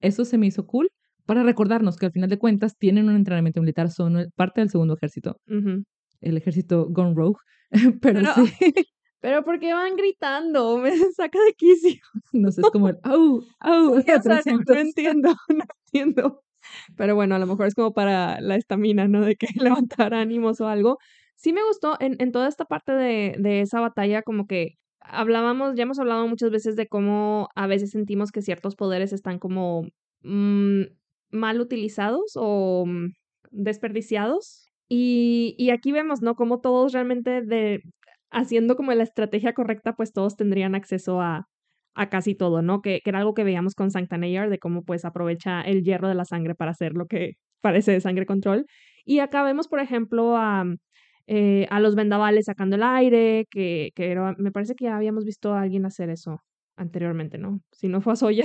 Eso 0.00 0.24
se 0.26 0.36
me 0.36 0.46
hizo 0.46 0.66
cool 0.66 0.88
para 1.24 1.42
recordarnos 1.44 1.96
que 1.96 2.06
al 2.06 2.12
final 2.12 2.28
de 2.28 2.38
cuentas 2.38 2.76
tienen 2.78 3.08
un 3.08 3.16
entrenamiento 3.16 3.60
militar, 3.60 3.90
son 3.90 4.16
el- 4.18 4.28
parte 4.36 4.60
del 4.60 4.68
segundo 4.70 4.94
ejército, 4.94 5.36
el 6.20 6.36
ejército 6.36 6.88
Gone 6.90 7.14
Rogue, 7.14 7.38
pero, 8.00 8.20
Pero- 8.20 8.34
sí, 8.34 8.74
Pero 9.20 9.44
¿por 9.44 9.60
qué 9.60 9.72
van 9.72 9.94
gritando? 9.96 10.78
Me 10.78 10.90
saca 11.16 11.38
de 11.44 11.52
quicio. 11.54 12.00
no 12.32 12.50
sé, 12.50 12.60
es 12.60 12.70
como 12.70 12.88
el, 12.88 12.98
au, 13.04 13.44
au, 13.60 13.92
O 13.92 14.00
sea, 14.02 14.16
no, 14.16 14.22
300. 14.22 14.74
no 14.74 14.80
entiendo, 14.80 15.28
no 15.48 15.64
entiendo. 15.86 16.42
Pero 16.96 17.14
bueno, 17.14 17.36
a 17.36 17.38
lo 17.38 17.46
mejor 17.46 17.66
es 17.68 17.74
como 17.76 17.92
para 17.92 18.40
la 18.40 18.56
estamina, 18.56 19.06
¿no? 19.08 19.20
De 19.20 19.36
que 19.36 19.46
levantar 19.56 20.12
ánimos 20.14 20.60
o 20.60 20.66
algo. 20.68 20.98
Sí 21.36 21.52
me 21.52 21.62
gustó 21.64 21.96
en, 22.00 22.16
en 22.20 22.32
toda 22.32 22.48
esta 22.48 22.64
parte 22.64 22.92
de, 22.92 23.36
de 23.38 23.60
esa 23.60 23.80
batalla, 23.80 24.22
como 24.22 24.46
que 24.48 24.74
hablábamos, 25.00 25.76
ya 25.76 25.84
hemos 25.84 25.98
hablado 26.00 26.26
muchas 26.28 26.50
veces 26.50 26.74
de 26.76 26.88
cómo 26.88 27.48
a 27.54 27.66
veces 27.68 27.90
sentimos 27.90 28.30
que 28.32 28.42
ciertos 28.42 28.74
poderes 28.76 29.12
están 29.12 29.38
como 29.38 29.86
mm, 30.22 30.82
mal 31.30 31.60
utilizados 31.60 32.32
o 32.36 32.84
mm, 32.86 33.12
desperdiciados. 33.50 34.61
Y, 34.94 35.54
y 35.58 35.70
aquí 35.70 35.90
vemos, 35.92 36.20
¿no? 36.22 36.34
Como 36.34 36.60
todos 36.60 36.92
realmente 36.92 37.40
de 37.42 37.80
haciendo 38.30 38.76
como 38.76 38.92
la 38.92 39.02
estrategia 39.04 39.52
correcta, 39.54 39.94
pues 39.94 40.12
todos 40.12 40.36
tendrían 40.36 40.74
acceso 40.74 41.20
a, 41.22 41.46
a 41.94 42.08
casi 42.10 42.34
todo, 42.34 42.60
¿no? 42.62 42.82
Que, 42.82 43.00
que 43.02 43.10
era 43.10 43.20
algo 43.20 43.32
que 43.34 43.44
veíamos 43.44 43.74
con 43.74 43.90
Sancta 43.90 44.18
Neyar, 44.18 44.50
de 44.50 44.58
cómo 44.58 44.84
pues 44.84 45.04
aprovecha 45.04 45.62
el 45.62 45.82
hierro 45.82 46.08
de 46.08 46.14
la 46.14 46.24
sangre 46.26 46.54
para 46.54 46.72
hacer 46.72 46.92
lo 46.94 47.06
que 47.06 47.34
parece 47.62 47.92
de 47.92 48.00
sangre 48.00 48.26
control. 48.26 48.66
Y 49.04 49.20
acá 49.20 49.42
vemos, 49.44 49.68
por 49.68 49.80
ejemplo, 49.80 50.36
a, 50.36 50.64
eh, 51.26 51.66
a 51.70 51.80
los 51.80 51.94
vendavales 51.94 52.46
sacando 52.46 52.76
el 52.76 52.82
aire, 52.82 53.46
que, 53.50 53.90
que 53.94 54.10
era- 54.12 54.34
me 54.38 54.52
parece 54.52 54.74
que 54.74 54.84
ya 54.86 54.96
habíamos 54.96 55.24
visto 55.24 55.54
a 55.54 55.62
alguien 55.62 55.86
hacer 55.86 56.10
eso 56.10 56.38
anteriormente, 56.76 57.38
¿no? 57.38 57.60
Si 57.72 57.88
no 57.88 58.00
fue 58.00 58.12
a 58.14 58.16
Soya, 58.16 58.44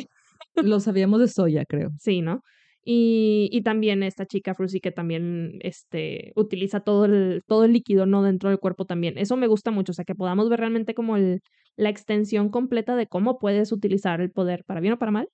Lo 0.55 0.79
sabíamos 0.79 1.19
de 1.19 1.27
Soya, 1.27 1.65
creo. 1.65 1.89
sí, 1.99 2.21
¿no? 2.21 2.41
Y, 2.89 3.61
también 3.63 4.01
esta 4.01 4.25
chica 4.25 4.53
Frusi 4.53 4.79
que 4.79 4.93
también 4.93 5.59
este, 5.59 6.31
utiliza 6.37 6.79
todo 6.79 7.03
el, 7.03 7.43
todo 7.45 7.65
el 7.65 7.73
líquido, 7.73 8.05
¿no? 8.05 8.23
Dentro 8.23 8.49
del 8.49 8.59
cuerpo 8.59 8.85
también. 8.85 9.17
Eso 9.17 9.35
me 9.35 9.47
gusta 9.47 9.71
mucho, 9.71 9.91
o 9.91 9.93
sea, 9.93 10.05
que 10.05 10.15
podamos 10.15 10.47
ver 10.47 10.61
realmente 10.61 10.93
como 10.93 11.17
el, 11.17 11.41
la 11.75 11.89
extensión 11.89 12.47
completa 12.47 12.95
de 12.95 13.07
cómo 13.07 13.39
puedes 13.39 13.73
utilizar 13.73 14.21
el 14.21 14.31
poder 14.31 14.63
para 14.65 14.79
bien 14.79 14.93
o 14.93 14.99
para 14.99 15.11
mal, 15.11 15.27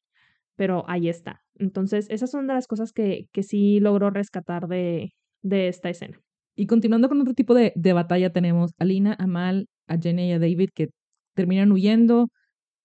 pero 0.56 0.84
ahí 0.88 1.10
está. 1.10 1.42
Entonces, 1.60 2.08
esas 2.10 2.32
son 2.32 2.48
de 2.48 2.56
las 2.56 2.66
cosas 2.66 2.92
que, 2.92 3.28
que 3.32 3.44
sí 3.44 3.80
logró 3.80 4.10
rescatar 4.10 4.68
de, 4.68 5.14
de 5.44 5.68
esta 5.68 5.92
escena. 5.92 6.20
Y 6.56 6.66
continuando 6.66 7.08
con 7.08 7.22
otro 7.22 7.36
tipo 7.36 7.54
de, 7.54 7.72
de 7.76 7.94
batalla, 7.94 8.34
tenemos 8.34 8.72
a 8.80 8.86
Lina, 8.86 9.16
a 9.20 9.28
Mal, 9.28 9.68
a 9.86 10.00
Jenny 10.00 10.30
y 10.30 10.32
a 10.32 10.40
David 10.40 10.70
que 10.74 10.88
terminan 11.36 11.72
huyendo. 11.72 12.30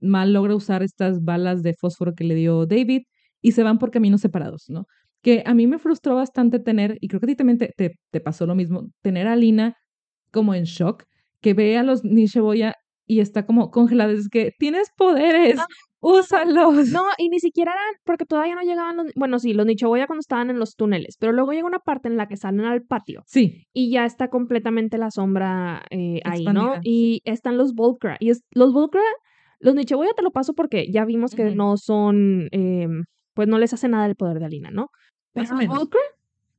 Mal 0.00 0.34
logra 0.34 0.54
usar 0.54 0.82
estas 0.82 1.24
balas 1.24 1.62
de 1.62 1.72
fósforo 1.72 2.14
que 2.14 2.24
le 2.24 2.34
dio 2.34 2.66
David 2.66 3.04
y 3.40 3.52
se 3.52 3.62
van 3.62 3.78
por 3.78 3.90
caminos 3.90 4.20
separados, 4.20 4.64
¿no? 4.68 4.86
Que 5.22 5.42
a 5.46 5.54
mí 5.54 5.66
me 5.66 5.78
frustró 5.78 6.14
bastante 6.14 6.58
tener, 6.60 6.96
y 7.00 7.08
creo 7.08 7.20
que 7.20 7.26
a 7.26 7.28
ti 7.28 7.36
también 7.36 7.58
te, 7.58 7.72
te, 7.76 7.96
te 8.10 8.20
pasó 8.20 8.46
lo 8.46 8.54
mismo, 8.54 8.88
tener 9.02 9.26
a 9.26 9.36
Lina 9.36 9.74
como 10.30 10.54
en 10.54 10.64
shock, 10.64 11.04
que 11.40 11.54
ve 11.54 11.76
a 11.78 11.82
los 11.82 12.04
Nisheboya 12.04 12.74
y 13.06 13.20
está 13.20 13.46
como 13.46 13.70
congelada. 13.70 14.12
Es 14.12 14.28
que 14.28 14.52
tienes 14.58 14.88
poderes, 14.96 15.58
Ah, 15.58 15.66
úsalos. 16.00 16.88
No, 16.88 17.02
y 17.18 17.28
ni 17.28 17.40
siquiera 17.40 17.72
eran, 17.72 17.94
porque 18.04 18.24
todavía 18.24 18.54
no 18.54 18.62
llegaban 18.62 18.96
los, 18.96 19.06
bueno, 19.16 19.38
sí, 19.38 19.52
los 19.54 19.66
Nichoboya 19.66 20.06
cuando 20.06 20.20
estaban 20.20 20.50
en 20.50 20.58
los 20.58 20.76
túneles, 20.76 21.16
pero 21.18 21.32
luego 21.32 21.52
llega 21.52 21.66
una 21.66 21.78
parte 21.80 22.08
en 22.08 22.16
la 22.16 22.28
que 22.28 22.36
salen 22.36 22.64
al 22.66 22.82
patio 22.82 23.22
Sí, 23.26 23.66
y 23.72 23.90
ya 23.90 24.04
está 24.04 24.28
completamente 24.28 24.98
la 24.98 25.10
sombra 25.10 25.84
eh, 25.90 26.20
ahí, 26.24 26.44
¿no? 26.44 26.74
Y 26.82 27.20
están 27.24 27.56
los 27.56 27.74
Volcra. 27.74 28.16
Y 28.20 28.30
es, 28.30 28.42
los 28.50 28.72
Volcra, 28.72 29.00
los 29.58 29.74
Nichiboya 29.74 30.12
te 30.14 30.22
lo 30.22 30.30
paso 30.30 30.54
porque 30.54 30.90
ya 30.92 31.04
vimos 31.04 31.34
que 31.34 31.46
Ujú. 31.46 31.54
no 31.56 31.76
son, 31.76 32.48
eh, 32.52 32.86
pues 33.38 33.46
no 33.46 33.56
les 33.60 33.72
hace 33.72 33.86
nada 33.86 34.04
el 34.06 34.16
poder 34.16 34.40
de 34.40 34.46
Alina, 34.46 34.72
¿no? 34.72 34.88
Pero 35.32 35.54
los. 35.54 35.66
Volcra, 35.68 36.00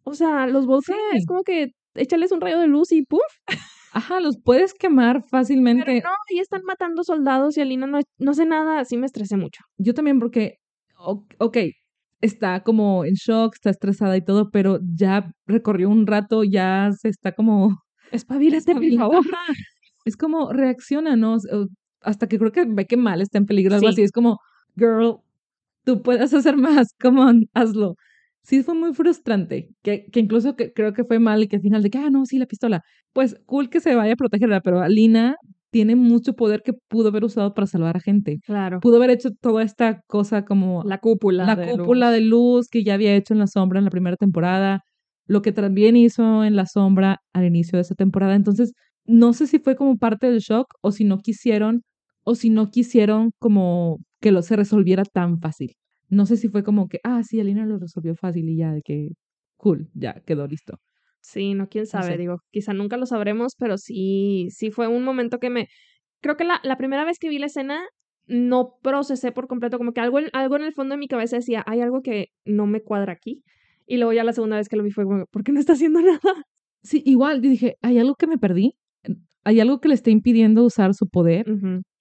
o 0.05 0.13
sea, 0.13 0.47
los 0.47 0.65
Sí. 0.85 0.93
es 1.13 1.25
como 1.25 1.43
que 1.43 1.71
échales 1.93 2.31
un 2.31 2.39
rayo 2.39 2.57
de 2.57 2.67
luz 2.67 2.93
y 2.93 3.03
¡puf! 3.03 3.19
ajá, 3.91 4.21
los 4.21 4.37
puedes 4.41 4.73
quemar 4.73 5.17
Pero 5.17 5.27
fácilmente. 5.29 5.95
no, 6.01 6.09
y 6.29 6.39
están 6.39 6.61
matando 6.63 7.03
soldados 7.03 7.57
y 7.57 7.61
Alina 7.61 7.85
no, 7.85 7.99
no 8.17 8.31
hace 8.31 8.45
nada, 8.45 8.79
así 8.79 8.95
me 8.95 9.07
estresé 9.07 9.35
mucho. 9.35 9.61
yo 9.77 9.93
también 9.93 10.19
porque, 10.19 10.55
ok, 10.97 11.57
está 12.21 12.63
como 12.63 13.03
en 13.03 13.15
shock, 13.15 13.55
está 13.55 13.71
estresada 13.71 14.15
y 14.15 14.23
todo, 14.23 14.49
pero 14.49 14.79
ya 14.95 15.31
recorrió 15.47 15.89
un 15.89 16.07
rato, 16.07 16.45
ya 16.45 16.91
se 16.97 17.09
está 17.09 17.33
como... 17.33 17.75
Espabilate, 18.13 18.73
por 18.73 18.93
favor. 18.95 19.25
Es 20.05 20.15
como 20.15 20.53
reacciona, 20.53 21.17
¿no? 21.17 21.35
Hasta 22.03 22.27
que 22.27 22.39
creo 22.39 22.53
que 22.53 22.63
ve 22.65 22.85
que 22.85 22.95
mal 22.95 23.19
está 23.21 23.37
en 23.37 23.45
peligro, 23.47 23.75
algo 23.75 23.87
Sí. 23.87 23.93
así. 23.95 24.01
Es 24.03 24.13
como, 24.13 24.37
girl, 24.77 25.17
tú 25.85 26.01
puedes 26.01 26.33
hacer 26.33 26.57
más, 26.57 26.93
come 27.01 27.21
on, 27.21 27.45
hazlo. 27.53 27.95
Sí, 28.43 28.63
fue 28.63 28.73
muy 28.75 28.93
frustrante, 28.93 29.69
que, 29.83 30.05
que 30.11 30.19
incluso 30.19 30.55
que, 30.55 30.73
creo 30.73 30.93
que 30.93 31.03
fue 31.03 31.19
mal 31.19 31.43
y 31.43 31.47
que 31.47 31.57
al 31.57 31.61
final 31.61 31.83
de 31.83 31.89
que, 31.91 31.97
ah, 31.99 32.09
no, 32.09 32.25
sí, 32.25 32.39
la 32.39 32.45
pistola. 32.47 32.81
Pues 33.13 33.35
cool 33.45 33.69
que 33.69 33.79
se 33.79 33.93
vaya 33.95 34.13
a 34.13 34.15
protegerla, 34.15 34.61
pero 34.61 34.81
Alina 34.81 35.35
tiene 35.71 35.95
mucho 35.95 36.33
poder 36.33 36.63
que 36.63 36.73
pudo 36.87 37.09
haber 37.09 37.23
usado 37.25 37.53
para 37.53 37.67
salvar 37.67 37.95
a 37.97 37.99
gente 37.99 38.39
Claro. 38.43 38.79
pudo 38.79 38.95
haber 38.97 39.11
hecho 39.11 39.29
toda 39.39 39.61
esta 39.61 40.01
cosa 40.07 40.43
como 40.45 40.83
La 40.83 40.97
cúpula. 40.97 41.45
la 41.45 41.55
de 41.55 41.71
cúpula 41.77 42.07
luz. 42.07 42.13
de 42.15 42.21
luz 42.21 42.67
que 42.69 42.83
ya 42.83 42.95
había 42.95 43.13
hecho 43.15 43.33
en 43.35 43.39
la 43.39 43.45
sombra 43.47 43.77
en 43.77 43.85
la 43.85 43.91
primera 43.91 44.15
temporada, 44.17 44.81
lo 45.27 45.43
que 45.43 45.51
también 45.51 45.95
hizo 45.95 46.43
en 46.43 46.55
la 46.55 46.65
sombra 46.65 47.19
al 47.33 47.45
inicio 47.45 47.77
de 47.77 47.81
esa 47.81 47.93
temporada. 47.93 48.33
Entonces, 48.33 48.73
no 49.05 49.31
sé 49.33 49.45
si 49.45 49.59
fue 49.59 49.75
como 49.75 49.97
parte 49.97 50.25
del 50.31 50.39
shock 50.39 50.65
o 50.81 50.91
si 50.91 51.03
no 51.03 51.19
quisieron 51.19 51.83
o 52.23 52.33
si 52.33 52.49
no 52.49 52.71
quisieron 52.71 53.29
como 53.37 53.99
que 54.19 54.31
lo 54.31 54.41
se 54.41 54.55
resolviera 54.55 55.03
tan 55.05 55.39
fácil. 55.39 55.73
No 56.09 56.25
sé 56.25 56.37
si 56.37 56.49
fue 56.49 56.63
como 56.63 56.87
que, 56.87 56.99
ah, 57.03 57.21
sí, 57.23 57.39
Alina 57.39 57.65
lo 57.65 57.77
resolvió 57.77 58.15
fácil 58.15 58.49
y 58.49 58.57
ya 58.57 58.71
de 58.73 58.81
que, 58.81 59.09
cool, 59.57 59.89
ya 59.93 60.21
quedó 60.25 60.47
listo. 60.47 60.77
Sí, 61.21 61.53
no, 61.53 61.67
quién 61.67 61.85
sabe, 61.85 62.11
sé. 62.13 62.17
digo, 62.17 62.37
quizá 62.51 62.73
nunca 62.73 62.97
lo 62.97 63.05
sabremos, 63.05 63.53
pero 63.57 63.77
sí, 63.77 64.47
sí 64.51 64.71
fue 64.71 64.87
un 64.87 65.03
momento 65.03 65.37
que 65.39 65.49
me, 65.49 65.67
creo 66.21 66.37
que 66.37 66.45
la, 66.45 66.59
la 66.63 66.77
primera 66.77 67.05
vez 67.05 67.19
que 67.19 67.29
vi 67.29 67.37
la 67.39 67.47
escena 67.47 67.81
no 68.25 68.77
procesé 68.81 69.31
por 69.31 69.47
completo, 69.47 69.77
como 69.77 69.91
que 69.91 70.01
algo, 70.01 70.19
en- 70.19 70.29
algo 70.33 70.55
en 70.55 70.63
el 70.63 70.73
fondo 70.73 70.93
de 70.95 70.99
mi 70.99 71.07
cabeza 71.07 71.35
decía, 71.37 71.63
hay 71.67 71.81
algo 71.81 72.01
que 72.01 72.27
no 72.45 72.67
me 72.67 72.81
cuadra 72.81 73.13
aquí. 73.13 73.43
Y 73.85 73.97
luego 73.97 74.13
ya 74.13 74.23
la 74.23 74.33
segunda 74.33 74.57
vez 74.57 74.69
que 74.69 74.77
lo 74.77 74.83
vi 74.83 74.91
fue 74.91 75.03
como, 75.05 75.25
¿por 75.31 75.43
qué 75.43 75.51
no 75.51 75.59
está 75.59 75.73
haciendo 75.73 75.99
nada? 76.01 76.19
Sí, 76.83 77.03
igual 77.05 77.41
dije, 77.41 77.75
hay 77.81 77.99
algo 77.99 78.15
que 78.15 78.27
me 78.27 78.37
perdí, 78.37 78.75
hay 79.43 79.59
algo 79.59 79.79
que 79.81 79.89
le 79.89 79.95
está 79.95 80.09
impidiendo 80.11 80.63
usar 80.63 80.93
su 80.93 81.07
poder. 81.07 81.45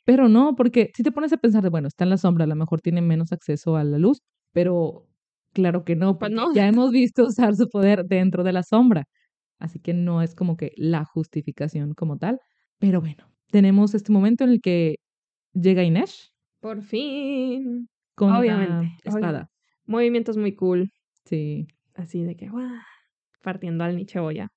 Pero 0.08 0.26
no, 0.30 0.54
porque 0.56 0.90
si 0.96 1.02
te 1.02 1.12
pones 1.12 1.34
a 1.34 1.36
pensar 1.36 1.62
de, 1.62 1.68
bueno, 1.68 1.86
está 1.86 2.04
en 2.04 2.08
la 2.10 2.16
sombra, 2.16 2.44
a 2.44 2.46
lo 2.46 2.54
mejor 2.56 2.80
tiene 2.80 3.02
menos 3.02 3.30
acceso 3.30 3.76
a 3.76 3.84
la 3.84 3.98
luz, 3.98 4.22
pero 4.54 5.06
claro 5.52 5.84
que 5.84 5.96
no, 5.96 6.16
Pues 6.18 6.32
no. 6.32 6.54
ya 6.54 6.66
hemos 6.66 6.92
visto 6.92 7.24
usar 7.28 7.54
su 7.54 7.68
poder 7.68 8.06
dentro 8.06 8.42
de 8.42 8.54
la 8.54 8.62
sombra. 8.62 9.04
Así 9.58 9.80
que 9.80 9.92
no 9.92 10.22
es 10.22 10.34
como 10.34 10.56
que 10.56 10.72
la 10.76 11.04
justificación 11.04 11.92
como 11.92 12.16
tal. 12.16 12.38
Pero 12.78 13.02
bueno, 13.02 13.24
tenemos 13.50 13.94
este 13.94 14.10
momento 14.10 14.44
en 14.44 14.50
el 14.50 14.60
que 14.62 14.94
llega 15.52 15.82
Inés 15.82 16.32
Por 16.60 16.80
fin. 16.80 17.88
con 18.14 18.32
Obviamente, 18.32 18.96
la 19.04 19.10
espada. 19.12 19.48
Movimientos 19.84 20.38
muy 20.38 20.54
cool, 20.54 20.90
Sí. 21.26 21.66
así 21.94 22.22
de 22.22 22.34
que, 22.34 22.48
¡guau! 22.48 22.66
partiendo 23.42 23.84
al 23.84 23.94
Nicheboya. 23.96 24.48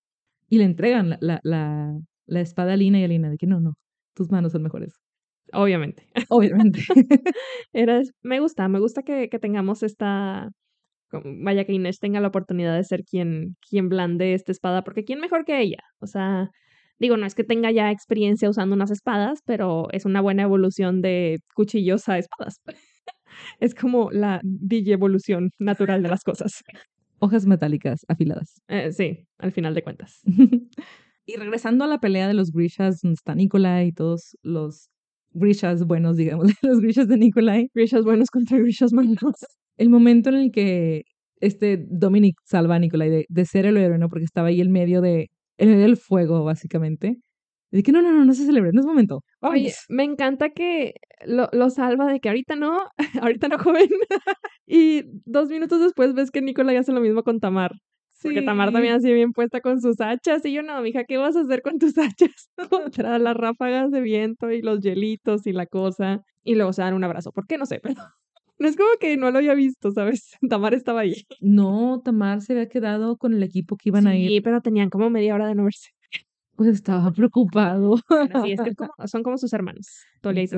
Y 0.47 0.59
le 0.59 0.63
entregan 0.63 1.09
la, 1.09 1.17
la, 1.19 1.39
la, 1.43 1.91
la 2.25 2.39
espada 2.39 2.71
a 2.73 2.77
Lina 2.77 2.99
y 2.99 3.03
a 3.03 3.07
Lina 3.09 3.29
de 3.29 3.37
que 3.37 3.47
no, 3.47 3.59
no, 3.59 3.73
tus 4.15 4.31
manos 4.31 4.53
son 4.53 4.63
mejores. 4.63 5.00
Obviamente. 5.53 6.07
Obviamente. 6.29 6.81
Era, 7.73 8.01
me 8.21 8.39
gusta, 8.39 8.67
me 8.67 8.79
gusta 8.79 9.03
que, 9.03 9.29
que 9.29 9.39
tengamos 9.39 9.83
esta, 9.83 10.49
vaya 11.11 11.65
que 11.65 11.73
Inés 11.73 11.99
tenga 11.99 12.19
la 12.19 12.29
oportunidad 12.29 12.75
de 12.75 12.83
ser 12.83 13.03
quien, 13.03 13.55
quien 13.67 13.89
blande 13.89 14.33
esta 14.33 14.51
espada, 14.51 14.83
porque 14.83 15.03
¿quién 15.03 15.19
mejor 15.19 15.45
que 15.45 15.59
ella? 15.59 15.83
O 15.99 16.07
sea, 16.07 16.49
Digo, 17.01 17.17
no 17.17 17.25
es 17.25 17.33
que 17.33 17.43
tenga 17.43 17.71
ya 17.71 17.89
experiencia 17.89 18.47
usando 18.47 18.75
unas 18.75 18.91
espadas, 18.91 19.39
pero 19.43 19.87
es 19.91 20.05
una 20.05 20.21
buena 20.21 20.43
evolución 20.43 21.01
de 21.01 21.39
cuchillos 21.55 22.07
a 22.07 22.19
espadas. 22.19 22.61
es 23.59 23.73
como 23.73 24.11
la 24.11 24.39
evolución 24.69 25.49
natural 25.57 26.03
de 26.03 26.09
las 26.09 26.23
cosas. 26.23 26.61
Hojas 27.17 27.47
metálicas 27.47 28.05
afiladas. 28.07 28.61
Eh, 28.67 28.91
sí, 28.91 29.25
al 29.39 29.51
final 29.51 29.73
de 29.73 29.81
cuentas. 29.81 30.21
y 31.25 31.37
regresando 31.37 31.85
a 31.85 31.87
la 31.87 31.97
pelea 31.97 32.27
de 32.27 32.35
los 32.35 32.51
Grishas, 32.51 33.01
donde 33.01 33.15
está 33.15 33.33
Nikolai 33.33 33.87
y 33.87 33.93
todos 33.93 34.37
los 34.43 34.91
Grishas 35.33 35.85
buenos, 35.85 36.17
digamos, 36.17 36.47
los 36.61 36.79
Grishas 36.79 37.07
de 37.07 37.17
Nikolai. 37.17 37.69
Grishas 37.73 38.03
buenos 38.03 38.29
contra 38.29 38.57
Grishas 38.57 38.93
malos. 38.93 39.17
El 39.77 39.89
momento 39.89 40.29
en 40.29 40.35
el 40.35 40.51
que 40.51 41.03
este 41.39 41.85
Dominic 41.89 42.35
salva 42.45 42.75
a 42.75 42.79
Nikolai 42.79 43.25
de, 43.27 43.45
ser 43.45 43.65
el 43.65 43.77
héroe, 43.77 43.97
¿no? 43.97 44.09
Porque 44.09 44.25
estaba 44.25 44.49
ahí 44.49 44.61
en 44.61 44.71
medio 44.71 45.01
de, 45.01 45.29
en 45.57 45.69
medio 45.69 45.83
del 45.83 45.97
fuego, 45.97 46.43
básicamente. 46.43 47.17
De 47.71 47.83
que 47.83 47.91
no, 47.91 48.01
no, 48.01 48.11
no, 48.11 48.25
no 48.25 48.33
se 48.33 48.45
celebre, 48.45 48.71
no 48.73 48.81
es 48.81 48.85
momento. 48.85 49.23
Oye, 49.39 49.73
me 49.87 50.03
encanta 50.03 50.49
que 50.49 50.95
lo, 51.25 51.47
lo, 51.53 51.69
salva 51.69 52.11
de 52.11 52.19
que 52.19 52.27
ahorita 52.27 52.55
no, 52.55 52.77
ahorita 53.21 53.47
no, 53.47 53.57
joven. 53.57 53.89
y 54.67 55.03
dos 55.25 55.49
minutos 55.49 55.79
después 55.79 56.13
ves 56.13 56.31
que 56.31 56.41
Nicolai 56.41 56.75
hace 56.75 56.91
lo 56.91 56.99
mismo 56.99 57.23
con 57.23 57.39
Tamar. 57.39 57.71
Porque 58.21 58.41
Tamar 58.41 58.71
también 58.71 58.93
así 58.95 59.11
bien 59.13 59.33
puesta 59.33 59.61
con 59.61 59.81
sus 59.81 59.99
hachas. 59.99 60.45
Y 60.45 60.53
yo, 60.53 60.63
no, 60.63 60.81
mija, 60.81 61.03
¿qué 61.05 61.17
vas 61.17 61.35
a 61.35 61.41
hacer 61.41 61.61
con 61.61 61.79
tus 61.79 61.97
hachas? 61.97 62.49
Contra 62.69 63.19
las 63.19 63.35
ráfagas 63.35 63.91
de 63.91 64.01
viento 64.01 64.51
y 64.51 64.61
los 64.61 64.81
hielitos 64.81 65.47
y 65.47 65.53
la 65.53 65.65
cosa. 65.65 66.23
Y 66.43 66.55
luego 66.55 66.73
se 66.73 66.81
dan 66.81 66.93
un 66.93 67.03
abrazo. 67.03 67.31
¿Por 67.31 67.47
qué? 67.47 67.57
No 67.57 67.65
sé, 67.65 67.79
pero 67.83 68.01
no 68.59 68.67
es 68.67 68.77
como 68.77 68.89
que 68.99 69.17
no 69.17 69.31
lo 69.31 69.39
había 69.39 69.55
visto, 69.55 69.91
¿sabes? 69.91 70.37
Tamar 70.47 70.73
estaba 70.73 71.01
ahí. 71.01 71.25
No, 71.39 72.01
Tamar 72.05 72.41
se 72.41 72.53
había 72.53 72.69
quedado 72.69 73.17
con 73.17 73.33
el 73.33 73.41
equipo 73.41 73.75
que 73.75 73.89
iban 73.89 74.05
a 74.05 74.15
ir. 74.15 74.29
Sí, 74.29 74.41
pero 74.41 74.61
tenían 74.61 74.89
como 74.89 75.09
media 75.09 75.33
hora 75.33 75.47
de 75.47 75.55
no 75.55 75.63
verse. 75.63 75.89
Pues 76.55 76.69
estaba 76.69 77.11
preocupado. 77.11 77.97
sí, 78.43 78.51
es 78.51 78.61
que 78.61 78.73
son 79.07 79.23
como 79.23 79.39
sus 79.39 79.51
hermanos, 79.53 79.87
Tolia 80.21 80.43
y 80.43 80.49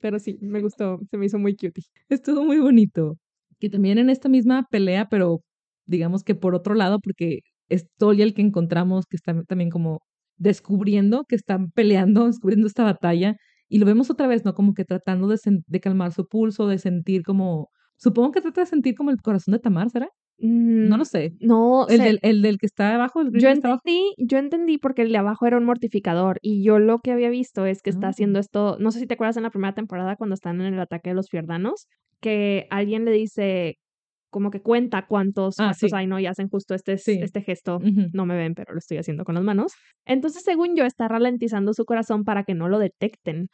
Pero 0.00 0.18
sí, 0.18 0.36
me 0.42 0.60
gustó, 0.60 1.00
se 1.10 1.16
me 1.16 1.26
hizo 1.26 1.38
muy 1.38 1.56
cutie. 1.56 1.84
Estuvo 2.10 2.44
muy 2.44 2.58
bonito. 2.58 3.16
Que 3.58 3.70
también 3.70 3.96
en 3.96 4.10
esta 4.10 4.28
misma 4.28 4.66
pelea, 4.70 5.08
pero 5.08 5.40
digamos 5.86 6.24
que 6.24 6.34
por 6.34 6.54
otro 6.54 6.74
lado, 6.74 6.98
porque 7.00 7.40
es 7.68 7.86
Tolia 7.98 8.24
el 8.24 8.34
que 8.34 8.42
encontramos 8.42 9.06
que 9.06 9.16
está 9.16 9.42
también 9.44 9.70
como 9.70 10.00
descubriendo 10.36 11.24
que 11.24 11.36
están 11.36 11.70
peleando, 11.70 12.26
descubriendo 12.26 12.66
esta 12.66 12.84
batalla. 12.84 13.36
Y 13.68 13.78
lo 13.78 13.86
vemos 13.86 14.10
otra 14.10 14.28
vez, 14.28 14.44
¿no? 14.44 14.54
Como 14.54 14.74
que 14.74 14.84
tratando 14.84 15.26
de, 15.26 15.38
de 15.66 15.80
calmar 15.80 16.12
su 16.12 16.26
pulso, 16.26 16.68
de 16.68 16.78
sentir 16.78 17.22
como... 17.22 17.70
Supongo 17.96 18.30
que 18.30 18.40
trata 18.42 18.60
de 18.60 18.66
sentir 18.66 18.94
como 18.94 19.10
el 19.10 19.20
corazón 19.20 19.52
de 19.52 19.58
Tamar, 19.58 19.90
¿será? 19.90 20.08
No 20.38 20.98
lo 20.98 21.04
mm, 21.04 21.06
sé. 21.06 21.32
No, 21.40 21.88
el, 21.88 21.98
del, 21.98 22.18
el 22.22 22.42
del 22.42 22.58
que 22.58 22.66
está 22.66 22.94
abajo. 22.94 23.22
El 23.22 23.32
yo 23.40 23.48
entendí, 23.48 24.14
yo 24.18 24.36
entendí 24.36 24.76
porque 24.76 25.02
el 25.02 25.10
de 25.10 25.16
abajo 25.16 25.46
era 25.46 25.56
un 25.56 25.64
mortificador 25.64 26.38
y 26.42 26.62
yo 26.62 26.78
lo 26.78 26.98
que 26.98 27.10
había 27.12 27.30
visto 27.30 27.64
es 27.64 27.80
que 27.80 27.88
está 27.88 28.08
ah. 28.08 28.10
haciendo 28.10 28.38
esto. 28.38 28.76
No 28.78 28.90
sé 28.90 29.00
si 29.00 29.06
te 29.06 29.14
acuerdas 29.14 29.38
en 29.38 29.44
la 29.44 29.50
primera 29.50 29.74
temporada 29.74 30.16
cuando 30.16 30.34
están 30.34 30.60
en 30.60 30.74
el 30.74 30.80
ataque 30.80 31.10
de 31.10 31.16
los 31.16 31.30
fiordanos, 31.30 31.86
que 32.20 32.66
alguien 32.70 33.06
le 33.06 33.12
dice 33.12 33.78
como 34.30 34.50
que 34.50 34.60
cuenta 34.60 35.06
cuántos, 35.06 35.58
ah, 35.60 35.72
hay, 35.92 36.06
¿no? 36.06 36.18
Y 36.18 36.26
hacen 36.26 36.48
justo 36.48 36.74
este, 36.74 36.94
este 36.94 37.42
gesto. 37.42 37.78
No 38.12 38.26
me 38.26 38.36
ven, 38.36 38.54
pero 38.54 38.72
lo 38.72 38.78
estoy 38.78 38.98
haciendo 38.98 39.24
con 39.24 39.34
las 39.34 39.44
manos. 39.44 39.72
Entonces, 40.04 40.42
según 40.42 40.76
yo, 40.76 40.84
está 40.84 41.08
ralentizando 41.08 41.72
su 41.72 41.84
corazón 41.84 42.24
para 42.24 42.44
que 42.44 42.54
no 42.54 42.68
lo 42.68 42.78
detecten. 42.78 43.48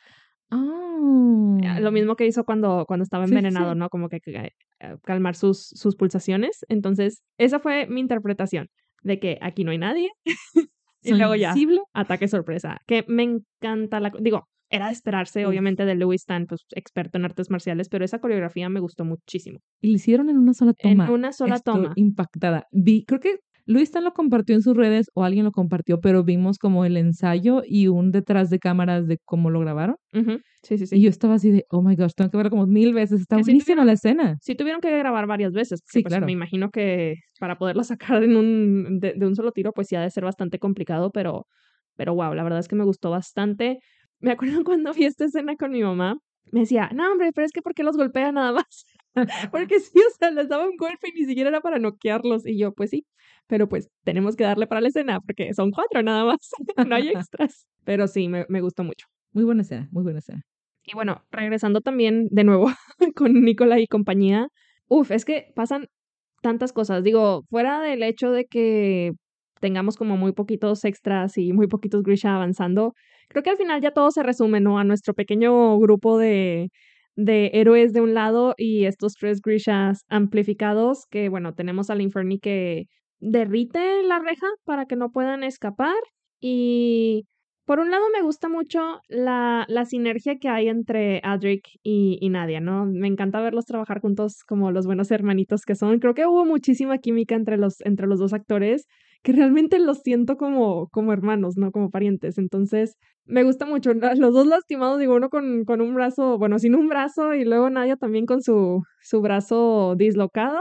Ah, 0.50 1.78
lo 1.80 1.92
mismo 1.92 2.16
que 2.16 2.26
hizo 2.26 2.44
cuando, 2.44 2.85
cuando 2.87 3.04
estaba 3.04 3.24
envenenado, 3.24 3.74
¿no? 3.74 3.88
Como 3.88 4.08
que, 4.08 4.20
eh, 4.26 4.96
calmar 5.02 5.35
sus, 5.35 5.68
sus 5.68 5.96
pulsaciones. 5.96 6.64
Entonces, 6.68 7.22
esa 7.38 7.58
fue 7.58 7.87
mi 7.87 8.00
interpretación 8.00 8.68
de 9.02 9.18
que 9.18 9.38
aquí 9.40 9.64
no 9.64 9.70
hay 9.70 9.78
nadie. 9.78 10.11
y 11.02 11.14
luego 11.14 11.35
ya, 11.35 11.54
ataque 11.92 12.28
sorpresa. 12.28 12.78
Que 12.87 13.04
me 13.08 13.22
encanta 13.22 14.00
la... 14.00 14.12
Digo, 14.20 14.48
era 14.72 14.87
de 14.87 14.92
esperarse, 14.92 15.46
obviamente, 15.46 15.85
de 15.85 15.94
Louis 15.94 16.24
Tan, 16.24 16.46
pues 16.46 16.62
experto 16.74 17.18
en 17.18 17.26
artes 17.26 17.50
marciales, 17.50 17.88
pero 17.88 18.04
esa 18.04 18.18
coreografía 18.18 18.68
me 18.68 18.80
gustó 18.80 19.04
muchísimo. 19.04 19.61
Y 19.80 19.90
lo 19.90 19.94
hicieron 19.96 20.30
en 20.30 20.38
una 20.38 20.54
sola 20.54 20.72
toma. 20.72 21.04
En 21.04 21.12
una 21.12 21.32
sola 21.32 21.58
toma. 21.61 21.92
Impactada. 21.94 22.66
Vi, 22.72 23.04
creo 23.04 23.20
que 23.20 23.37
Luis 23.66 23.92
Tan 23.92 24.04
lo 24.04 24.12
compartió 24.12 24.54
en 24.54 24.62
sus 24.62 24.76
redes 24.76 25.11
o 25.14 25.24
alguien 25.24 25.44
lo 25.44 25.52
compartió, 25.52 26.00
pero 26.00 26.24
vimos 26.24 26.58
como 26.58 26.85
el 26.85 26.96
ensayo 26.96 27.62
y 27.64 27.88
un 27.88 28.11
detrás 28.11 28.50
de 28.50 28.58
cámaras 28.58 29.06
de 29.06 29.18
cómo 29.24 29.50
lo 29.50 29.61
grabaron. 29.61 29.96
Sí, 30.62 30.78
sí, 30.78 30.87
sí. 30.87 30.96
Y 30.96 31.02
yo 31.02 31.11
estaba 31.11 31.35
así 31.35 31.50
de, 31.50 31.64
oh 31.68 31.82
my 31.82 31.94
gosh, 31.94 32.12
tengo 32.16 32.30
que 32.30 32.37
verlo 32.38 32.50
como 32.50 32.66
mil 32.66 32.92
veces. 32.94 33.20
Está 33.20 33.37
buenísima 33.37 33.85
la 33.85 33.92
escena. 33.92 34.37
Sí, 34.40 34.54
tuvieron 34.54 34.80
que 34.80 34.96
grabar 34.96 35.26
varias 35.26 35.52
veces. 35.52 35.80
sí, 35.85 36.02
pues, 36.02 36.11
claro. 36.11 36.26
Me 36.26 36.32
imagino 36.32 36.70
que 36.70 37.16
para 37.38 37.56
poderla 37.56 37.85
sacar 37.85 38.22
en 38.22 38.37
un, 38.37 38.98
de, 39.00 39.14
un 39.20 39.37
solo 39.37 39.52
tiro, 39.52 39.72
pues 39.72 39.88
sí 39.88 39.96
ha 39.96 40.00
de 40.00 40.11
ser 40.11 40.24
bastante 40.24 40.58
complicado, 40.58 41.11
pero, 41.11 41.46
pero 41.96 42.14
wow, 42.14 42.35
la 42.35 42.42
verdad 42.42 42.58
es 42.58 42.68
que 42.68 42.76
me 42.76 42.85
gustó 42.85 43.11
bastante. 43.11 43.78
Me 44.22 44.32
acuerdo 44.32 44.64
cuando 44.64 44.94
vi 44.94 45.04
esta 45.04 45.26
escena 45.26 45.56
con 45.56 45.72
mi 45.72 45.82
mamá, 45.82 46.16
me 46.50 46.61
decía, 46.61 46.90
no, 46.94 47.11
hombre, 47.12 47.32
pero 47.32 47.44
es 47.44 47.52
que 47.52 47.62
¿por 47.62 47.74
qué 47.74 47.82
los 47.82 47.96
golpea 47.96 48.32
nada 48.32 48.52
más? 48.52 48.85
Porque 49.52 49.80
sí, 49.80 49.98
o 49.98 50.18
sea, 50.18 50.30
les 50.30 50.48
daba 50.48 50.64
un 50.64 50.76
golpe 50.76 51.08
y 51.08 51.20
ni 51.20 51.26
siquiera 51.26 51.50
era 51.50 51.61
para 51.61 51.78
noquearlos. 51.78 52.46
Y 52.46 52.58
yo, 52.58 52.72
pues 52.72 52.90
sí, 52.90 53.06
pero 53.46 53.68
pues 53.68 53.90
tenemos 54.04 54.37
que 54.37 54.44
darle 54.44 54.66
para 54.66 54.80
la 54.80 54.88
escena 54.88 55.20
porque 55.20 55.52
son 55.52 55.70
cuatro 55.70 56.02
nada 56.02 56.24
más, 56.24 56.50
no 56.88 56.94
hay 56.94 57.08
extras. 57.08 57.66
Pero 57.85 58.06
sí, 58.08 58.28
me, 58.28 58.46
me 58.48 58.61
gustó 58.61 58.85
mucho. 58.85 59.06
Muy 59.32 59.44
buena 59.44 59.62
escena, 59.62 59.88
muy 59.92 60.02
buena 60.02 60.20
escena. 60.20 60.42
Y 60.85 60.94
bueno, 60.94 61.22
regresando 61.30 61.80
también 61.80 62.28
de 62.30 62.44
nuevo 62.44 62.70
con 63.16 63.32
Nicola 63.35 63.78
y 63.80 63.87
compañía, 63.87 64.48
uf, 64.88 65.11
es 65.11 65.24
que 65.24 65.52
pasan 65.54 65.88
tantas 66.42 66.72
cosas. 66.72 67.02
Digo, 67.04 67.44
fuera 67.50 67.80
del 67.80 68.02
hecho 68.02 68.30
de 68.30 68.46
que 68.46 69.12
tengamos 69.61 69.96
como 69.96 70.16
muy 70.16 70.32
poquitos 70.32 70.85
extras 70.85 71.38
y 71.38 71.52
muy 71.52 71.68
poquitos 71.68 72.02
Grisha 72.02 72.35
avanzando, 72.35 72.94
creo 73.28 73.42
que 73.42 73.50
al 73.50 73.56
final 73.56 73.80
ya 73.80 73.92
todo 73.92 74.11
se 74.11 74.22
resume, 74.22 74.61
¿no? 74.61 74.78
A 74.78 74.85
nuestro 74.85 75.14
pequeño 75.14 75.78
grupo 75.78 76.18
de, 76.18 76.70
de 77.16 77.50
héroes 77.54 77.92
de 77.92 78.00
un 78.00 78.14
lado 78.14 78.54
y 78.56 78.85
estos 78.87 79.14
tres 79.14 79.40
Grishas 79.42 80.04
amplificados, 80.08 81.06
que 81.11 81.28
bueno, 81.28 81.54
tenemos 81.54 81.90
al 81.90 82.00
Inferni 82.00 82.38
que 82.38 82.87
derrite 83.20 84.02
la 84.02 84.18
reja 84.18 84.46
para 84.64 84.87
que 84.87 84.96
no 84.96 85.11
puedan 85.12 85.44
escapar 85.44 85.94
y 86.40 87.24
por 87.64 87.78
un 87.78 87.90
lado 87.92 88.04
me 88.12 88.22
gusta 88.22 88.48
mucho 88.48 89.00
la, 89.08 89.64
la 89.68 89.85
sinergia 89.85 90.37
que 90.38 90.48
hay 90.48 90.68
entre 90.68 91.20
Adric 91.22 91.62
y, 91.82 92.18
y, 92.20 92.28
Nadia, 92.30 92.61
¿no? 92.61 92.87
Me 92.87 93.06
encanta 93.06 93.40
verlos 93.40 93.66
trabajar 93.66 94.00
juntos 94.00 94.42
como 94.44 94.72
los 94.72 94.87
buenos 94.87 95.11
hermanitos 95.12 95.62
que 95.64 95.76
son. 95.76 96.00
Creo 96.00 96.14
que 96.14 96.26
hubo 96.26 96.44
muchísima 96.44 96.98
química 96.98 97.37
entre 97.37 97.56
los, 97.58 97.80
entre 97.82 98.08
los 98.08 98.18
dos 98.18 98.32
actores 98.32 98.87
que 99.22 99.32
realmente 99.32 99.78
los 99.78 99.98
siento 100.00 100.37
como, 100.37 100.88
como 100.88 101.12
hermanos, 101.12 101.56
no 101.56 101.70
como 101.70 101.90
parientes. 101.90 102.38
Entonces, 102.38 102.96
me 103.24 103.44
gusta 103.44 103.66
mucho. 103.66 103.92
Los 104.18 104.35
dos 104.35 104.46
lastimados, 104.46 104.98
digo, 104.98 105.14
uno 105.14 105.28
con, 105.30 105.64
con 105.64 105.80
un 105.80 105.94
brazo, 105.94 106.38
bueno, 106.38 106.58
sin 106.58 106.74
un 106.74 106.88
brazo, 106.88 107.35
y 107.35 107.44
luego 107.44 107.70
Nadia 107.70 107.96
también 107.96 108.26
con 108.26 108.42
su, 108.42 108.82
su 109.02 109.20
brazo 109.20 109.94
dislocado. 109.96 110.61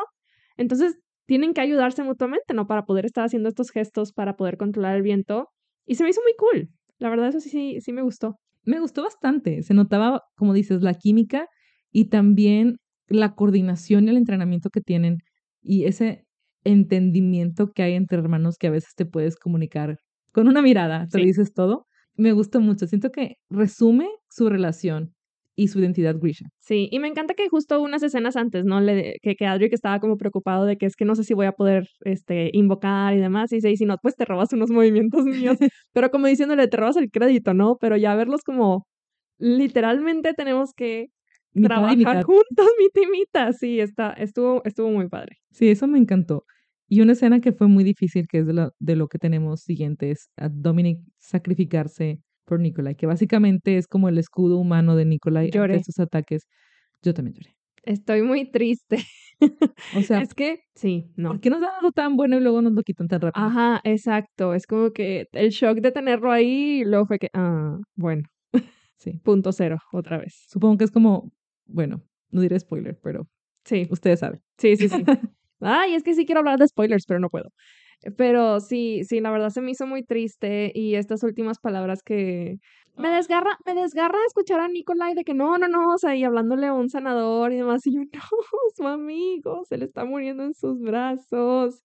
Entonces, 0.58 0.98
tienen 1.26 1.54
que 1.54 1.62
ayudarse 1.62 2.04
mutuamente, 2.04 2.54
¿no? 2.54 2.68
Para 2.68 2.86
poder 2.86 3.06
estar 3.06 3.26
haciendo 3.26 3.50
estos 3.50 3.72
gestos, 3.72 4.14
para 4.14 4.36
poder 4.36 4.58
controlar 4.58 4.96
el 4.96 5.02
viento. 5.02 5.50
Y 5.86 5.96
se 5.96 6.04
me 6.04 6.10
hizo 6.10 6.22
muy 6.22 6.34
cool. 6.38 6.70
La 7.00 7.10
verdad, 7.10 7.30
eso 7.30 7.40
sí, 7.40 7.50
sí, 7.50 7.82
sí 7.82 7.94
me 7.94 8.04
gustó. 8.04 8.38
Me 8.64 8.80
gustó 8.80 9.04
bastante. 9.04 9.64
Se 9.64 9.74
notaba, 9.74 10.22
como 10.36 10.54
dices, 10.54 10.84
la 10.84 10.94
química 10.94 11.48
y 11.92 12.10
también 12.10 12.78
la 13.08 13.34
coordinación 13.34 14.06
y 14.06 14.12
el 14.12 14.18
entrenamiento 14.18 14.70
que 14.70 14.82
tienen 14.82 15.18
y 15.62 15.86
ese 15.86 16.26
entendimiento 16.64 17.72
que 17.72 17.84
hay 17.84 17.94
entre 17.94 18.20
hermanos 18.20 18.58
que 18.58 18.68
a 18.68 18.72
veces 18.72 18.94
te 18.96 19.06
puedes 19.06 19.36
comunicar 19.36 19.98
con 20.32 20.48
una 20.48 20.62
mirada, 20.62 21.08
te 21.08 21.20
dices 21.20 21.54
todo. 21.54 21.88
Me 22.16 22.34
gustó 22.34 22.62
mucho. 22.62 22.88
Siento 22.88 23.12
que 23.12 23.38
resume 23.50 24.08
su 24.30 24.50
relación 24.50 25.14
y 25.56 25.68
su 25.68 25.80
identidad 25.80 26.16
Grisha. 26.18 26.46
Sí, 26.60 26.88
y 26.92 27.00
me 27.00 27.08
encanta 27.08 27.34
que 27.34 27.50
justo 27.50 27.82
unas 27.82 28.04
escenas 28.04 28.36
antes, 28.36 28.66
¿no? 28.66 28.80
Le, 28.80 29.18
que, 29.22 29.36
que 29.36 29.46
Adric 29.46 29.74
estaba 29.74 30.00
como 30.00 30.18
preocupado 30.18 30.66
de 30.66 30.78
que 30.78 30.86
es 30.86 30.96
que 30.96 31.06
no 31.06 31.16
sé 31.16 31.24
si 31.24 31.34
voy 31.34 31.46
a 31.46 31.52
poder 31.52 31.88
este, 32.02 32.50
invocar 32.54 33.14
y 33.14 33.20
demás, 33.20 33.52
y 33.52 33.56
dice, 33.56 33.72
y 33.72 33.78
si 33.78 33.86
no, 33.86 33.98
pues 34.02 34.16
te 34.16 34.26
robas 34.26 34.54
unos 34.54 34.72
movimientos 34.72 35.26
míos, 35.26 35.58
pero 35.94 36.10
como 36.10 36.28
diciéndole, 36.28 36.68
te 36.68 36.78
robas 36.78 36.98
el 36.98 37.12
crédito, 37.12 37.54
¿no? 37.54 37.78
Pero 37.80 37.98
ya 37.98 38.16
verlos 38.16 38.42
como 38.44 38.88
literalmente 39.38 40.34
tenemos 40.34 40.74
que 40.74 41.08
trabajar 41.54 42.24
juntos, 42.24 42.68
mi 42.80 42.90
timita. 42.94 43.54
Sí, 43.54 43.80
está, 43.80 44.12
estuvo, 44.14 44.62
estuvo 44.66 44.90
muy 44.90 45.08
padre. 45.08 45.38
Sí, 45.52 45.70
eso 45.70 45.88
me 45.88 45.98
encantó. 45.98 46.46
Y 46.88 47.02
una 47.02 47.14
escena 47.14 47.40
que 47.40 47.54
fue 47.54 47.68
muy 47.68 47.84
difícil, 47.84 48.28
que 48.28 48.40
es 48.40 48.48
de 48.48 48.54
lo, 48.54 48.72
de 48.80 48.96
lo 48.96 49.08
que 49.08 49.18
tenemos 49.18 49.62
siguiente, 49.62 50.12
es 50.12 50.30
a 50.38 50.50
Dominic 50.50 51.00
sacrificarse 51.20 52.20
por 52.46 52.60
Nikolai, 52.60 52.96
que 52.96 53.06
básicamente 53.06 53.78
es 53.78 53.88
como 53.88 54.10
el 54.10 54.18
escudo 54.18 54.58
humano 54.58 54.96
de 54.96 55.06
Nikolai 55.06 55.50
ante 55.54 55.76
estos 55.76 56.00
ataques. 56.00 56.44
Yo 57.02 57.14
también 57.14 57.36
lloré. 57.36 57.56
Estoy 57.84 58.22
muy 58.22 58.52
triste. 58.52 58.98
O 59.98 60.02
sea, 60.02 60.22
es 60.22 60.34
que 60.36 60.60
sí, 60.76 61.12
no. 61.16 61.30
¿Por 61.30 61.40
qué 61.40 61.50
nos 61.50 61.62
dan 61.62 61.72
algo 61.78 61.92
tan 61.92 62.16
bueno 62.16 62.38
y 62.38 62.42
luego 62.42 62.62
nos 62.62 62.74
lo 62.74 62.84
quitan 62.84 63.08
tan 63.08 63.22
rápido? 63.22 63.44
Ajá, 63.44 63.82
exacto. 63.84 64.54
Es 64.54 64.68
como 64.68 64.92
que 64.92 65.28
el 65.32 65.50
shock 65.50 65.80
de 65.80 65.92
tenerlo 65.92 66.32
ahí 66.32 66.82
y 66.82 66.86
luego 66.86 67.06
fue 67.06 67.18
que, 67.18 67.30
ah, 67.34 67.78
bueno. 67.96 68.24
Sí. 68.98 69.14
Punto 69.24 69.52
cero, 69.52 69.78
otra 69.92 70.20
vez. 70.20 70.46
Supongo 70.48 70.78
que 70.78 70.84
es 70.84 70.92
como, 70.92 71.32
bueno, 71.72 72.04
no 72.30 72.42
diré 72.42 72.60
spoiler, 72.60 72.98
pero 73.02 73.28
sí, 73.66 73.88
ustedes 73.90 74.20
saben. 74.20 74.42
Sí, 74.58 74.76
sí, 74.78 74.90
sí. 74.90 75.04
Ay, 75.60 75.94
es 75.96 76.04
que 76.04 76.14
sí 76.16 76.26
quiero 76.26 76.40
hablar 76.40 76.60
de 76.60 76.68
spoilers, 76.68 77.06
pero 77.06 77.20
no 77.20 77.30
puedo. 77.30 77.50
Pero 78.18 78.60
sí, 78.60 79.04
sí, 79.04 79.20
la 79.20 79.30
verdad 79.30 79.50
se 79.50 79.62
me 79.62 79.72
hizo 79.72 79.86
muy 79.86 80.04
triste 80.04 80.72
y 80.74 80.96
estas 80.96 81.22
últimas 81.24 81.60
palabras 81.60 82.02
que 82.04 82.58
me 82.98 83.10
desgarra, 83.10 83.58
me 83.66 83.76
desgarra 83.76 84.18
escuchar 84.28 84.60
a 84.60 84.68
Nicolai 84.68 85.14
de 85.14 85.24
que 85.24 85.34
no, 85.34 85.58
no, 85.58 85.68
no, 85.68 85.94
o 85.94 85.98
sea, 85.98 86.16
y 86.16 86.24
hablándole 86.24 86.68
a 86.68 86.74
un 86.74 86.90
sanador 86.90 87.52
y 87.54 87.58
demás, 87.58 87.86
y 87.86 87.94
yo, 87.94 88.02
no, 88.14 88.20
su 88.76 88.88
amigo 88.88 89.64
se 89.66 89.78
le 89.78 89.86
está 89.86 90.06
muriendo 90.06 90.44
en 90.44 90.54
sus 90.54 90.80
brazos. 90.82 91.84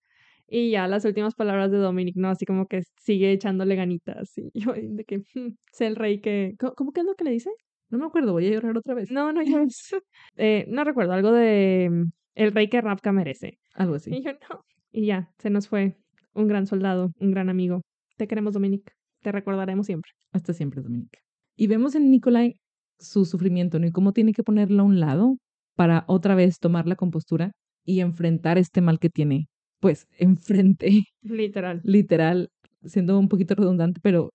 Y 0.49 0.71
ya 0.71 0.87
las 0.87 1.05
últimas 1.05 1.35
palabras 1.35 1.73
de 1.73 1.79
Dominic, 1.79 2.17
¿no? 2.17 2.29
Así 2.29 2.47
como 2.47 2.67
que 2.67 2.83
sigue 3.01 3.33
echándole 3.33 3.75
ganitas. 3.75 4.33
Y 4.39 4.51
yo, 4.61 4.73
de 4.75 5.05
que 5.05 5.19
hmm, 5.35 5.57
sé 5.73 5.87
el 5.87 5.97
rey 5.97 6.21
que. 6.21 6.55
¿Cómo, 6.77 6.93
que 6.93 7.01
es 7.01 7.07
lo 7.07 7.15
que 7.15 7.25
le 7.25 7.33
dice? 7.33 7.51
No 7.89 7.99
me 7.99 8.07
acuerdo, 8.07 8.33
voy 8.33 8.47
a 8.47 8.51
llorar 8.51 8.77
otra 8.77 8.95
vez. 8.95 9.11
No, 9.11 9.33
no, 9.33 9.43
ya 9.43 9.65
eh, 10.37 10.65
no 10.69 10.85
recuerdo, 10.85 11.13
algo 11.13 11.33
de 11.33 11.89
mm, 11.91 12.11
el 12.35 12.53
rey 12.53 12.69
que 12.69 12.81
Rapka 12.81 13.13
merece. 13.13 13.59
Algo 13.75 13.95
así. 13.95 14.15
Y 14.15 14.23
yo, 14.23 14.33
no. 14.33 14.61
Y 14.91 15.07
ya, 15.07 15.31
se 15.39 15.51
nos 15.51 15.69
fue 15.69 15.97
un 16.35 16.49
gran 16.49 16.67
soldado, 16.67 17.13
un 17.19 17.31
gran 17.31 17.49
amigo. 17.49 17.83
Te 18.17 18.27
queremos, 18.27 18.55
Dominic. 18.55 18.93
Te 19.23 19.33
recordaremos 19.33 19.87
siempre. 19.87 20.11
Hasta 20.33 20.53
siempre, 20.53 20.83
Dominic. 20.83 21.19
Y 21.57 21.67
vemos 21.67 21.95
en 21.95 22.11
Nikolai 22.11 22.55
su 22.99 23.25
sufrimiento, 23.25 23.79
¿no? 23.79 23.87
Y 23.87 23.93
cómo 23.93 24.13
tiene 24.13 24.33
que 24.33 24.43
ponerlo 24.43 24.83
a 24.83 24.87
un 24.87 25.01
lado 25.01 25.37
para 25.75 26.05
otra 26.09 26.35
vez 26.35 26.59
tomar 26.59 26.87
la 26.87 26.97
compostura 26.97 27.53
y 27.85 28.01
enfrentar 28.01 28.59
este 28.59 28.81
mal 28.81 28.99
que 28.99 29.11
tiene, 29.11 29.49
pues, 29.81 30.07
enfrente. 30.19 31.05
Literal. 31.23 31.81
Literal, 31.85 32.49
siendo 32.85 33.19
un 33.19 33.29
poquito 33.29 33.55
redundante, 33.55 34.01
pero 34.03 34.31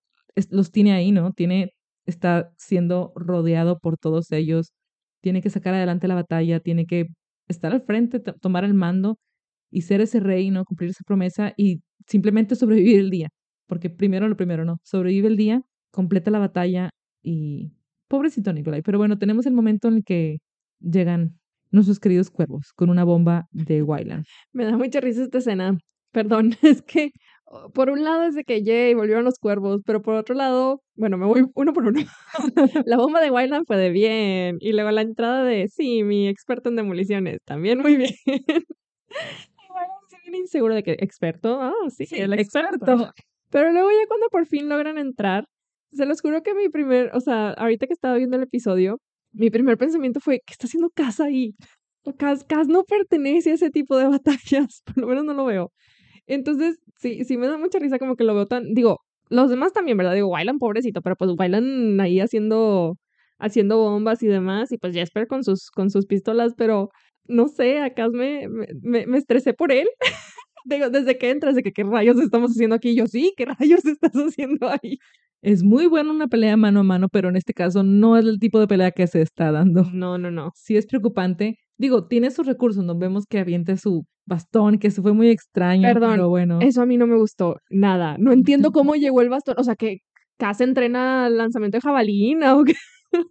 los 0.49 0.71
tiene 0.71 0.93
ahí, 0.93 1.11
¿no? 1.11 1.33
Tiene, 1.33 1.73
está 2.05 2.51
siendo 2.57 3.13
rodeado 3.15 3.79
por 3.79 3.97
todos 3.97 4.31
ellos, 4.31 4.73
tiene 5.21 5.41
que 5.41 5.49
sacar 5.49 5.73
adelante 5.73 6.07
la 6.07 6.15
batalla, 6.15 6.59
tiene 6.59 6.85
que 6.85 7.07
estar 7.47 7.71
al 7.71 7.81
frente, 7.81 8.19
tomar 8.19 8.63
el 8.63 8.73
mando 8.73 9.17
y 9.71 9.81
ser 9.81 10.01
ese 10.01 10.19
rey, 10.19 10.51
¿no? 10.51 10.65
Cumplir 10.65 10.89
esa 10.91 11.03
promesa 11.05 11.53
y 11.57 11.81
simplemente 12.07 12.55
sobrevivir 12.55 12.99
el 12.99 13.09
día. 13.09 13.29
Porque 13.67 13.89
primero 13.89 14.27
lo 14.27 14.35
primero, 14.35 14.65
¿no? 14.65 14.79
Sobrevive 14.83 15.27
el 15.27 15.37
día, 15.37 15.61
completa 15.91 16.31
la 16.31 16.39
batalla 16.39 16.89
y 17.23 17.71
pobrecito 18.07 18.51
Nicolai. 18.51 18.81
Pero 18.81 18.97
bueno, 18.97 19.17
tenemos 19.17 19.45
el 19.45 19.53
momento 19.53 19.87
en 19.87 19.95
el 19.95 20.03
que 20.03 20.39
llegan 20.79 21.39
nuestros 21.71 21.99
queridos 21.99 22.29
cuervos 22.29 22.73
con 22.75 22.89
una 22.89 23.03
bomba 23.03 23.47
de 23.51 23.81
Wyland. 23.81 24.25
Me 24.53 24.65
da 24.65 24.77
mucha 24.77 24.99
risa 24.99 25.23
esta 25.23 25.37
escena. 25.37 25.77
Perdón, 26.11 26.55
es 26.61 26.81
que 26.81 27.11
por 27.73 27.89
un 27.89 28.03
lado 28.03 28.23
es 28.23 28.35
de 28.35 28.43
que 28.43 28.63
Jay 28.63 28.93
volvieron 28.93 29.25
los 29.25 29.39
cuervos, 29.39 29.81
pero 29.85 30.01
por 30.01 30.15
otro 30.15 30.35
lado, 30.35 30.81
bueno, 30.95 31.17
me 31.17 31.25
voy 31.25 31.43
uno 31.55 31.73
por 31.73 31.85
uno. 31.85 31.99
la 32.85 32.97
bomba 32.97 33.21
de 33.21 33.31
Wyland 33.31 33.65
fue 33.65 33.77
de 33.77 33.89
bien. 33.89 34.57
Y 34.59 34.73
luego 34.73 34.91
la 34.91 35.01
entrada 35.01 35.43
de, 35.43 35.67
sí, 35.67 36.03
mi 36.03 36.27
experto 36.27 36.69
en 36.69 36.75
demoliciones, 36.75 37.39
también 37.45 37.79
muy 37.79 37.97
bien. 37.97 38.13
bueno, 38.25 39.93
sí, 40.09 40.17
bien 40.23 40.35
inseguro 40.35 40.75
de 40.75 40.83
que, 40.83 40.93
¿experto? 40.99 41.61
Ah, 41.61 41.73
sí, 41.89 42.07
el 42.11 42.33
experto. 42.33 43.11
Pero 43.49 43.71
luego 43.73 43.89
ya 43.91 44.07
cuando 44.07 44.27
por 44.29 44.45
fin 44.45 44.69
logran 44.69 44.97
entrar, 44.97 45.45
se 45.91 46.05
los 46.05 46.21
juro 46.21 46.41
que 46.41 46.53
mi 46.53 46.69
primer, 46.69 47.11
o 47.13 47.19
sea, 47.19 47.49
ahorita 47.51 47.85
que 47.85 47.93
estaba 47.93 48.15
viendo 48.15 48.37
el 48.37 48.43
episodio, 48.43 48.99
mi 49.33 49.49
primer 49.49 49.77
pensamiento 49.77 50.19
fue, 50.19 50.41
¿qué 50.45 50.53
está 50.53 50.67
haciendo 50.67 50.89
Kaz 50.89 51.19
ahí? 51.19 51.53
Kaz, 52.17 52.43
Kaz 52.45 52.67
no 52.67 52.83
pertenece 52.83 53.51
a 53.51 53.53
ese 53.55 53.69
tipo 53.69 53.97
de 53.97 54.07
batallas, 54.07 54.81
por 54.85 54.97
lo 54.97 55.07
menos 55.07 55.25
no 55.25 55.33
lo 55.33 55.45
veo. 55.45 55.71
Entonces, 56.27 56.79
sí, 56.99 57.23
sí 57.25 57.37
me 57.37 57.47
da 57.47 57.57
mucha 57.57 57.79
risa 57.79 57.99
como 57.99 58.15
que 58.15 58.23
lo 58.23 58.35
veo 58.35 58.45
tan, 58.47 58.73
digo, 58.73 58.99
los 59.29 59.49
demás 59.49 59.73
también, 59.73 59.97
¿verdad? 59.97 60.13
Digo, 60.13 60.29
bailan 60.29 60.59
pobrecito, 60.59 61.01
pero 61.01 61.15
pues 61.15 61.35
bailan 61.35 61.99
ahí 62.01 62.19
haciendo, 62.19 62.97
haciendo 63.39 63.77
bombas 63.79 64.23
y 64.23 64.27
demás, 64.27 64.71
y 64.71 64.77
pues 64.77 64.93
Jesper 64.93 65.27
con 65.27 65.43
sus, 65.43 65.69
con 65.71 65.89
sus 65.89 66.05
pistolas, 66.05 66.53
pero 66.57 66.89
no 67.25 67.47
sé, 67.47 67.79
acá 67.81 68.09
me, 68.09 68.47
me, 68.81 69.05
me 69.07 69.17
estresé 69.17 69.53
por 69.53 69.71
él. 69.71 69.87
Digo, 70.65 70.89
desde 70.89 71.17
que 71.17 71.31
entras, 71.31 71.55
de 71.55 71.63
que 71.63 71.71
qué 71.71 71.83
rayos 71.83 72.19
estamos 72.19 72.51
haciendo 72.51 72.75
aquí, 72.75 72.95
yo 72.95 73.07
sí, 73.07 73.33
qué 73.37 73.45
rayos 73.45 73.85
estás 73.85 74.13
haciendo 74.13 74.69
ahí. 74.69 74.97
Es 75.41 75.63
muy 75.63 75.87
buena 75.87 76.11
una 76.11 76.27
pelea 76.27 76.55
mano 76.57 76.81
a 76.81 76.83
mano, 76.83 77.09
pero 77.09 77.29
en 77.29 77.35
este 77.35 77.53
caso 77.53 77.81
no 77.83 78.15
es 78.17 78.25
el 78.25 78.39
tipo 78.39 78.59
de 78.59 78.67
pelea 78.67 78.91
que 78.91 79.07
se 79.07 79.21
está 79.21 79.51
dando. 79.51 79.83
No, 79.91 80.17
no, 80.19 80.29
no. 80.29 80.51
Sí 80.55 80.77
es 80.77 80.85
preocupante. 80.85 81.57
Digo, 81.81 82.05
tiene 82.05 82.29
sus 82.29 82.45
recursos, 82.45 82.85
nos 82.85 82.99
vemos 82.99 83.25
que 83.25 83.39
avienta 83.39 83.75
su 83.75 84.05
bastón, 84.27 84.77
que 84.77 84.91
se 84.91 85.01
fue 85.01 85.13
muy 85.13 85.29
extraño. 85.29 85.81
Perdón, 85.81 86.11
pero 86.11 86.29
bueno. 86.29 86.59
Eso 86.61 86.83
a 86.83 86.85
mí 86.85 86.95
no 86.95 87.07
me 87.07 87.17
gustó 87.17 87.55
nada. 87.71 88.17
No 88.19 88.31
entiendo 88.31 88.71
cómo 88.71 88.93
llegó 88.93 89.21
el 89.21 89.29
bastón. 89.29 89.55
O 89.57 89.63
sea, 89.63 89.75
que 89.75 89.97
casi 90.37 90.63
entrena 90.63 91.27
lanzamiento 91.27 91.77
de 91.77 91.81
jabalina 91.81 92.55
o 92.55 92.63
qué. 92.63 92.75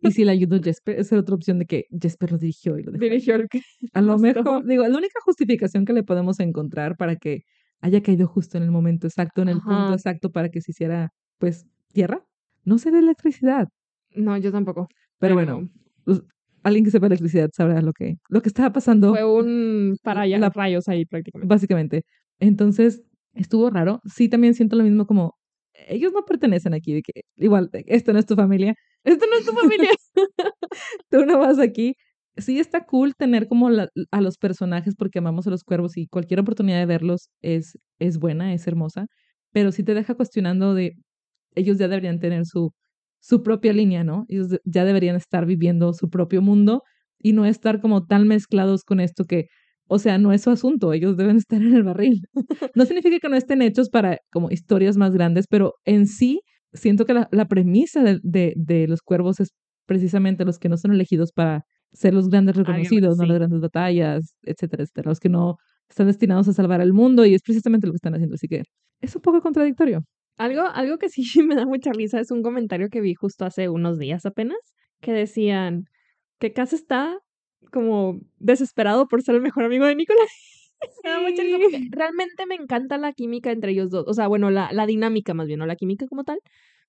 Y 0.02 0.10
si 0.10 0.24
le 0.24 0.32
ayudó 0.32 0.60
Jesper, 0.60 0.98
esa 0.98 1.14
es 1.14 1.22
otra 1.22 1.36
opción 1.36 1.60
de 1.60 1.66
que 1.66 1.84
Jesper 1.90 2.32
lo 2.32 2.38
dirigió 2.38 2.76
y 2.76 2.82
lo 2.82 2.90
dejó. 2.90 3.04
Dirigió 3.04 3.36
el 3.36 3.48
que. 3.48 3.60
A 3.92 4.00
lo 4.00 4.18
mejor, 4.18 4.66
digo, 4.66 4.82
la 4.82 4.98
única 4.98 5.20
justificación 5.24 5.84
que 5.84 5.92
le 5.92 6.02
podemos 6.02 6.40
encontrar 6.40 6.96
para 6.96 7.14
que 7.14 7.42
haya 7.80 8.02
caído 8.02 8.26
justo 8.26 8.58
en 8.58 8.64
el 8.64 8.72
momento 8.72 9.06
exacto, 9.06 9.42
en 9.42 9.48
el 9.48 9.60
punto 9.60 9.94
exacto 9.94 10.30
para 10.30 10.48
que 10.48 10.60
se 10.60 10.72
hiciera, 10.72 11.10
pues, 11.38 11.66
tierra, 11.92 12.26
no 12.64 12.78
sé 12.78 12.90
de 12.90 12.98
electricidad. 12.98 13.68
No, 14.10 14.36
yo 14.36 14.50
tampoco. 14.50 14.88
Pero, 15.20 15.34
bueno, 15.34 15.70
pues, 16.04 16.20
alguien 16.62 16.84
que 16.84 16.90
sepa 16.90 17.06
electricidad 17.06 17.50
sabrá 17.52 17.80
lo 17.82 17.92
que, 17.92 18.16
lo 18.28 18.42
que 18.42 18.48
estaba 18.48 18.72
pasando. 18.72 19.14
Fue 19.14 19.24
un 19.24 19.96
para 20.02 20.22
allá 20.22 20.38
la, 20.38 20.50
rayos 20.50 20.88
ahí 20.88 21.04
prácticamente. 21.04 21.48
Básicamente. 21.48 22.02
Entonces, 22.38 23.02
estuvo 23.34 23.70
raro. 23.70 24.00
Sí, 24.04 24.28
también 24.28 24.54
siento 24.54 24.76
lo 24.76 24.84
mismo 24.84 25.06
como 25.06 25.34
ellos 25.88 26.12
no 26.12 26.24
pertenecen 26.24 26.74
aquí, 26.74 26.94
de 26.94 27.02
que 27.02 27.22
igual, 27.36 27.70
esto 27.72 28.12
no 28.12 28.18
es 28.18 28.26
tu 28.26 28.34
familia, 28.34 28.74
esto 29.04 29.24
no 29.26 29.38
es 29.38 29.46
tu 29.46 29.52
familia, 29.52 29.90
tú 31.10 31.24
no 31.24 31.38
vas 31.38 31.58
aquí. 31.58 31.94
Sí 32.36 32.58
está 32.60 32.86
cool 32.86 33.14
tener 33.16 33.48
como 33.48 33.68
a 33.68 34.20
los 34.20 34.38
personajes 34.38 34.94
porque 34.96 35.18
amamos 35.18 35.46
a 35.46 35.50
los 35.50 35.64
cuervos 35.64 35.96
y 35.96 36.06
cualquier 36.06 36.40
oportunidad 36.40 36.78
de 36.78 36.86
verlos 36.86 37.28
es, 37.42 37.78
es 37.98 38.18
buena, 38.18 38.54
es 38.54 38.66
hermosa, 38.66 39.06
pero 39.52 39.72
sí 39.72 39.82
te 39.82 39.94
deja 39.94 40.14
cuestionando 40.14 40.74
de 40.74 40.94
ellos 41.54 41.78
ya 41.78 41.88
deberían 41.88 42.20
tener 42.20 42.46
su, 42.46 42.72
su 43.20 43.42
propia 43.42 43.72
línea, 43.72 44.04
¿no? 44.04 44.24
Ellos 44.28 44.58
ya 44.64 44.84
deberían 44.84 45.16
estar 45.16 45.46
viviendo 45.46 45.92
su 45.92 46.08
propio 46.10 46.42
mundo 46.42 46.82
y 47.18 47.32
no 47.32 47.44
estar 47.44 47.80
como 47.80 48.06
tan 48.06 48.26
mezclados 48.26 48.84
con 48.84 49.00
esto 49.00 49.24
que 49.24 49.46
o 49.92 49.98
sea, 49.98 50.18
no 50.18 50.32
es 50.32 50.42
su 50.42 50.50
asunto, 50.50 50.92
ellos 50.92 51.16
deben 51.16 51.36
estar 51.44 51.60
en 51.60 51.74
el 51.74 51.82
barril. 51.82 52.22
No 52.76 52.84
significa 52.84 53.18
que 53.18 53.28
no 53.28 53.36
estén 53.36 53.60
hechos 53.60 53.90
para 53.90 54.18
como 54.30 54.50
historias 54.50 54.96
más 54.96 55.12
grandes, 55.12 55.46
pero 55.48 55.74
en 55.84 56.06
sí 56.06 56.40
siento 56.72 57.04
que 57.04 57.14
la, 57.14 57.48
premisa 57.48 58.02
de, 58.04 58.20
de, 58.54 58.86
los 58.86 59.02
cuervos 59.02 59.40
es 59.40 59.50
precisamente 59.86 60.44
los 60.44 60.60
que 60.60 60.68
no 60.68 60.76
son 60.76 60.92
elegidos 60.92 61.32
para 61.32 61.64
ser 61.92 62.14
los 62.14 62.28
grandes 62.28 62.54
reconocidos, 62.54 63.18
no 63.18 63.26
las 63.26 63.38
grandes 63.38 63.60
batallas, 63.60 64.36
etcétera, 64.42 64.84
etcétera, 64.84 65.10
los 65.10 65.18
que 65.18 65.28
no 65.28 65.56
están 65.88 66.06
destinados 66.06 66.46
a 66.46 66.52
salvar 66.52 66.80
al 66.80 66.92
mundo 66.92 67.26
y 67.26 67.34
es 67.34 67.42
precisamente 67.42 67.88
lo 67.88 67.92
que 67.92 67.96
están 67.96 68.14
haciendo. 68.14 68.36
Así 68.36 68.46
que 68.46 68.62
es 69.00 69.16
un 69.16 69.22
poco 69.22 69.40
contradictorio. 69.40 70.04
Algo, 70.40 70.62
algo 70.62 70.96
que 70.96 71.10
sí 71.10 71.22
me 71.46 71.54
da 71.54 71.66
mucha 71.66 71.92
risa 71.92 72.18
es 72.18 72.30
un 72.30 72.42
comentario 72.42 72.88
que 72.88 73.02
vi 73.02 73.14
justo 73.14 73.44
hace 73.44 73.68
unos 73.68 73.98
días 73.98 74.24
apenas, 74.24 74.58
que 75.02 75.12
decían 75.12 75.84
que 76.38 76.54
Cass 76.54 76.72
está 76.72 77.18
como 77.70 78.18
desesperado 78.38 79.06
por 79.06 79.22
ser 79.22 79.34
el 79.34 79.42
mejor 79.42 79.64
amigo 79.64 79.84
de 79.84 79.94
Nicolás. 79.96 80.30
realmente 81.90 82.46
me 82.46 82.54
encanta 82.54 82.96
la 82.96 83.12
química 83.12 83.52
entre 83.52 83.72
ellos 83.72 83.90
dos. 83.90 84.06
O 84.08 84.14
sea, 84.14 84.28
bueno, 84.28 84.50
la, 84.50 84.72
la 84.72 84.86
dinámica 84.86 85.34
más 85.34 85.46
bien, 85.46 85.58
no 85.58 85.66
la 85.66 85.76
química 85.76 86.06
como 86.06 86.24
tal, 86.24 86.38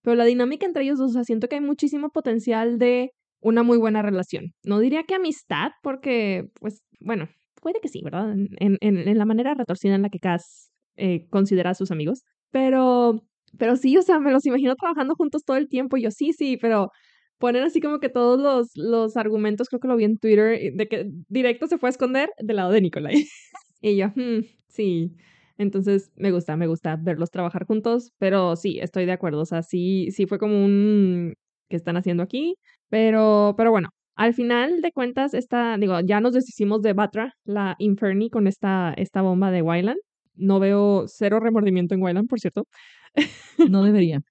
pero 0.02 0.16
la 0.16 0.24
dinámica 0.24 0.66
entre 0.66 0.84
ellos 0.84 0.97
dos, 0.97 1.12
o 1.12 1.14
sea, 1.14 1.26
siento 1.26 1.49
que 1.49 1.56
hay 1.56 1.62
muchísimo 1.62 2.10
potencial 2.10 2.78
de 2.78 3.12
una 3.41 3.64
muy 3.64 3.78
buena 3.78 4.02
relación. 4.02 4.54
No 4.64 4.80
diría 4.80 5.04
que 5.04 5.16
amistad, 5.16 5.72
porque, 5.84 6.45
pues, 6.62 6.84
bueno, 7.02 7.28
puede 7.62 7.82
que 7.82 7.89
sí, 7.89 8.02
¿verdad? 8.02 8.32
En, 8.32 8.78
en, 8.80 8.97
en 8.97 9.18
la 9.18 9.26
manera 9.26 9.56
retorcida 9.56 9.95
en 9.95 10.04
la 10.04 10.10
que 10.10 10.20
Cass 10.20 10.72
eh, 10.95 11.28
considera 11.30 11.72
a 11.72 11.76
sus 11.76 11.91
amigos. 11.91 12.24
Pero, 12.52 13.24
pero 13.58 13.76
sí, 13.76 13.97
o 13.97 14.02
sea, 14.02 14.20
me 14.20 14.32
los 14.32 14.45
imagino 14.45 14.76
trabajando 14.76 15.16
juntos 15.16 15.43
todo 15.45 15.58
el 15.58 15.68
tiempo. 15.70 15.97
Y 15.97 16.04
yo, 16.04 16.12
sí, 16.12 16.34
sí, 16.34 16.58
pero 16.58 16.91
ponen 17.39 17.64
así 17.64 17.82
como 17.82 17.99
que 17.99 18.10
todos 18.10 18.39
los, 18.39 18.70
los 18.76 19.18
argumentos, 19.18 19.70
creo 19.70 19.80
que 19.80 19.88
lo 19.88 19.95
vi 19.97 20.06
en 20.06 20.18
Twitter, 20.18 20.74
de 20.74 20.88
que 20.88 21.06
directo 21.30 21.68
se 21.68 21.78
fue 21.78 21.89
a 21.89 21.91
esconder 21.91 22.30
del 22.39 22.58
lado 22.58 22.72
de 22.72 22.82
Nicolai. 22.82 23.14
y 23.82 23.97
yo, 23.97 24.10
hmm, 24.10 24.41
sí. 24.70 25.12
Entonces 25.58 26.12
me 26.16 26.32
gusta, 26.32 26.58
me 26.58 26.68
gusta 26.68 26.97
verlos 26.97 27.30
trabajar 27.32 27.66
juntos, 27.66 28.12
pero 28.18 28.56
sí, 28.56 28.80
estoy 28.80 29.06
de 29.06 29.12
acuerdo. 29.14 29.41
O 29.41 29.45
sea, 29.45 29.64
sí, 29.64 30.10
sí 30.12 30.26
fue 30.26 30.39
como 30.39 30.64
un 30.64 31.34
que 31.70 31.78
están 31.78 31.97
haciendo 31.97 32.24
aquí. 32.24 32.56
Pero, 32.89 33.56
pero 33.58 33.72
bueno, 33.72 33.89
al 34.16 34.34
final 34.34 34.82
de 34.82 34.91
cuentas, 34.91 35.34
esta, 35.34 35.78
digo, 35.78 35.99
ya 36.02 36.20
nos 36.20 36.34
deshicimos 36.34 36.82
de 36.82 36.93
Batra, 36.93 37.34
la 37.45 37.76
Inferni, 37.80 38.30
con 38.30 38.47
esta, 38.47 38.93
esta 38.97 39.22
bomba 39.22 39.52
de 39.52 39.62
Wyland. 39.62 39.99
No 40.36 40.60
veo 40.60 41.06
cero 41.08 41.39
remordimiento 41.39 41.95
en 41.95 42.04
Wyland, 42.04 42.28
por 42.28 42.39
cierto. 42.39 42.66
No 43.70 43.84
debería. 43.84 44.22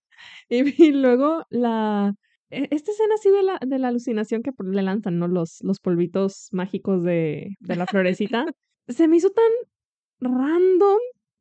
y 0.49 0.93
luego 0.93 1.45
la, 1.51 2.15
e, 2.51 2.69
esta 2.71 2.91
escena 2.91 3.15
así 3.15 3.31
de 3.31 3.43
la, 3.43 3.59
de 3.65 3.79
la 3.79 3.89
alucinación 3.89 4.43
que 4.43 4.51
le 4.63 4.83
lanzan, 4.83 5.19
¿no? 5.19 5.29
Los, 5.29 5.59
los 5.63 5.81
polvitos 5.81 6.49
mágicos 6.53 7.03
de, 7.03 7.57
de 7.61 7.77
la 7.77 7.87
florecita. 7.87 8.47
se 8.89 9.09
me 9.09 9.17
hizo 9.17 9.31
tan 9.31 9.45
random, 10.21 10.99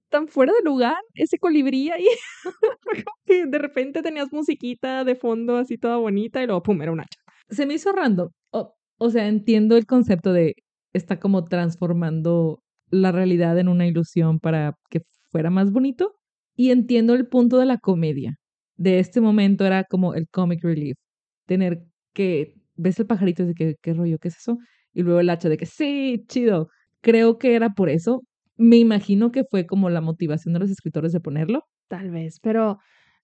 tan 0.10 0.28
fuera 0.28 0.54
de 0.54 0.62
lugar 0.64 0.98
ese 1.16 1.38
colibrí 1.40 1.90
ahí. 1.90 2.06
que 3.26 3.46
de 3.46 3.58
repente 3.58 4.02
tenías 4.02 4.32
musiquita 4.32 5.04
de 5.04 5.16
fondo 5.16 5.58
así 5.58 5.78
toda 5.78 5.98
bonita 5.98 6.42
y 6.44 6.48
luego 6.48 6.64
pum, 6.64 6.82
era 6.82 6.92
un 6.92 7.02
hacha. 7.02 7.20
Se 7.50 7.66
me 7.66 7.74
hizo 7.76 7.92
random. 7.92 8.30
O, 8.52 8.76
o 8.98 9.10
sea, 9.10 9.28
entiendo 9.28 9.78
el 9.78 9.86
concepto 9.86 10.34
de 10.34 10.56
está 10.94 11.20
como 11.20 11.46
transformando 11.46 12.62
la 12.92 13.12
realidad 13.12 13.58
en 13.60 13.68
una 13.68 13.86
ilusión 13.88 14.40
para 14.40 14.76
que 14.90 15.02
fuera 15.32 15.50
más 15.50 15.72
bonito. 15.72 16.16
Y 16.62 16.72
entiendo 16.72 17.14
el 17.14 17.26
punto 17.26 17.58
de 17.58 17.66
la 17.66 17.78
comedia. 17.78 18.36
De 18.76 19.00
este 19.00 19.22
momento 19.22 19.66
era 19.66 19.86
como 19.86 20.14
el 20.14 20.28
comic 20.28 20.62
relief. 20.62 20.98
Tener 21.46 21.86
que, 22.14 22.54
ves 22.76 23.00
el 23.00 23.08
pajarito 23.08 23.46
de 23.46 23.54
que, 23.54 23.76
¿qué 23.82 23.94
rollo? 23.94 24.18
¿Qué 24.20 24.28
es 24.28 24.36
eso? 24.40 24.58
Y 24.94 25.04
luego 25.04 25.22
el 25.22 25.30
hacha 25.30 25.48
de 25.48 25.56
que, 25.56 25.66
sí, 25.66 26.26
chido. 26.28 26.68
Creo 27.00 27.38
que 27.38 27.56
era 27.56 27.70
por 27.70 27.88
eso. 27.90 28.24
Me 28.58 28.76
imagino 28.76 29.32
que 29.32 29.46
fue 29.50 29.66
como 29.66 29.90
la 29.90 30.02
motivación 30.02 30.54
de 30.54 30.60
los 30.60 30.70
escritores 30.70 31.14
de 31.14 31.22
ponerlo. 31.22 31.64
Tal 31.88 32.12
vez, 32.12 32.42
pero 32.42 32.80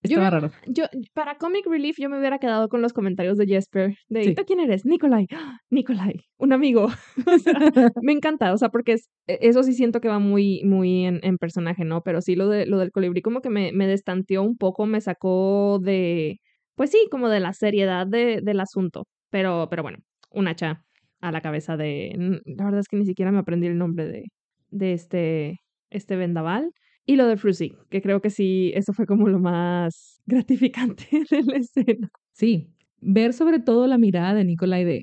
Estaba 0.05 0.25
yo, 0.25 0.31
raro. 0.31 0.51
yo, 0.67 0.83
para 1.13 1.37
Comic 1.37 1.65
Relief, 1.67 1.97
yo 1.99 2.09
me 2.09 2.17
hubiera 2.19 2.39
quedado 2.39 2.69
con 2.69 2.81
los 2.81 2.93
comentarios 2.93 3.37
de 3.37 3.45
Jesper. 3.45 3.95
De, 4.09 4.23
Sí. 4.23 4.29
¿y 4.31 4.35
tú 4.35 4.43
quién 4.45 4.59
eres? 4.59 4.85
Nikolai. 4.85 5.27
¡Ah! 5.33 5.59
Nikolai, 5.69 6.21
un 6.37 6.53
amigo. 6.53 6.87
O 7.27 7.37
sea, 7.39 7.53
me 8.03 8.11
encanta, 8.13 8.53
o 8.53 8.57
sea, 8.57 8.69
porque 8.69 8.93
es, 8.93 9.09
e- 9.27 9.39
eso 9.41 9.63
sí 9.63 9.73
siento 9.73 9.99
que 10.01 10.07
va 10.07 10.19
muy, 10.19 10.61
muy 10.63 11.05
en, 11.05 11.19
en 11.23 11.37
personaje, 11.37 11.83
¿no? 11.85 12.01
Pero 12.01 12.21
sí 12.21 12.35
lo, 12.35 12.47
de, 12.49 12.65
lo 12.65 12.77
del 12.77 12.91
colibrí 12.91 13.21
como 13.21 13.41
que 13.41 13.49
me, 13.49 13.71
me 13.73 13.87
destanteó 13.87 14.41
un 14.43 14.57
poco, 14.57 14.85
me 14.85 15.01
sacó 15.01 15.79
de, 15.81 16.39
pues 16.75 16.91
sí, 16.91 17.07
como 17.11 17.29
de 17.29 17.39
la 17.39 17.53
seriedad 17.53 18.07
de, 18.07 18.39
del 18.41 18.59
asunto. 18.59 19.05
Pero, 19.31 19.67
pero 19.69 19.83
bueno, 19.83 19.99
un 20.31 20.47
hacha 20.47 20.81
a 21.21 21.31
la 21.31 21.41
cabeza 21.41 21.75
de... 21.77 22.41
La 22.45 22.65
verdad 22.65 22.79
es 22.81 22.87
que 22.87 22.97
ni 22.97 23.05
siquiera 23.05 23.31
me 23.31 23.39
aprendí 23.39 23.67
el 23.67 23.77
nombre 23.77 24.05
de, 24.05 24.23
de 24.69 24.93
este, 24.93 25.59
este 25.89 26.15
vendaval. 26.15 26.71
Y 27.05 27.15
lo 27.15 27.27
de 27.27 27.37
Fruzy, 27.37 27.75
que 27.89 28.01
creo 28.01 28.19
que 28.19 28.29
sí, 28.29 28.71
eso 28.73 28.91
fue 28.93 29.05
como 29.05 29.27
lo 29.27 29.39
más 29.39 30.21
gratificante 30.25 31.05
de 31.29 31.43
la 31.43 31.57
escena. 31.57 32.09
Sí, 32.31 32.69
ver 32.99 33.33
sobre 33.33 33.59
todo 33.59 33.87
la 33.87 33.97
mirada 33.97 34.33
de 34.33 34.43
Nikolai 34.43 34.83
de 34.83 35.01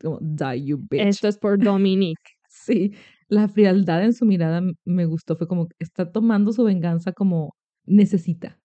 como, 0.00 0.18
die 0.20 0.64
you 0.64 0.78
bitch. 0.78 1.00
Esto 1.00 1.28
es 1.28 1.38
por 1.38 1.58
Dominique. 1.58 2.20
Sí, 2.50 2.92
la 3.28 3.48
frialdad 3.48 4.04
en 4.04 4.12
su 4.12 4.26
mirada 4.26 4.60
me 4.84 5.06
gustó, 5.06 5.36
fue 5.36 5.46
como 5.46 5.68
que 5.68 5.76
está 5.78 6.10
tomando 6.10 6.52
su 6.52 6.64
venganza 6.64 7.12
como 7.12 7.54
necesita. 7.86 8.58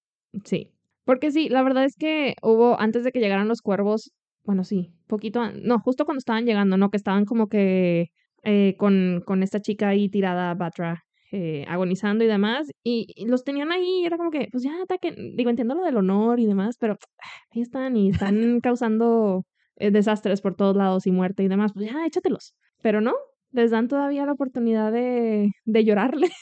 Sí. 0.44 0.72
Porque 1.06 1.32
sí, 1.32 1.48
la 1.48 1.64
verdad 1.64 1.86
es 1.86 1.96
que 1.96 2.36
hubo, 2.42 2.80
antes 2.80 3.04
de 3.04 3.12
que 3.12 3.20
llegaran 3.20 3.48
los 3.48 3.62
cuervos, 3.62 4.12
bueno, 4.44 4.64
sí, 4.64 4.94
poquito, 5.08 5.52
no, 5.52 5.80
justo 5.80 6.06
cuando 6.06 6.20
estaban 6.20 6.46
llegando, 6.46 6.76
¿no? 6.76 6.90
Que 6.90 6.98
estaban 6.98 7.26
como 7.26 7.48
que 7.48 8.08
eh, 8.44 8.76
con, 8.78 9.22
con 9.26 9.44
esta 9.44 9.62
chica 9.62 9.90
ahí 9.90 10.10
tirada, 10.10 10.54
Batra, 10.54 11.04
eh, 11.36 11.66
agonizando 11.68 12.24
y 12.24 12.28
demás, 12.28 12.70
y, 12.84 13.08
y 13.16 13.26
los 13.26 13.44
tenían 13.44 13.72
ahí, 13.72 14.02
y 14.02 14.06
era 14.06 14.18
como 14.18 14.30
que, 14.30 14.50
pues 14.52 14.64
ya 14.64 14.72
ataquen, 14.84 15.36
digo, 15.36 15.50
entiendo 15.50 15.74
lo 15.74 15.84
del 15.84 15.98
honor 15.98 16.40
y 16.40 16.46
demás, 16.46 16.78
pero 16.80 16.96
ahí 17.52 17.62
están 17.62 17.98
y 17.98 18.12
están 18.12 18.36
causando 18.62 19.44
eh, 19.78 19.90
desastres 19.90 20.42
por 20.42 20.54
todos 20.56 20.76
lados 20.76 21.08
y 21.08 21.12
muerte 21.12 21.42
y 21.42 21.48
demás, 21.48 21.72
pues 21.74 21.88
ya 21.92 22.06
échatelos. 22.06 22.54
Pero 22.84 23.02
no, 23.02 23.14
les 23.52 23.72
dan 23.72 23.88
todavía 23.88 24.28
la 24.28 24.34
oportunidad 24.34 24.92
de, 24.92 25.50
de 25.66 25.84
llorarle. 25.84 26.28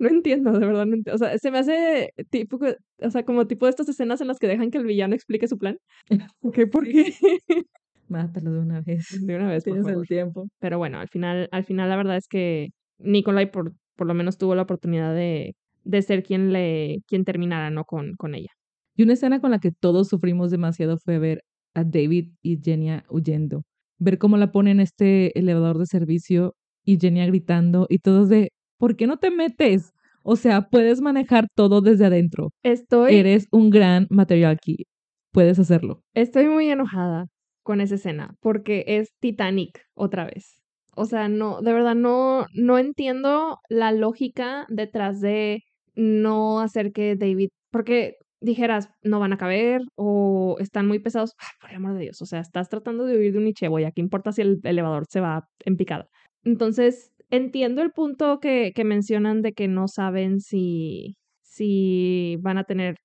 No 0.00 0.08
entiendo, 0.08 0.52
de 0.52 0.64
verdad 0.64 0.86
no 0.86 0.94
entiendo. 0.94 1.16
O 1.16 1.18
sea, 1.18 1.36
se 1.38 1.50
me 1.50 1.58
hace 1.58 2.12
tipo, 2.30 2.60
o 3.02 3.10
sea, 3.10 3.24
como 3.24 3.48
tipo 3.48 3.66
de 3.66 3.70
estas 3.70 3.88
escenas 3.88 4.20
en 4.20 4.28
las 4.28 4.38
que 4.38 4.46
dejan 4.46 4.70
que 4.70 4.78
el 4.78 4.86
villano 4.86 5.16
explique 5.16 5.48
su 5.48 5.58
plan. 5.58 5.76
¿Qué? 6.54 6.68
¿Por 6.68 6.84
qué? 6.84 7.14
Mátalo 8.06 8.52
de 8.52 8.60
una 8.60 8.80
vez. 8.80 9.18
De 9.20 9.34
una 9.34 9.48
vez, 9.48 9.64
por 9.64 9.72
Tienes 9.72 9.86
favor. 9.86 10.04
el 10.04 10.06
tiempo. 10.06 10.46
Pero 10.60 10.78
bueno, 10.78 11.00
al 11.00 11.08
final, 11.08 11.48
al 11.50 11.64
final 11.64 11.88
la 11.88 11.96
verdad 11.96 12.16
es 12.16 12.28
que 12.28 12.68
Nikolai 12.98 13.50
por, 13.50 13.72
por 13.98 14.06
lo 14.06 14.14
menos 14.14 14.38
tuvo 14.38 14.54
la 14.54 14.62
oportunidad 14.62 15.12
de, 15.14 15.54
de 15.84 16.02
ser 16.02 16.22
quien 16.22 16.52
le, 16.52 17.02
quien 17.06 17.24
terminara, 17.24 17.68
¿no? 17.70 17.84
Con, 17.84 18.14
con 18.16 18.34
ella. 18.36 18.52
Y 18.96 19.02
una 19.02 19.12
escena 19.14 19.40
con 19.40 19.50
la 19.50 19.58
que 19.58 19.72
todos 19.72 20.08
sufrimos 20.08 20.50
demasiado 20.50 20.96
fue 20.98 21.18
ver 21.18 21.42
a 21.74 21.84
David 21.84 22.30
y 22.42 22.58
Jenia 22.62 23.04
huyendo. 23.10 23.64
Ver 23.98 24.18
cómo 24.18 24.36
la 24.36 24.52
ponen 24.52 24.78
en 24.78 24.80
este 24.80 25.36
elevador 25.38 25.78
de 25.78 25.86
servicio 25.86 26.54
y 26.84 26.98
Jenia 26.98 27.26
gritando 27.26 27.86
y 27.90 27.98
todos 27.98 28.28
de, 28.28 28.50
¿por 28.78 28.96
qué 28.96 29.06
no 29.06 29.18
te 29.18 29.30
metes? 29.30 29.92
O 30.22 30.36
sea, 30.36 30.68
puedes 30.68 31.00
manejar 31.00 31.46
todo 31.54 31.80
desde 31.80 32.06
adentro. 32.06 32.50
Estoy, 32.62 33.16
Eres 33.16 33.46
un 33.50 33.70
gran 33.70 34.06
material 34.10 34.58
key. 34.60 34.84
Puedes 35.32 35.58
hacerlo. 35.58 36.00
estoy 36.14 36.46
muy 36.48 36.68
enojada 36.70 37.26
con 37.62 37.80
esa 37.80 37.96
escena 37.96 38.34
porque 38.40 38.84
es 38.86 39.08
Titanic 39.20 39.80
otra 39.94 40.24
vez. 40.26 40.62
O 40.98 41.04
sea, 41.04 41.28
no, 41.28 41.62
de 41.62 41.72
verdad 41.72 41.94
no, 41.94 42.46
no 42.54 42.78
entiendo 42.78 43.58
la 43.68 43.92
lógica 43.92 44.66
detrás 44.68 45.20
de 45.20 45.62
no 45.94 46.60
hacer 46.60 46.92
que 46.92 47.16
David, 47.16 47.50
porque 47.70 48.16
dijeras, 48.40 48.88
no 49.02 49.20
van 49.20 49.32
a 49.32 49.38
caber 49.38 49.82
o 49.96 50.56
están 50.58 50.86
muy 50.86 50.98
pesados. 50.98 51.34
Por 51.60 51.70
el 51.70 51.76
amor 51.76 51.94
de 51.94 52.00
Dios, 52.00 52.20
o 52.22 52.26
sea, 52.26 52.40
estás 52.40 52.68
tratando 52.68 53.04
de 53.04 53.16
huir 53.16 53.32
de 53.32 53.38
un 53.38 53.80
ya 53.80 53.90
¿qué 53.92 54.00
importa 54.00 54.32
si 54.32 54.42
el 54.42 54.60
elevador 54.64 55.04
se 55.08 55.20
va 55.20 55.48
en 55.64 55.76
picada? 55.76 56.08
Entonces, 56.44 57.12
entiendo 57.30 57.82
el 57.82 57.92
punto 57.92 58.40
que, 58.40 58.72
que 58.74 58.84
mencionan 58.84 59.42
de 59.42 59.52
que 59.52 59.68
no 59.68 59.88
saben 59.88 60.40
si, 60.40 61.16
si 61.42 62.36
van 62.40 62.58
a 62.58 62.64
tener 62.64 62.96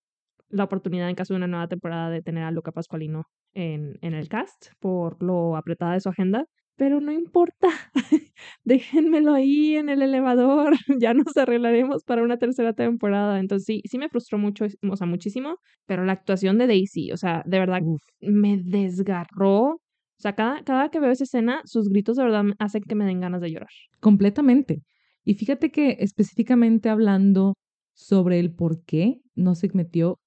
la 0.49 0.63
oportunidad 0.65 1.09
en 1.09 1.15
caso 1.15 1.33
de 1.33 1.37
una 1.37 1.47
nueva 1.47 1.67
temporada 1.67 2.09
de 2.09 2.21
tener 2.21 2.43
a 2.43 2.51
Luca 2.51 2.71
Pascualino 2.71 3.23
en, 3.53 3.97
en 4.01 4.13
el 4.13 4.29
cast 4.29 4.67
por 4.79 5.21
lo 5.21 5.57
apretada 5.57 5.93
de 5.93 6.01
su 6.01 6.09
agenda. 6.09 6.45
Pero 6.75 6.99
no 6.99 7.11
importa, 7.11 7.69
déjenmelo 8.63 9.33
ahí 9.33 9.75
en 9.75 9.89
el 9.89 10.01
elevador, 10.01 10.73
ya 10.99 11.13
nos 11.13 11.37
arreglaremos 11.37 12.03
para 12.03 12.23
una 12.23 12.37
tercera 12.37 12.73
temporada. 12.73 13.39
Entonces 13.39 13.65
sí, 13.65 13.81
sí 13.85 13.97
me 13.97 14.09
frustró 14.09 14.37
mucho, 14.37 14.65
o 14.89 14.95
sea, 14.95 15.05
muchísimo, 15.05 15.57
pero 15.85 16.03
la 16.03 16.13
actuación 16.13 16.57
de 16.57 16.67
Daisy, 16.67 17.11
o 17.11 17.17
sea, 17.17 17.43
de 17.45 17.59
verdad 17.59 17.81
Uf. 17.83 18.01
me 18.21 18.57
desgarró. 18.57 19.79
O 20.19 20.21
sea, 20.23 20.33
cada, 20.35 20.63
cada 20.63 20.89
que 20.89 20.99
veo 20.99 21.11
esa 21.11 21.25
escena, 21.25 21.61
sus 21.65 21.89
gritos 21.89 22.15
de 22.15 22.23
verdad 22.23 22.45
hacen 22.57 22.83
que 22.83 22.95
me 22.95 23.05
den 23.05 23.21
ganas 23.21 23.41
de 23.41 23.51
llorar. 23.51 23.69
Completamente. 23.99 24.81
Y 25.25 25.35
fíjate 25.35 25.71
que 25.71 25.97
específicamente 25.99 26.89
hablando 26.89 27.55
sobre 27.93 28.39
el 28.39 28.53
por 28.53 28.83
qué 28.83 29.21
no 29.35 29.55
se 29.55 29.69
metió, 29.73 30.19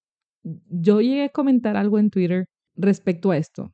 yo 0.42 1.00
llegué 1.00 1.24
a 1.24 1.28
comentar 1.28 1.76
algo 1.76 1.98
en 1.98 2.10
Twitter 2.10 2.46
respecto 2.76 3.30
a 3.30 3.36
esto. 3.36 3.72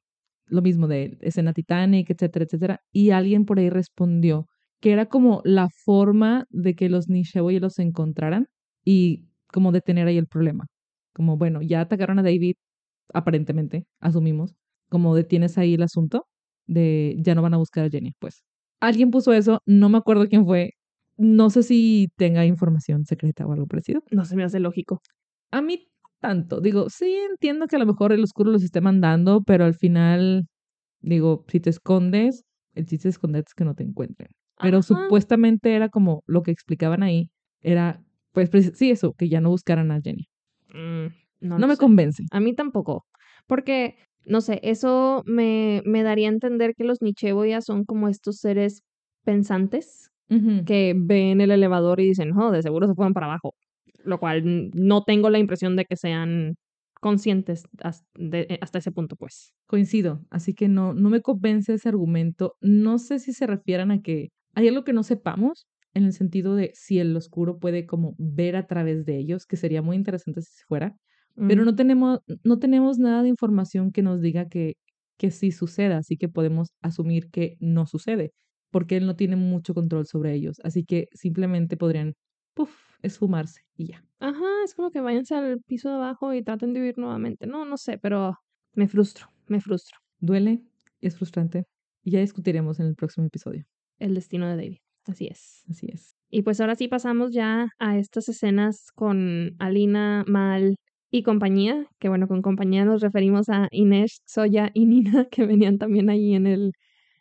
Lo 0.53 0.63
mismo 0.63 0.87
de 0.89 1.17
escena 1.23 1.53
Titanic, 1.55 2.11
etcétera, 2.11 2.45
etcétera. 2.45 2.81
Y 2.93 3.11
alguien 3.11 3.47
por 3.47 3.59
ahí 3.59 3.71
respondió 3.71 4.47
que 4.81 4.93
era 4.93 5.07
como 5.07 5.41
la 5.45 5.69
forma 5.85 6.47
de 6.51 6.75
que 6.75 6.89
los 6.91 7.09
Nishiway 7.09 7.59
los 7.61 7.79
encontraran 7.79 8.49
y 8.85 9.27
como 9.49 9.73
detener 9.73 10.09
ahí 10.09 10.19
el 10.19 10.27
problema. 10.27 10.67
Como, 11.15 11.37
bueno, 11.39 11.63
ya 11.63 11.81
atacaron 11.83 12.19
a 12.19 12.23
David, 12.23 12.57
aparentemente, 13.15 13.87
asumimos. 14.01 14.55
Como 14.91 15.15
detienes 15.15 15.59
ahí 15.59 15.75
el 15.75 15.83
asunto 15.83 16.27
de 16.67 17.17
ya 17.21 17.35
no 17.35 17.43
van 17.43 17.55
a 17.55 17.59
buscar 17.59 17.85
a 17.87 17.91
Jenny, 17.91 18.13
pues. 18.19 18.43
Alguien 18.81 19.11
puso 19.11 19.33
eso, 19.33 19.61
no 19.67 19.89
me 19.89 19.99
acuerdo 19.99 20.29
quién 20.29 20.45
fue. 20.47 20.73
No 21.17 21.51
sé 21.51 21.63
si 21.63 22.09
tenga 22.17 22.45
información 22.47 23.05
secreta 23.07 23.47
o 23.47 23.53
algo 23.53 23.67
parecido. 23.67 24.03
No 24.11 24.25
se 24.25 24.37
me 24.37 24.45
hace 24.45 24.61
lógico. 24.61 25.01
A 25.53 25.63
mí 25.63 25.89
tanto. 26.23 26.61
Digo, 26.63 26.89
sí 26.89 27.15
entiendo 27.31 27.67
que 27.67 27.77
a 27.77 27.79
lo 27.79 27.85
mejor 27.87 28.13
el 28.13 28.23
oscuro 28.25 28.51
los 28.51 28.63
esté 28.63 28.81
mandando, 28.81 29.43
pero 29.43 29.67
al 29.67 29.75
final, 29.75 30.47
digo, 31.01 31.45
si 31.49 31.61
te 31.61 31.69
escondes, 31.69 32.45
el 32.75 32.87
chiste 32.87 33.09
de 33.09 33.11
esconderte 33.11 33.51
es 33.51 33.55
que 33.55 33.65
no 33.65 33.75
te 33.75 33.83
encuentren. 33.83 34.31
Pero 34.59 34.79
Ajá. 34.79 34.83
supuestamente 34.83 35.75
era 35.75 35.91
como 35.91 36.23
lo 36.27 36.43
que 36.43 36.53
explicaban 36.53 37.03
ahí, 37.03 37.29
era, 37.61 38.03
pues, 38.33 38.49
sí, 38.75 38.91
eso, 38.91 39.13
que 39.13 39.29
ya 39.29 39.41
no 39.43 39.51
buscaran 39.51 39.91
a 39.91 40.01
Jenny. 40.01 40.29
Mm, 40.73 41.09
no 41.41 41.59
No, 41.59 41.67
me 41.67 41.75
sé. 41.75 41.81
convence. 41.81 42.23
A 42.31 42.41
mí 42.41 42.55
tampoco. 42.55 43.05
Porque, 43.47 43.97
no 44.25 44.41
sé, 44.41 44.61
eso 44.63 45.23
me, 45.27 45.83
me 45.85 46.03
daría 46.03 46.29
a 46.29 46.33
entender 46.33 46.75
que 46.75 46.85
los 46.85 47.03
Nicheboya 47.03 47.61
son 47.61 47.85
como 47.85 48.09
estos 48.09 48.37
seres 48.39 48.83
pensantes 49.25 50.09
que 50.65 50.95
ven 50.97 51.43
el 51.43 51.51
elevador 51.51 52.01
y 52.01 52.07
dicen, 52.07 52.33
oh, 52.39 52.51
de 52.51 52.63
seguro 52.63 52.87
se 52.89 52.95
fueron 52.95 53.13
para 53.13 53.27
abajo. 53.27 53.55
Lo 54.05 54.19
cual 54.21 54.71
no 54.75 55.05
tengo 55.05 55.31
la 55.31 55.39
impresión 55.39 55.77
de 55.77 55.85
que 55.85 55.97
sean 55.97 56.57
conscientes 57.01 57.65
de- 58.15 58.47
eh, 58.51 58.59
hasta 58.61 58.79
ese 58.79 58.93
punto, 58.93 59.17
pues. 59.17 59.53
Coincido, 59.67 60.25
así 60.31 60.55
que 60.55 60.69
no, 60.69 60.93
no 60.95 61.09
me 61.11 61.23
convence 61.23 61.75
ese 61.75 61.89
argumento. 61.89 62.57
No 62.61 62.99
sé 62.99 63.19
si 63.19 63.33
se 63.33 63.47
refieran 63.47 63.91
a 63.91 64.03
que 64.03 64.29
hay 64.55 64.69
algo 64.69 64.85
que 64.85 64.93
no 64.93 65.03
sepamos 65.03 65.67
en 65.95 66.05
el 66.05 66.13
sentido 66.13 66.55
de 66.57 66.71
si 66.75 66.99
el 66.99 67.17
oscuro 67.17 67.59
puede 67.59 67.87
como 67.87 68.15
ver 68.19 68.57
a 68.57 68.67
través 68.67 69.05
de 69.07 69.17
ellos, 69.19 69.47
que 69.47 69.57
sería 69.57 69.83
muy 69.83 69.97
interesante 69.97 70.43
si 70.43 70.63
fuera, 70.69 70.97
pero 71.47 71.65
Mm. 71.65 71.65
no 71.65 71.75
tenemos, 71.75 72.21
no 72.45 72.59
tenemos 72.59 72.99
nada 72.99 73.23
de 73.23 73.29
información 73.31 73.93
que 73.93 74.03
nos 74.03 74.21
diga 74.21 74.49
que, 74.49 74.75
que 75.19 75.31
sí 75.31 75.53
suceda, 75.53 75.99
así 75.99 76.17
que 76.17 76.29
podemos 76.29 76.69
asumir 76.83 77.31
que 77.31 77.57
no 77.61 77.87
sucede, 77.87 78.33
porque 78.71 78.97
él 78.97 79.07
no 79.07 79.17
tiene 79.17 79.37
mucho 79.37 79.75
control 79.75 80.07
sobre 80.07 80.35
ellos, 80.35 80.57
así 80.65 80.85
que 80.85 81.09
simplemente 81.13 81.77
podrían, 81.77 82.15
puff, 82.55 82.99
esfumarse 83.03 83.63
y 83.77 83.89
ya. 83.89 84.05
Ajá, 84.21 84.45
es 84.65 84.75
como 84.75 84.91
que 84.91 85.01
váyanse 85.01 85.35
al 85.35 85.61
piso 85.63 85.89
de 85.89 85.97
abajo 85.97 86.33
y 86.35 86.43
traten 86.43 86.73
de 86.73 86.81
huir 86.81 86.99
nuevamente. 86.99 87.47
No, 87.47 87.65
no 87.65 87.77
sé, 87.77 87.99
pero 87.99 88.37
me 88.75 88.89
frustro, 88.89 89.27
me 89.47 89.61
frustro. 89.61 89.99
Duele, 90.19 90.63
es 91.01 91.17
frustrante, 91.17 91.65
y 92.05 92.13
ya 92.13 92.21
discutiremos 92.21 92.81
en 92.81 92.87
el 92.87 92.95
próximo 92.95 93.27
episodio. 93.27 93.65
El 93.99 94.15
destino 94.15 94.49
de 94.49 94.57
David. 94.57 94.79
Así 95.07 95.27
es. 95.27 95.65
Así 95.69 95.89
es. 95.93 96.17
Y 96.31 96.43
pues 96.43 96.61
ahora 96.61 96.77
sí 96.77 96.89
pasamos 96.89 97.33
ya 97.33 97.69
a 97.79 97.99
estas 97.99 98.29
escenas 98.29 98.91
con 98.95 99.55
Alina, 99.59 100.25
Mal 100.27 100.77
y 101.11 101.23
compañía, 101.23 101.87
que 101.99 102.09
bueno, 102.09 102.27
con 102.27 102.41
compañía 102.41 102.85
nos 102.85 103.03
referimos 103.03 103.49
a 103.49 103.69
Inés, 103.71 104.23
Soya 104.25 104.71
y 104.73 104.87
Nina, 104.87 105.27
que 105.31 105.45
venían 105.45 105.79
también 105.79 106.09
ahí 106.09 106.35
en 106.35 106.47
el 106.47 106.73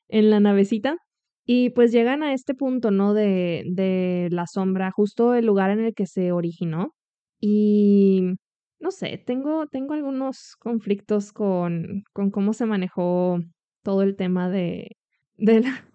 en 0.07 0.29
la 0.29 0.39
navecita. 0.39 0.97
Y 1.45 1.71
pues 1.71 1.91
llegan 1.91 2.23
a 2.23 2.33
este 2.33 2.53
punto, 2.53 2.91
¿no? 2.91 3.13
De, 3.13 3.63
de 3.67 4.29
la 4.31 4.47
sombra, 4.47 4.91
justo 4.91 5.33
el 5.35 5.45
lugar 5.45 5.71
en 5.71 5.81
el 5.81 5.93
que 5.93 6.05
se 6.05 6.31
originó. 6.31 6.93
Y 7.39 8.33
no 8.79 8.91
sé, 8.91 9.17
tengo, 9.25 9.67
tengo 9.67 9.93
algunos 9.93 10.55
conflictos 10.59 11.31
con, 11.31 12.03
con 12.13 12.31
cómo 12.31 12.53
se 12.53 12.65
manejó 12.65 13.39
todo 13.83 14.03
el 14.03 14.15
tema 14.15 14.49
de, 14.49 14.89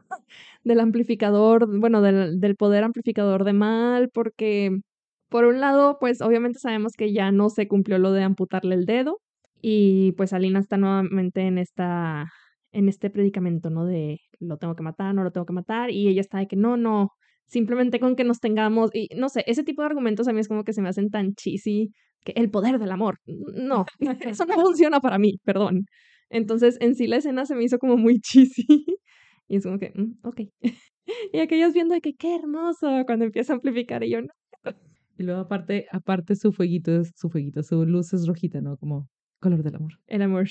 del 0.64 0.80
amplificador, 0.80 1.78
bueno, 1.80 2.03
del, 2.03 2.40
del 2.40 2.57
poder 2.57 2.84
amplificador 2.84 3.44
de 3.44 3.53
mal, 3.53 4.11
porque 4.12 4.78
por 5.28 5.44
un 5.44 5.61
lado, 5.61 5.99
pues 6.01 6.20
obviamente 6.22 6.59
sabemos 6.59 6.92
que 6.97 7.12
ya 7.12 7.32
no 7.32 7.51
se 7.51 7.68
cumplió 7.68 7.99
lo 7.99 8.12
de 8.12 8.22
amputarle 8.22 8.74
el 8.74 8.86
dedo 8.86 9.20
y 9.61 10.12
pues 10.12 10.32
Alina 10.32 10.61
está 10.61 10.76
nuevamente 10.76 11.42
en 11.42 11.59
esta 11.59 12.26
en 12.72 12.88
este 12.88 13.11
predicamento, 13.11 13.70
¿no? 13.70 13.86
De 13.86 14.20
lo 14.41 14.57
tengo 14.59 14.74
que 14.74 14.82
matar, 14.82 15.14
no 15.14 15.24
lo 15.24 15.30
tengo 15.30 15.47
que 15.47 15.53
matar 15.53 15.91
y 15.91 16.09
ella 16.09 16.20
está 16.20 16.39
de 16.39 16.47
que 16.47 16.57
no, 16.57 16.76
no, 16.76 17.11
simplemente 17.47 18.01
con 18.01 18.16
que 18.16 18.24
nos 18.24 18.41
tengamos 18.41 18.91
y 18.95 19.09
no 19.16 19.28
sé, 19.28 19.45
ese 19.47 19.64
tipo 19.64 19.82
de 19.82 19.87
argumentos 19.87 20.28
a 20.28 20.32
mí 20.32 20.41
es 20.41 20.49
como 20.49 20.64
que 20.64 20.72
se 20.72 20.82
me 20.82 20.89
hacen 20.89 21.11
tan 21.11 21.34
cheesy 21.34 21.93
que 22.24 22.32
el 22.32 22.51
poder 22.51 22.78
del 22.78 22.91
amor. 22.91 23.18
No, 23.26 23.84
eso 24.39 24.45
no 24.47 24.55
funciona 24.55 25.01
para 25.01 25.18
mí, 25.18 25.39
perdón. 25.45 25.87
Entonces, 26.28 26.76
en 26.80 26.97
sí 26.97 27.07
la 27.07 27.16
escena 27.16 27.47
se 27.47 27.55
me 27.55 27.64
hizo 27.64 27.78
como 27.78 27.97
muy 27.97 28.20
cheesy 28.20 28.66
y 29.49 29.57
es 29.57 29.64
como 29.64 29.78
que, 29.78 29.93
mm, 29.95 30.26
ok. 30.26 30.41
y 31.32 31.39
aquellos 31.39 31.72
viendo 31.72 31.95
de 31.95 32.01
que 32.01 32.14
qué 32.14 32.34
hermoso 32.34 33.05
cuando 33.07 33.24
empieza 33.24 33.53
a 33.53 33.57
amplificar 33.57 34.03
y 34.03 34.11
yo 34.11 34.22
no. 34.22 34.28
Y 35.18 35.22
luego 35.22 35.41
aparte, 35.41 35.87
aparte 35.93 36.34
su 36.37 36.53
fueguito, 36.53 37.03
su 37.14 37.30
fueguito, 37.30 37.62
su 37.62 37.87
luz 37.87 38.12
es 38.12 38.26
rojita, 38.26 38.61
¿no? 38.61 38.76
Como 38.76 39.09
color 39.41 39.62
del 39.62 39.76
amor. 39.76 39.93
El 40.07 40.22
amor. 40.22 40.47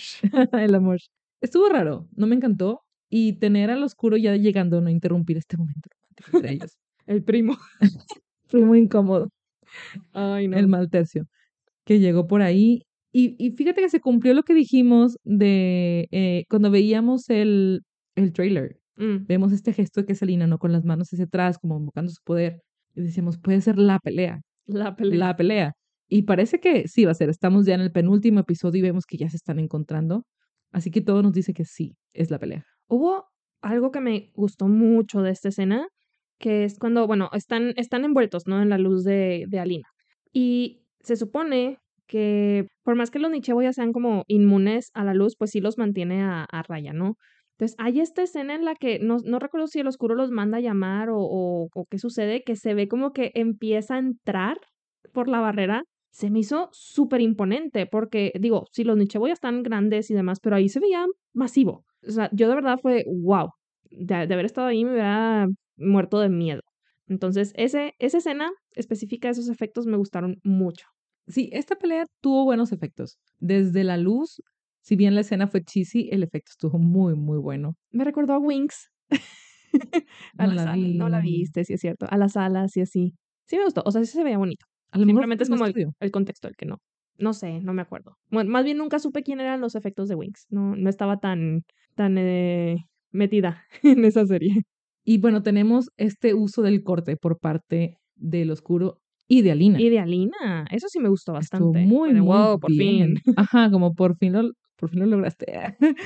el 0.53 0.75
amor. 0.75 0.97
Estuvo 1.41 1.69
raro, 1.69 2.07
no 2.15 2.25
me 2.25 2.35
encantó. 2.35 2.81
Y 3.17 3.39
tener 3.39 3.71
al 3.71 3.81
oscuro 3.81 4.17
ya 4.17 4.35
llegando, 4.35 4.81
no 4.81 4.89
interrumpir 4.89 5.37
este 5.37 5.55
momento 5.55 5.89
entre 6.33 6.51
ellos. 6.51 6.77
El 7.05 7.23
primo. 7.23 7.55
Muy 8.51 8.79
incómodo. 8.79 9.29
Ay, 10.11 10.49
no. 10.49 10.57
El 10.57 10.67
mal 10.67 10.89
tercio. 10.89 11.23
Que 11.85 12.01
llegó 12.01 12.27
por 12.27 12.41
ahí. 12.41 12.81
Y, 13.13 13.37
y 13.39 13.51
fíjate 13.51 13.79
que 13.79 13.87
se 13.87 14.01
cumplió 14.01 14.33
lo 14.33 14.43
que 14.43 14.53
dijimos 14.53 15.15
de 15.23 16.09
eh, 16.11 16.43
cuando 16.49 16.71
veíamos 16.71 17.29
el, 17.29 17.83
el 18.15 18.33
trailer. 18.33 18.75
Mm, 18.97 19.27
Vemos 19.27 19.53
este 19.53 19.71
gesto 19.71 20.01
de 20.01 20.07
que 20.07 20.15
Selina, 20.15 20.45
¿no? 20.45 20.57
Con 20.57 20.73
las 20.73 20.83
manos 20.83 21.07
hacia 21.13 21.23
atrás, 21.23 21.57
como 21.57 21.77
invocando 21.77 22.11
su 22.11 22.21
poder. 22.21 22.63
Y 22.95 23.01
decíamos, 23.01 23.37
puede 23.37 23.61
ser 23.61 23.77
la 23.77 23.99
pelea. 23.99 24.41
la 24.65 24.93
pelea. 24.93 25.17
la 25.17 25.35
pelea. 25.37 25.73
Y 26.09 26.23
parece 26.23 26.59
que 26.59 26.89
sí 26.89 27.05
va 27.05 27.11
a 27.11 27.15
ser. 27.15 27.29
Estamos 27.29 27.65
ya 27.65 27.75
en 27.75 27.81
el 27.81 27.93
penúltimo 27.93 28.41
episodio 28.41 28.79
y 28.79 28.81
vemos 28.81 29.05
que 29.05 29.15
ya 29.15 29.29
se 29.29 29.37
están 29.37 29.59
encontrando. 29.59 30.25
Así 30.73 30.91
que 30.91 30.99
todo 30.99 31.23
nos 31.23 31.31
dice 31.31 31.53
que 31.53 31.63
sí, 31.63 31.95
es 32.11 32.29
la 32.29 32.39
pelea. 32.39 32.65
Hubo 32.87 33.25
algo 33.61 33.91
que 33.91 34.01
me 34.01 34.31
gustó 34.35 34.67
mucho 34.67 35.21
de 35.21 35.31
esta 35.31 35.49
escena, 35.49 35.87
que 36.39 36.65
es 36.65 36.77
cuando, 36.79 37.07
bueno, 37.07 37.29
están, 37.33 37.73
están 37.77 38.05
envueltos, 38.05 38.47
¿no? 38.47 38.61
En 38.61 38.69
la 38.69 38.77
luz 38.77 39.03
de, 39.03 39.45
de 39.47 39.59
Alina. 39.59 39.87
Y 40.31 40.83
se 41.01 41.15
supone 41.15 41.79
que 42.07 42.67
por 42.83 42.95
más 42.95 43.09
que 43.09 43.19
los 43.19 43.31
Nichevo 43.31 43.61
sean 43.73 43.93
como 43.93 44.23
inmunes 44.27 44.91
a 44.93 45.03
la 45.03 45.13
luz, 45.13 45.35
pues 45.37 45.51
sí 45.51 45.61
los 45.61 45.77
mantiene 45.77 46.23
a, 46.23 46.43
a 46.43 46.63
raya, 46.63 46.93
¿no? 46.93 47.17
Entonces 47.57 47.75
hay 47.79 48.01
esta 48.01 48.21
escena 48.21 48.53
en 48.53 48.65
la 48.65 48.75
que 48.75 48.99
no, 48.99 49.17
no 49.23 49.39
recuerdo 49.39 49.67
si 49.67 49.79
el 49.79 49.87
oscuro 49.87 50.13
los 50.13 50.29
manda 50.29 50.57
a 50.57 50.61
llamar 50.61 51.09
o, 51.09 51.19
o, 51.19 51.69
o 51.73 51.85
qué 51.89 51.97
sucede, 51.97 52.43
que 52.43 52.55
se 52.55 52.73
ve 52.73 52.87
como 52.87 53.13
que 53.13 53.31
empieza 53.33 53.95
a 53.95 53.99
entrar 53.99 54.57
por 55.13 55.29
la 55.29 55.39
barrera. 55.39 55.83
Se 56.11 56.29
me 56.29 56.39
hizo 56.39 56.69
súper 56.71 57.21
imponente 57.21 57.85
porque, 57.87 58.31
digo, 58.39 58.67
sí, 58.71 58.83
los 58.83 58.97
Nichevo 58.97 59.27
ya 59.27 59.33
están 59.33 59.63
grandes 59.63 60.11
y 60.11 60.13
demás, 60.13 60.39
pero 60.41 60.55
ahí 60.55 60.69
se 60.69 60.79
veía 60.79 61.05
masivo. 61.33 61.85
O 62.07 62.11
sea, 62.11 62.29
yo 62.33 62.47
de 62.49 62.55
verdad 62.55 62.79
fue 62.81 63.05
wow. 63.07 63.49
De, 63.89 64.27
de 64.27 64.33
haber 64.33 64.45
estado 64.45 64.67
ahí 64.67 64.83
me 64.83 64.91
hubiera 64.91 65.47
muerto 65.77 66.19
de 66.19 66.29
miedo. 66.29 66.61
Entonces, 67.07 67.53
ese, 67.55 67.93
esa 67.99 68.17
escena 68.17 68.51
específica, 68.73 69.29
esos 69.29 69.47
efectos 69.49 69.85
me 69.85 69.97
gustaron 69.97 70.37
mucho. 70.43 70.85
Sí, 71.27 71.49
esta 71.53 71.75
pelea 71.75 72.05
tuvo 72.21 72.45
buenos 72.45 72.71
efectos. 72.71 73.17
Desde 73.39 73.83
la 73.83 73.97
luz, 73.97 74.41
si 74.81 74.95
bien 74.95 75.15
la 75.15 75.21
escena 75.21 75.47
fue 75.47 75.63
cheesy, 75.63 76.09
el 76.11 76.23
efecto 76.23 76.51
estuvo 76.51 76.77
muy, 76.79 77.15
muy 77.15 77.37
bueno. 77.37 77.75
Me 77.91 78.03
recordó 78.03 78.33
a 78.33 78.39
Wings. 78.39 78.89
a 80.37 80.47
No 80.47 80.53
la 80.53 80.75
no 80.75 81.09
la 81.09 81.19
vi. 81.21 81.39
viste, 81.39 81.63
sí 81.65 81.73
es 81.73 81.81
cierto. 81.81 82.07
A 82.09 82.17
las 82.17 82.37
alas 82.37 82.75
y 82.77 82.81
así. 82.81 83.13
Sí 83.47 83.57
me 83.57 83.65
gustó. 83.65 83.83
O 83.85 83.91
sea, 83.91 84.01
sí 84.03 84.11
se 84.11 84.23
veía 84.23 84.37
bonito. 84.37 84.65
A 84.91 84.97
lo 84.97 85.05
mejor 85.05 85.21
Simplemente 85.21 85.43
es 85.43 85.49
fue 85.49 85.57
como 85.57 85.65
el, 85.67 85.87
el 85.99 86.11
contexto 86.11 86.47
el 86.47 86.55
que 86.55 86.65
no. 86.65 86.77
No 87.17 87.33
sé, 87.33 87.59
no 87.61 87.73
me 87.73 87.81
acuerdo. 87.81 88.17
Bueno, 88.29 88.51
más 88.51 88.65
bien 88.65 88.77
nunca 88.77 88.99
supe 88.99 89.23
quién 89.23 89.39
eran 89.39 89.61
los 89.61 89.75
efectos 89.75 90.07
de 90.09 90.15
Wings. 90.15 90.45
No, 90.49 90.75
no 90.75 90.89
estaba 90.89 91.17
tan, 91.19 91.63
tan 91.95 92.17
eh, 92.17 92.77
metida 93.11 93.63
en 93.83 94.03
esa 94.05 94.25
serie. 94.25 94.63
Y 95.03 95.19
bueno, 95.19 95.43
tenemos 95.43 95.89
este 95.97 96.33
uso 96.33 96.61
del 96.61 96.83
corte 96.83 97.15
por 97.15 97.39
parte 97.39 97.97
del 98.15 98.51
oscuro 98.51 98.99
y 99.27 99.41
de 99.43 99.51
Alina. 99.51 99.79
Y 99.79 99.89
de 99.89 99.99
Alina, 99.99 100.65
eso 100.71 100.87
sí 100.89 100.99
me 100.99 101.09
gustó 101.09 101.33
Estuvo 101.39 101.71
bastante. 101.71 101.87
muy, 101.87 102.13
de, 102.13 102.21
muy 102.21 102.27
wow, 102.27 102.59
por 102.59 102.71
bien. 102.71 103.15
fin. 103.15 103.21
Ajá, 103.37 103.69
como 103.71 103.93
por 103.93 104.17
fin 104.17 104.33
lo, 104.33 104.51
por 104.77 104.89
fin 104.89 104.99
lo 104.99 105.05
lograste. 105.05 105.45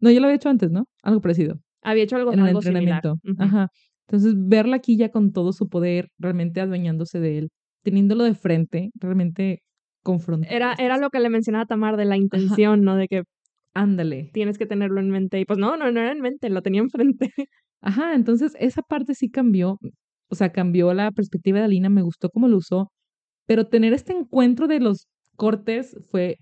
no, 0.00 0.10
yo 0.10 0.20
lo 0.20 0.26
había 0.26 0.36
hecho 0.36 0.48
antes, 0.48 0.70
¿no? 0.70 0.84
Algo 1.02 1.20
parecido. 1.20 1.58
Había 1.82 2.02
hecho 2.04 2.16
algo, 2.16 2.32
en 2.32 2.40
el 2.40 2.46
algo 2.46 2.60
similar. 2.62 3.04
entrenamiento. 3.04 3.30
Ujú. 3.32 3.42
Ajá. 3.42 3.68
Entonces, 4.06 4.34
verla 4.36 4.76
aquí 4.76 4.96
ya 4.96 5.10
con 5.10 5.32
todo 5.32 5.52
su 5.52 5.68
poder, 5.68 6.08
realmente 6.18 6.60
adueñándose 6.60 7.20
de 7.20 7.38
él, 7.38 7.48
teniéndolo 7.82 8.24
de 8.24 8.34
frente, 8.34 8.90
realmente 8.94 9.60
Era, 10.48 10.74
era 10.78 10.98
lo 10.98 11.10
que 11.10 11.20
le 11.20 11.28
mencionaba 11.30 11.62
a 11.64 11.66
Tamar 11.66 11.96
de 11.96 12.04
la 12.04 12.16
intención, 12.16 12.82
¿no? 12.82 12.96
De 12.96 13.08
que 13.08 13.22
Ándale. 13.74 14.30
tienes 14.32 14.58
que 14.58 14.66
tenerlo 14.66 15.00
en 15.00 15.10
mente. 15.10 15.38
Y 15.40 15.44
pues 15.44 15.58
no, 15.58 15.76
no, 15.76 15.90
no 15.90 16.00
era 16.00 16.12
en 16.12 16.20
mente, 16.20 16.48
lo 16.50 16.62
tenía 16.62 16.80
enfrente. 16.80 17.30
Ajá, 17.80 18.14
entonces 18.14 18.54
esa 18.58 18.82
parte 18.82 19.14
sí 19.14 19.30
cambió. 19.30 19.78
O 20.30 20.34
sea, 20.34 20.50
cambió 20.52 20.92
la 20.94 21.10
perspectiva 21.10 21.58
de 21.58 21.64
Alina, 21.66 21.88
me 21.88 22.02
gustó 22.02 22.28
cómo 22.30 22.48
lo 22.48 22.56
usó. 22.56 22.90
Pero 23.46 23.66
tener 23.68 23.92
este 23.92 24.12
encuentro 24.12 24.66
de 24.66 24.80
los 24.80 25.06
cortes 25.36 25.96
fue 26.10 26.36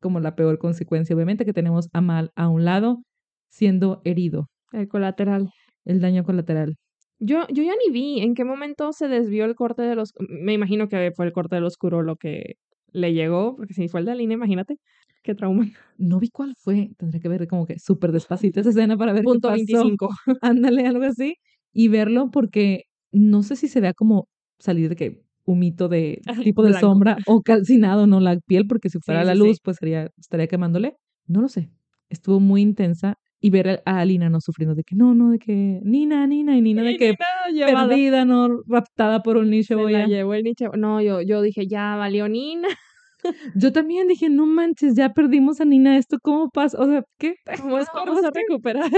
como 0.00 0.20
la 0.20 0.34
peor 0.34 0.58
consecuencia. 0.58 1.14
Obviamente 1.16 1.44
que 1.44 1.52
tenemos 1.52 1.88
a 1.92 2.00
Mal 2.00 2.30
a 2.36 2.48
un 2.48 2.64
lado 2.64 3.02
siendo 3.48 4.00
herido, 4.04 4.48
El 4.72 4.88
colateral. 4.88 5.50
el 5.84 6.00
daño 6.00 6.24
colateral. 6.24 6.76
Yo, 7.18 7.46
yo 7.48 7.62
ya 7.62 7.72
ni 7.86 7.92
vi 7.92 8.20
en 8.20 8.34
qué 8.34 8.44
momento 8.44 8.92
se 8.92 9.06
desvió 9.08 9.44
el 9.44 9.54
corte 9.54 9.82
de 9.82 9.94
los... 9.94 10.12
Me 10.18 10.52
imagino 10.54 10.88
que 10.88 11.12
fue 11.14 11.26
el 11.26 11.32
corte 11.32 11.54
del 11.54 11.64
oscuro 11.64 12.02
lo 12.02 12.16
que 12.16 12.54
le 12.92 13.12
llegó, 13.14 13.56
porque 13.56 13.74
si 13.74 13.88
fue 13.88 14.00
el 14.00 14.06
de 14.06 14.12
Alina, 14.12 14.34
imagínate. 14.34 14.78
Qué 15.22 15.34
trauma. 15.34 15.64
No 15.98 16.18
vi 16.18 16.30
cuál 16.30 16.54
fue, 16.58 16.90
tendré 16.98 17.20
que 17.20 17.28
ver 17.28 17.46
como 17.46 17.64
que 17.66 17.78
súper 17.78 18.10
despacito 18.12 18.58
esa 18.60 18.70
escena 18.70 18.96
para 18.96 19.12
ver 19.12 19.22
Punto 19.22 19.48
qué 19.54 19.64
pasó. 19.72 19.84
25. 19.84 20.08
Ándale, 20.42 20.86
algo 20.86 21.04
así. 21.04 21.36
Y 21.72 21.88
verlo 21.88 22.30
porque 22.32 22.84
no 23.12 23.42
sé 23.42 23.56
si 23.56 23.68
se 23.68 23.80
vea 23.80 23.94
como 23.94 24.28
salir 24.58 24.88
de 24.88 24.96
que 24.96 25.22
humito 25.44 25.88
de 25.88 26.20
tipo 26.56 26.62
de 26.62 26.70
blanco. 26.70 26.86
sombra 26.86 27.16
o 27.26 27.40
calcinado, 27.42 28.06
no 28.06 28.20
la 28.20 28.38
piel, 28.46 28.66
porque 28.66 28.88
si 28.90 28.98
fuera 29.00 29.20
Sí, 29.22 29.26
la 29.28 29.34
luz, 29.34 29.56
sí. 29.56 29.60
pues 29.62 29.76
sería, 29.78 30.08
estaría 30.18 30.48
quemándole. 30.48 30.96
No 31.26 31.40
lo 31.40 31.48
sé. 31.48 31.70
Estuvo 32.10 32.40
muy 32.40 32.62
intensa. 32.62 33.16
Y 33.44 33.50
ver 33.50 33.82
a- 33.84 33.98
Alina 34.00 34.30
no 34.30 34.40
sufriendo 34.40 34.74
de 34.76 34.84
que 34.84 34.94
no, 34.94 35.14
no, 35.14 35.30
de 35.30 35.38
que 35.40 35.80
Nina, 35.82 36.24
Nina, 36.28 36.56
y 36.56 36.62
Nina 36.62 36.82
de 36.82 36.92
Y 36.92 36.96
que 36.96 37.16
Nina 37.52 37.66
perdida, 37.88 38.24
no 38.24 38.62
raptada 38.68 39.22
por 39.22 39.36
un 39.36 39.50
nicho. 39.50 39.76
Se 39.76 39.92
la 39.92 40.06
llevó 40.06 40.34
el. 40.34 40.44
No, 40.78 41.00
yo, 41.02 41.20
yo 41.20 41.42
dije, 41.42 41.66
ya 41.66 41.96
valió 41.96 42.28
Nina. 42.28 42.68
Yo 43.54 43.72
también 43.72 44.08
dije, 44.08 44.28
no 44.28 44.46
manches, 44.46 44.96
ya 44.96 45.12
perdimos 45.12 45.60
a 45.60 45.64
Nina, 45.64 45.96
¿esto 45.96 46.18
cómo 46.20 46.50
pasa? 46.50 46.76
O 46.80 46.86
sea, 46.86 47.04
¿qué? 47.18 47.36
¿Cómo 47.62 47.78
es 47.78 47.88
¿Cómo 47.90 48.06
vamos 48.06 48.24
a 48.24 48.30
recuperar? 48.32 48.90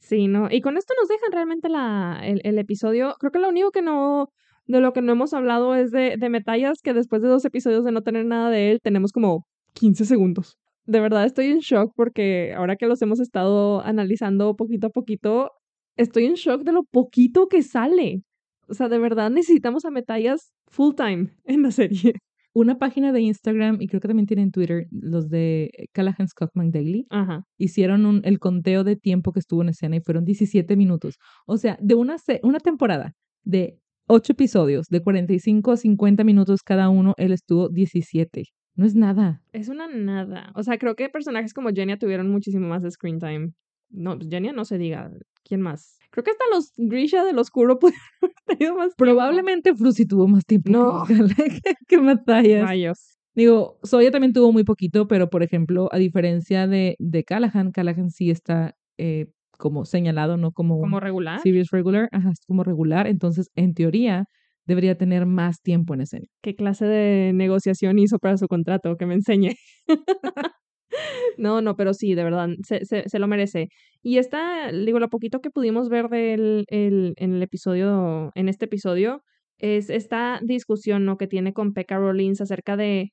Sí, 0.00 0.28
¿no? 0.28 0.48
Y 0.50 0.60
con 0.60 0.76
esto 0.76 0.92
nos 1.00 1.08
dejan 1.08 1.32
realmente 1.32 1.70
la, 1.70 2.20
el, 2.22 2.42
el 2.44 2.58
episodio. 2.58 3.14
Creo 3.18 3.32
que 3.32 3.38
lo 3.38 3.48
único 3.48 3.70
que 3.70 3.80
no, 3.80 4.28
de 4.66 4.80
lo 4.82 4.92
que 4.92 5.00
no 5.00 5.12
hemos 5.12 5.32
hablado 5.32 5.74
es 5.74 5.92
de, 5.92 6.16
de 6.18 6.28
Metallas, 6.28 6.80
que 6.82 6.92
después 6.92 7.22
de 7.22 7.28
dos 7.28 7.44
episodios 7.46 7.82
de 7.84 7.92
no 7.92 8.02
tener 8.02 8.26
nada 8.26 8.50
de 8.50 8.70
él, 8.72 8.80
tenemos 8.82 9.12
como 9.12 9.46
15 9.72 10.04
segundos. 10.04 10.58
De 10.86 11.00
verdad 11.00 11.24
estoy 11.24 11.46
en 11.46 11.58
shock 11.58 11.92
porque 11.94 12.52
ahora 12.56 12.76
que 12.76 12.86
los 12.86 13.00
hemos 13.02 13.20
estado 13.20 13.80
analizando 13.82 14.56
poquito 14.56 14.88
a 14.88 14.90
poquito, 14.90 15.50
estoy 15.96 16.24
en 16.26 16.34
shock 16.34 16.62
de 16.62 16.72
lo 16.72 16.84
poquito 16.84 17.46
que 17.48 17.62
sale. 17.62 18.22
O 18.68 18.74
sea, 18.74 18.88
de 18.88 18.98
verdad 18.98 19.30
necesitamos 19.30 19.84
a 19.84 19.90
Metallas 19.90 20.52
full 20.68 20.94
time 20.94 21.30
en 21.44 21.62
la 21.62 21.70
serie. 21.70 22.14
Una 22.52 22.78
página 22.78 23.12
de 23.12 23.20
Instagram, 23.20 23.76
y 23.80 23.86
creo 23.86 24.00
que 24.00 24.08
también 24.08 24.26
tienen 24.26 24.50
Twitter, 24.50 24.86
los 24.90 25.28
de 25.28 25.70
Callahan 25.92 26.26
Scottman 26.26 26.72
Daily, 26.72 27.06
Ajá. 27.10 27.44
hicieron 27.58 28.06
un- 28.06 28.22
el 28.24 28.40
conteo 28.40 28.82
de 28.82 28.96
tiempo 28.96 29.30
que 29.30 29.38
estuvo 29.38 29.62
en 29.62 29.68
escena 29.68 29.94
y 29.96 30.00
fueron 30.00 30.24
17 30.24 30.74
minutos. 30.76 31.14
O 31.46 31.58
sea, 31.58 31.78
de 31.80 31.94
una, 31.94 32.16
una 32.42 32.58
temporada 32.58 33.12
de 33.44 33.78
8 34.08 34.32
episodios, 34.32 34.86
de 34.88 35.00
45 35.00 35.70
a 35.70 35.76
50 35.76 36.24
minutos 36.24 36.62
cada 36.64 36.88
uno, 36.88 37.14
él 37.18 37.30
estuvo 37.32 37.68
17. 37.68 38.42
No 38.80 38.86
es 38.86 38.94
nada. 38.94 39.42
Es 39.52 39.68
una 39.68 39.88
nada. 39.88 40.52
O 40.54 40.62
sea, 40.62 40.78
creo 40.78 40.96
que 40.96 41.10
personajes 41.10 41.52
como 41.52 41.68
Genia 41.68 41.98
tuvieron 41.98 42.30
muchísimo 42.30 42.66
más 42.66 42.82
screen 42.90 43.18
time. 43.18 43.52
No, 43.90 44.16
pues 44.16 44.30
Genia 44.30 44.54
no 44.54 44.64
se 44.64 44.78
diga. 44.78 45.10
¿Quién 45.44 45.60
más? 45.60 45.98
Creo 46.10 46.24
que 46.24 46.30
hasta 46.30 46.44
los 46.50 46.72
Grisha 46.78 47.22
del 47.24 47.38
Oscuro 47.38 47.78
pudieron 47.78 48.00
haber 48.22 48.34
tenido 48.46 48.74
más 48.76 48.84
tiempo. 48.86 48.94
Probablemente 48.96 49.74
Frucy 49.74 50.06
tuvo 50.06 50.28
más 50.28 50.46
tiempo 50.46 50.70
No. 50.70 51.04
que, 51.06 51.14
que 51.88 51.98
Matthias. 52.00 52.66
Rayos. 52.66 53.18
Digo, 53.34 53.78
Soya 53.82 54.10
también 54.10 54.32
tuvo 54.32 54.50
muy 54.50 54.64
poquito, 54.64 55.06
pero 55.06 55.28
por 55.28 55.42
ejemplo, 55.42 55.90
a 55.92 55.98
diferencia 55.98 56.66
de, 56.66 56.96
de 56.98 57.22
Callahan, 57.22 57.72
Callahan 57.72 58.08
sí 58.10 58.30
está 58.30 58.76
eh, 58.96 59.26
como 59.58 59.84
señalado, 59.84 60.38
no 60.38 60.52
como, 60.52 60.80
como 60.80 61.00
regular. 61.00 61.38
Series 61.42 61.68
regular, 61.70 62.08
ajá, 62.12 62.30
es 62.30 62.40
como 62.46 62.64
regular. 62.64 63.06
Entonces, 63.06 63.50
en 63.56 63.74
teoría, 63.74 64.24
debería 64.66 64.96
tener 64.96 65.26
más 65.26 65.60
tiempo 65.62 65.94
en 65.94 66.02
escena. 66.02 66.26
¿Qué 66.42 66.54
clase 66.54 66.86
de 66.86 67.32
negociación 67.34 67.98
hizo 67.98 68.18
para 68.18 68.36
su 68.36 68.46
contrato? 68.48 68.96
Que 68.96 69.06
me 69.06 69.14
enseñe. 69.14 69.56
no, 71.38 71.60
no, 71.62 71.76
pero 71.76 71.94
sí, 71.94 72.14
de 72.14 72.24
verdad, 72.24 72.48
se, 72.66 72.84
se, 72.84 73.08
se, 73.08 73.18
lo 73.18 73.26
merece. 73.26 73.68
Y 74.02 74.18
está, 74.18 74.70
digo, 74.72 74.98
lo 74.98 75.08
poquito 75.08 75.40
que 75.40 75.50
pudimos 75.50 75.88
ver 75.88 76.08
del, 76.08 76.64
el, 76.68 77.14
en 77.16 77.34
el 77.34 77.42
episodio, 77.42 78.30
en 78.34 78.48
este 78.48 78.66
episodio, 78.66 79.22
es 79.58 79.90
esta 79.90 80.40
discusión, 80.42 81.04
¿no? 81.04 81.16
Que 81.16 81.26
tiene 81.26 81.52
con 81.52 81.72
Pekka 81.72 81.98
Rollins 81.98 82.40
acerca 82.40 82.76
de 82.76 83.10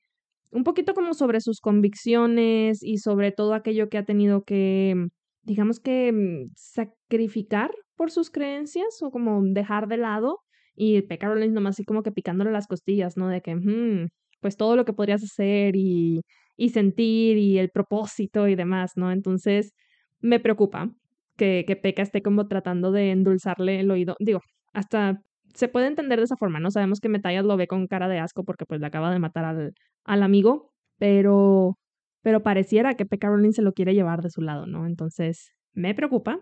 un 0.50 0.64
poquito 0.64 0.94
como 0.94 1.14
sobre 1.14 1.40
sus 1.40 1.60
convicciones 1.60 2.82
y 2.82 2.98
sobre 2.98 3.32
todo 3.32 3.54
aquello 3.54 3.88
que 3.88 3.98
ha 3.98 4.04
tenido 4.04 4.42
que, 4.44 4.94
digamos 5.42 5.80
que, 5.80 6.12
mm, 6.12 6.52
sacrificar 6.56 7.70
por 7.96 8.10
sus 8.10 8.30
creencias 8.30 9.02
o 9.02 9.10
como 9.10 9.42
dejar 9.44 9.88
de 9.88 9.98
lado. 9.98 10.38
Y 10.78 11.02
Pekka 11.02 11.28
Rollins 11.28 11.52
nomás 11.52 11.76
así 11.76 11.84
como 11.84 12.02
que 12.02 12.12
picándole 12.12 12.52
las 12.52 12.66
costillas, 12.66 13.16
¿no? 13.16 13.28
De 13.28 13.40
que, 13.42 13.56
hmm, 13.56 14.08
pues 14.40 14.56
todo 14.56 14.76
lo 14.76 14.84
que 14.84 14.92
podrías 14.92 15.22
hacer 15.24 15.74
y 15.76 16.20
y 16.58 16.70
sentir 16.70 17.38
y 17.38 17.58
el 17.58 17.70
propósito 17.70 18.48
y 18.48 18.56
demás, 18.56 18.92
¿no? 18.96 19.12
Entonces, 19.12 19.72
me 20.20 20.40
preocupa 20.40 20.90
que, 21.36 21.64
que 21.66 21.76
Peca 21.76 22.02
esté 22.02 22.20
como 22.20 22.48
tratando 22.48 22.92
de 22.92 23.12
endulzarle 23.12 23.80
el 23.80 23.90
oído. 23.90 24.16
Digo, 24.18 24.40
hasta 24.74 25.22
se 25.54 25.68
puede 25.68 25.86
entender 25.86 26.18
de 26.18 26.24
esa 26.24 26.36
forma, 26.36 26.60
¿no? 26.60 26.70
Sabemos 26.70 27.00
que 27.00 27.08
Metallas 27.08 27.44
lo 27.44 27.56
ve 27.56 27.68
con 27.68 27.86
cara 27.86 28.08
de 28.08 28.18
asco 28.18 28.44
porque 28.44 28.66
pues 28.66 28.80
le 28.80 28.86
acaba 28.88 29.12
de 29.12 29.20
matar 29.20 29.44
al, 29.44 29.72
al 30.04 30.22
amigo, 30.22 30.72
pero, 30.98 31.78
pero 32.22 32.42
pareciera 32.42 32.94
que 32.94 33.06
Peca 33.06 33.28
Rowling 33.28 33.52
se 33.52 33.62
lo 33.62 33.72
quiere 33.72 33.94
llevar 33.94 34.20
de 34.22 34.30
su 34.30 34.42
lado, 34.42 34.66
¿no? 34.66 34.84
Entonces, 34.86 35.52
me 35.74 35.94
preocupa 35.94 36.40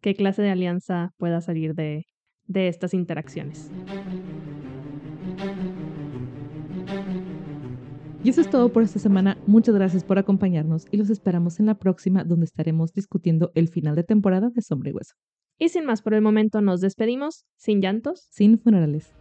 qué 0.00 0.14
clase 0.14 0.40
de 0.40 0.50
alianza 0.50 1.10
pueda 1.18 1.42
salir 1.42 1.74
de, 1.74 2.06
de 2.50 2.68
estas 2.68 2.94
interacciones. 2.94 3.70
Y 8.22 8.28
eso 8.28 8.40
es 8.40 8.50
todo 8.50 8.72
por 8.72 8.82
esta 8.82 8.98
semana. 8.98 9.38
Muchas 9.46 9.74
gracias 9.74 10.04
por 10.04 10.18
acompañarnos 10.18 10.86
y 10.90 10.96
los 10.96 11.08
esperamos 11.08 11.60
en 11.60 11.66
la 11.66 11.78
próxima 11.78 12.24
donde 12.24 12.44
estaremos 12.44 12.92
discutiendo 12.92 13.52
el 13.54 13.68
final 13.68 13.94
de 13.94 14.02
temporada 14.02 14.50
de 14.50 14.60
Sombra 14.60 14.90
y 14.90 14.92
Hueso. 14.92 15.14
Y 15.58 15.68
sin 15.68 15.86
más 15.86 16.02
por 16.02 16.12
el 16.14 16.22
momento 16.22 16.60
nos 16.60 16.80
despedimos, 16.80 17.46
sin 17.56 17.80
llantos, 17.80 18.26
sin 18.30 18.58
funerales. 18.58 19.14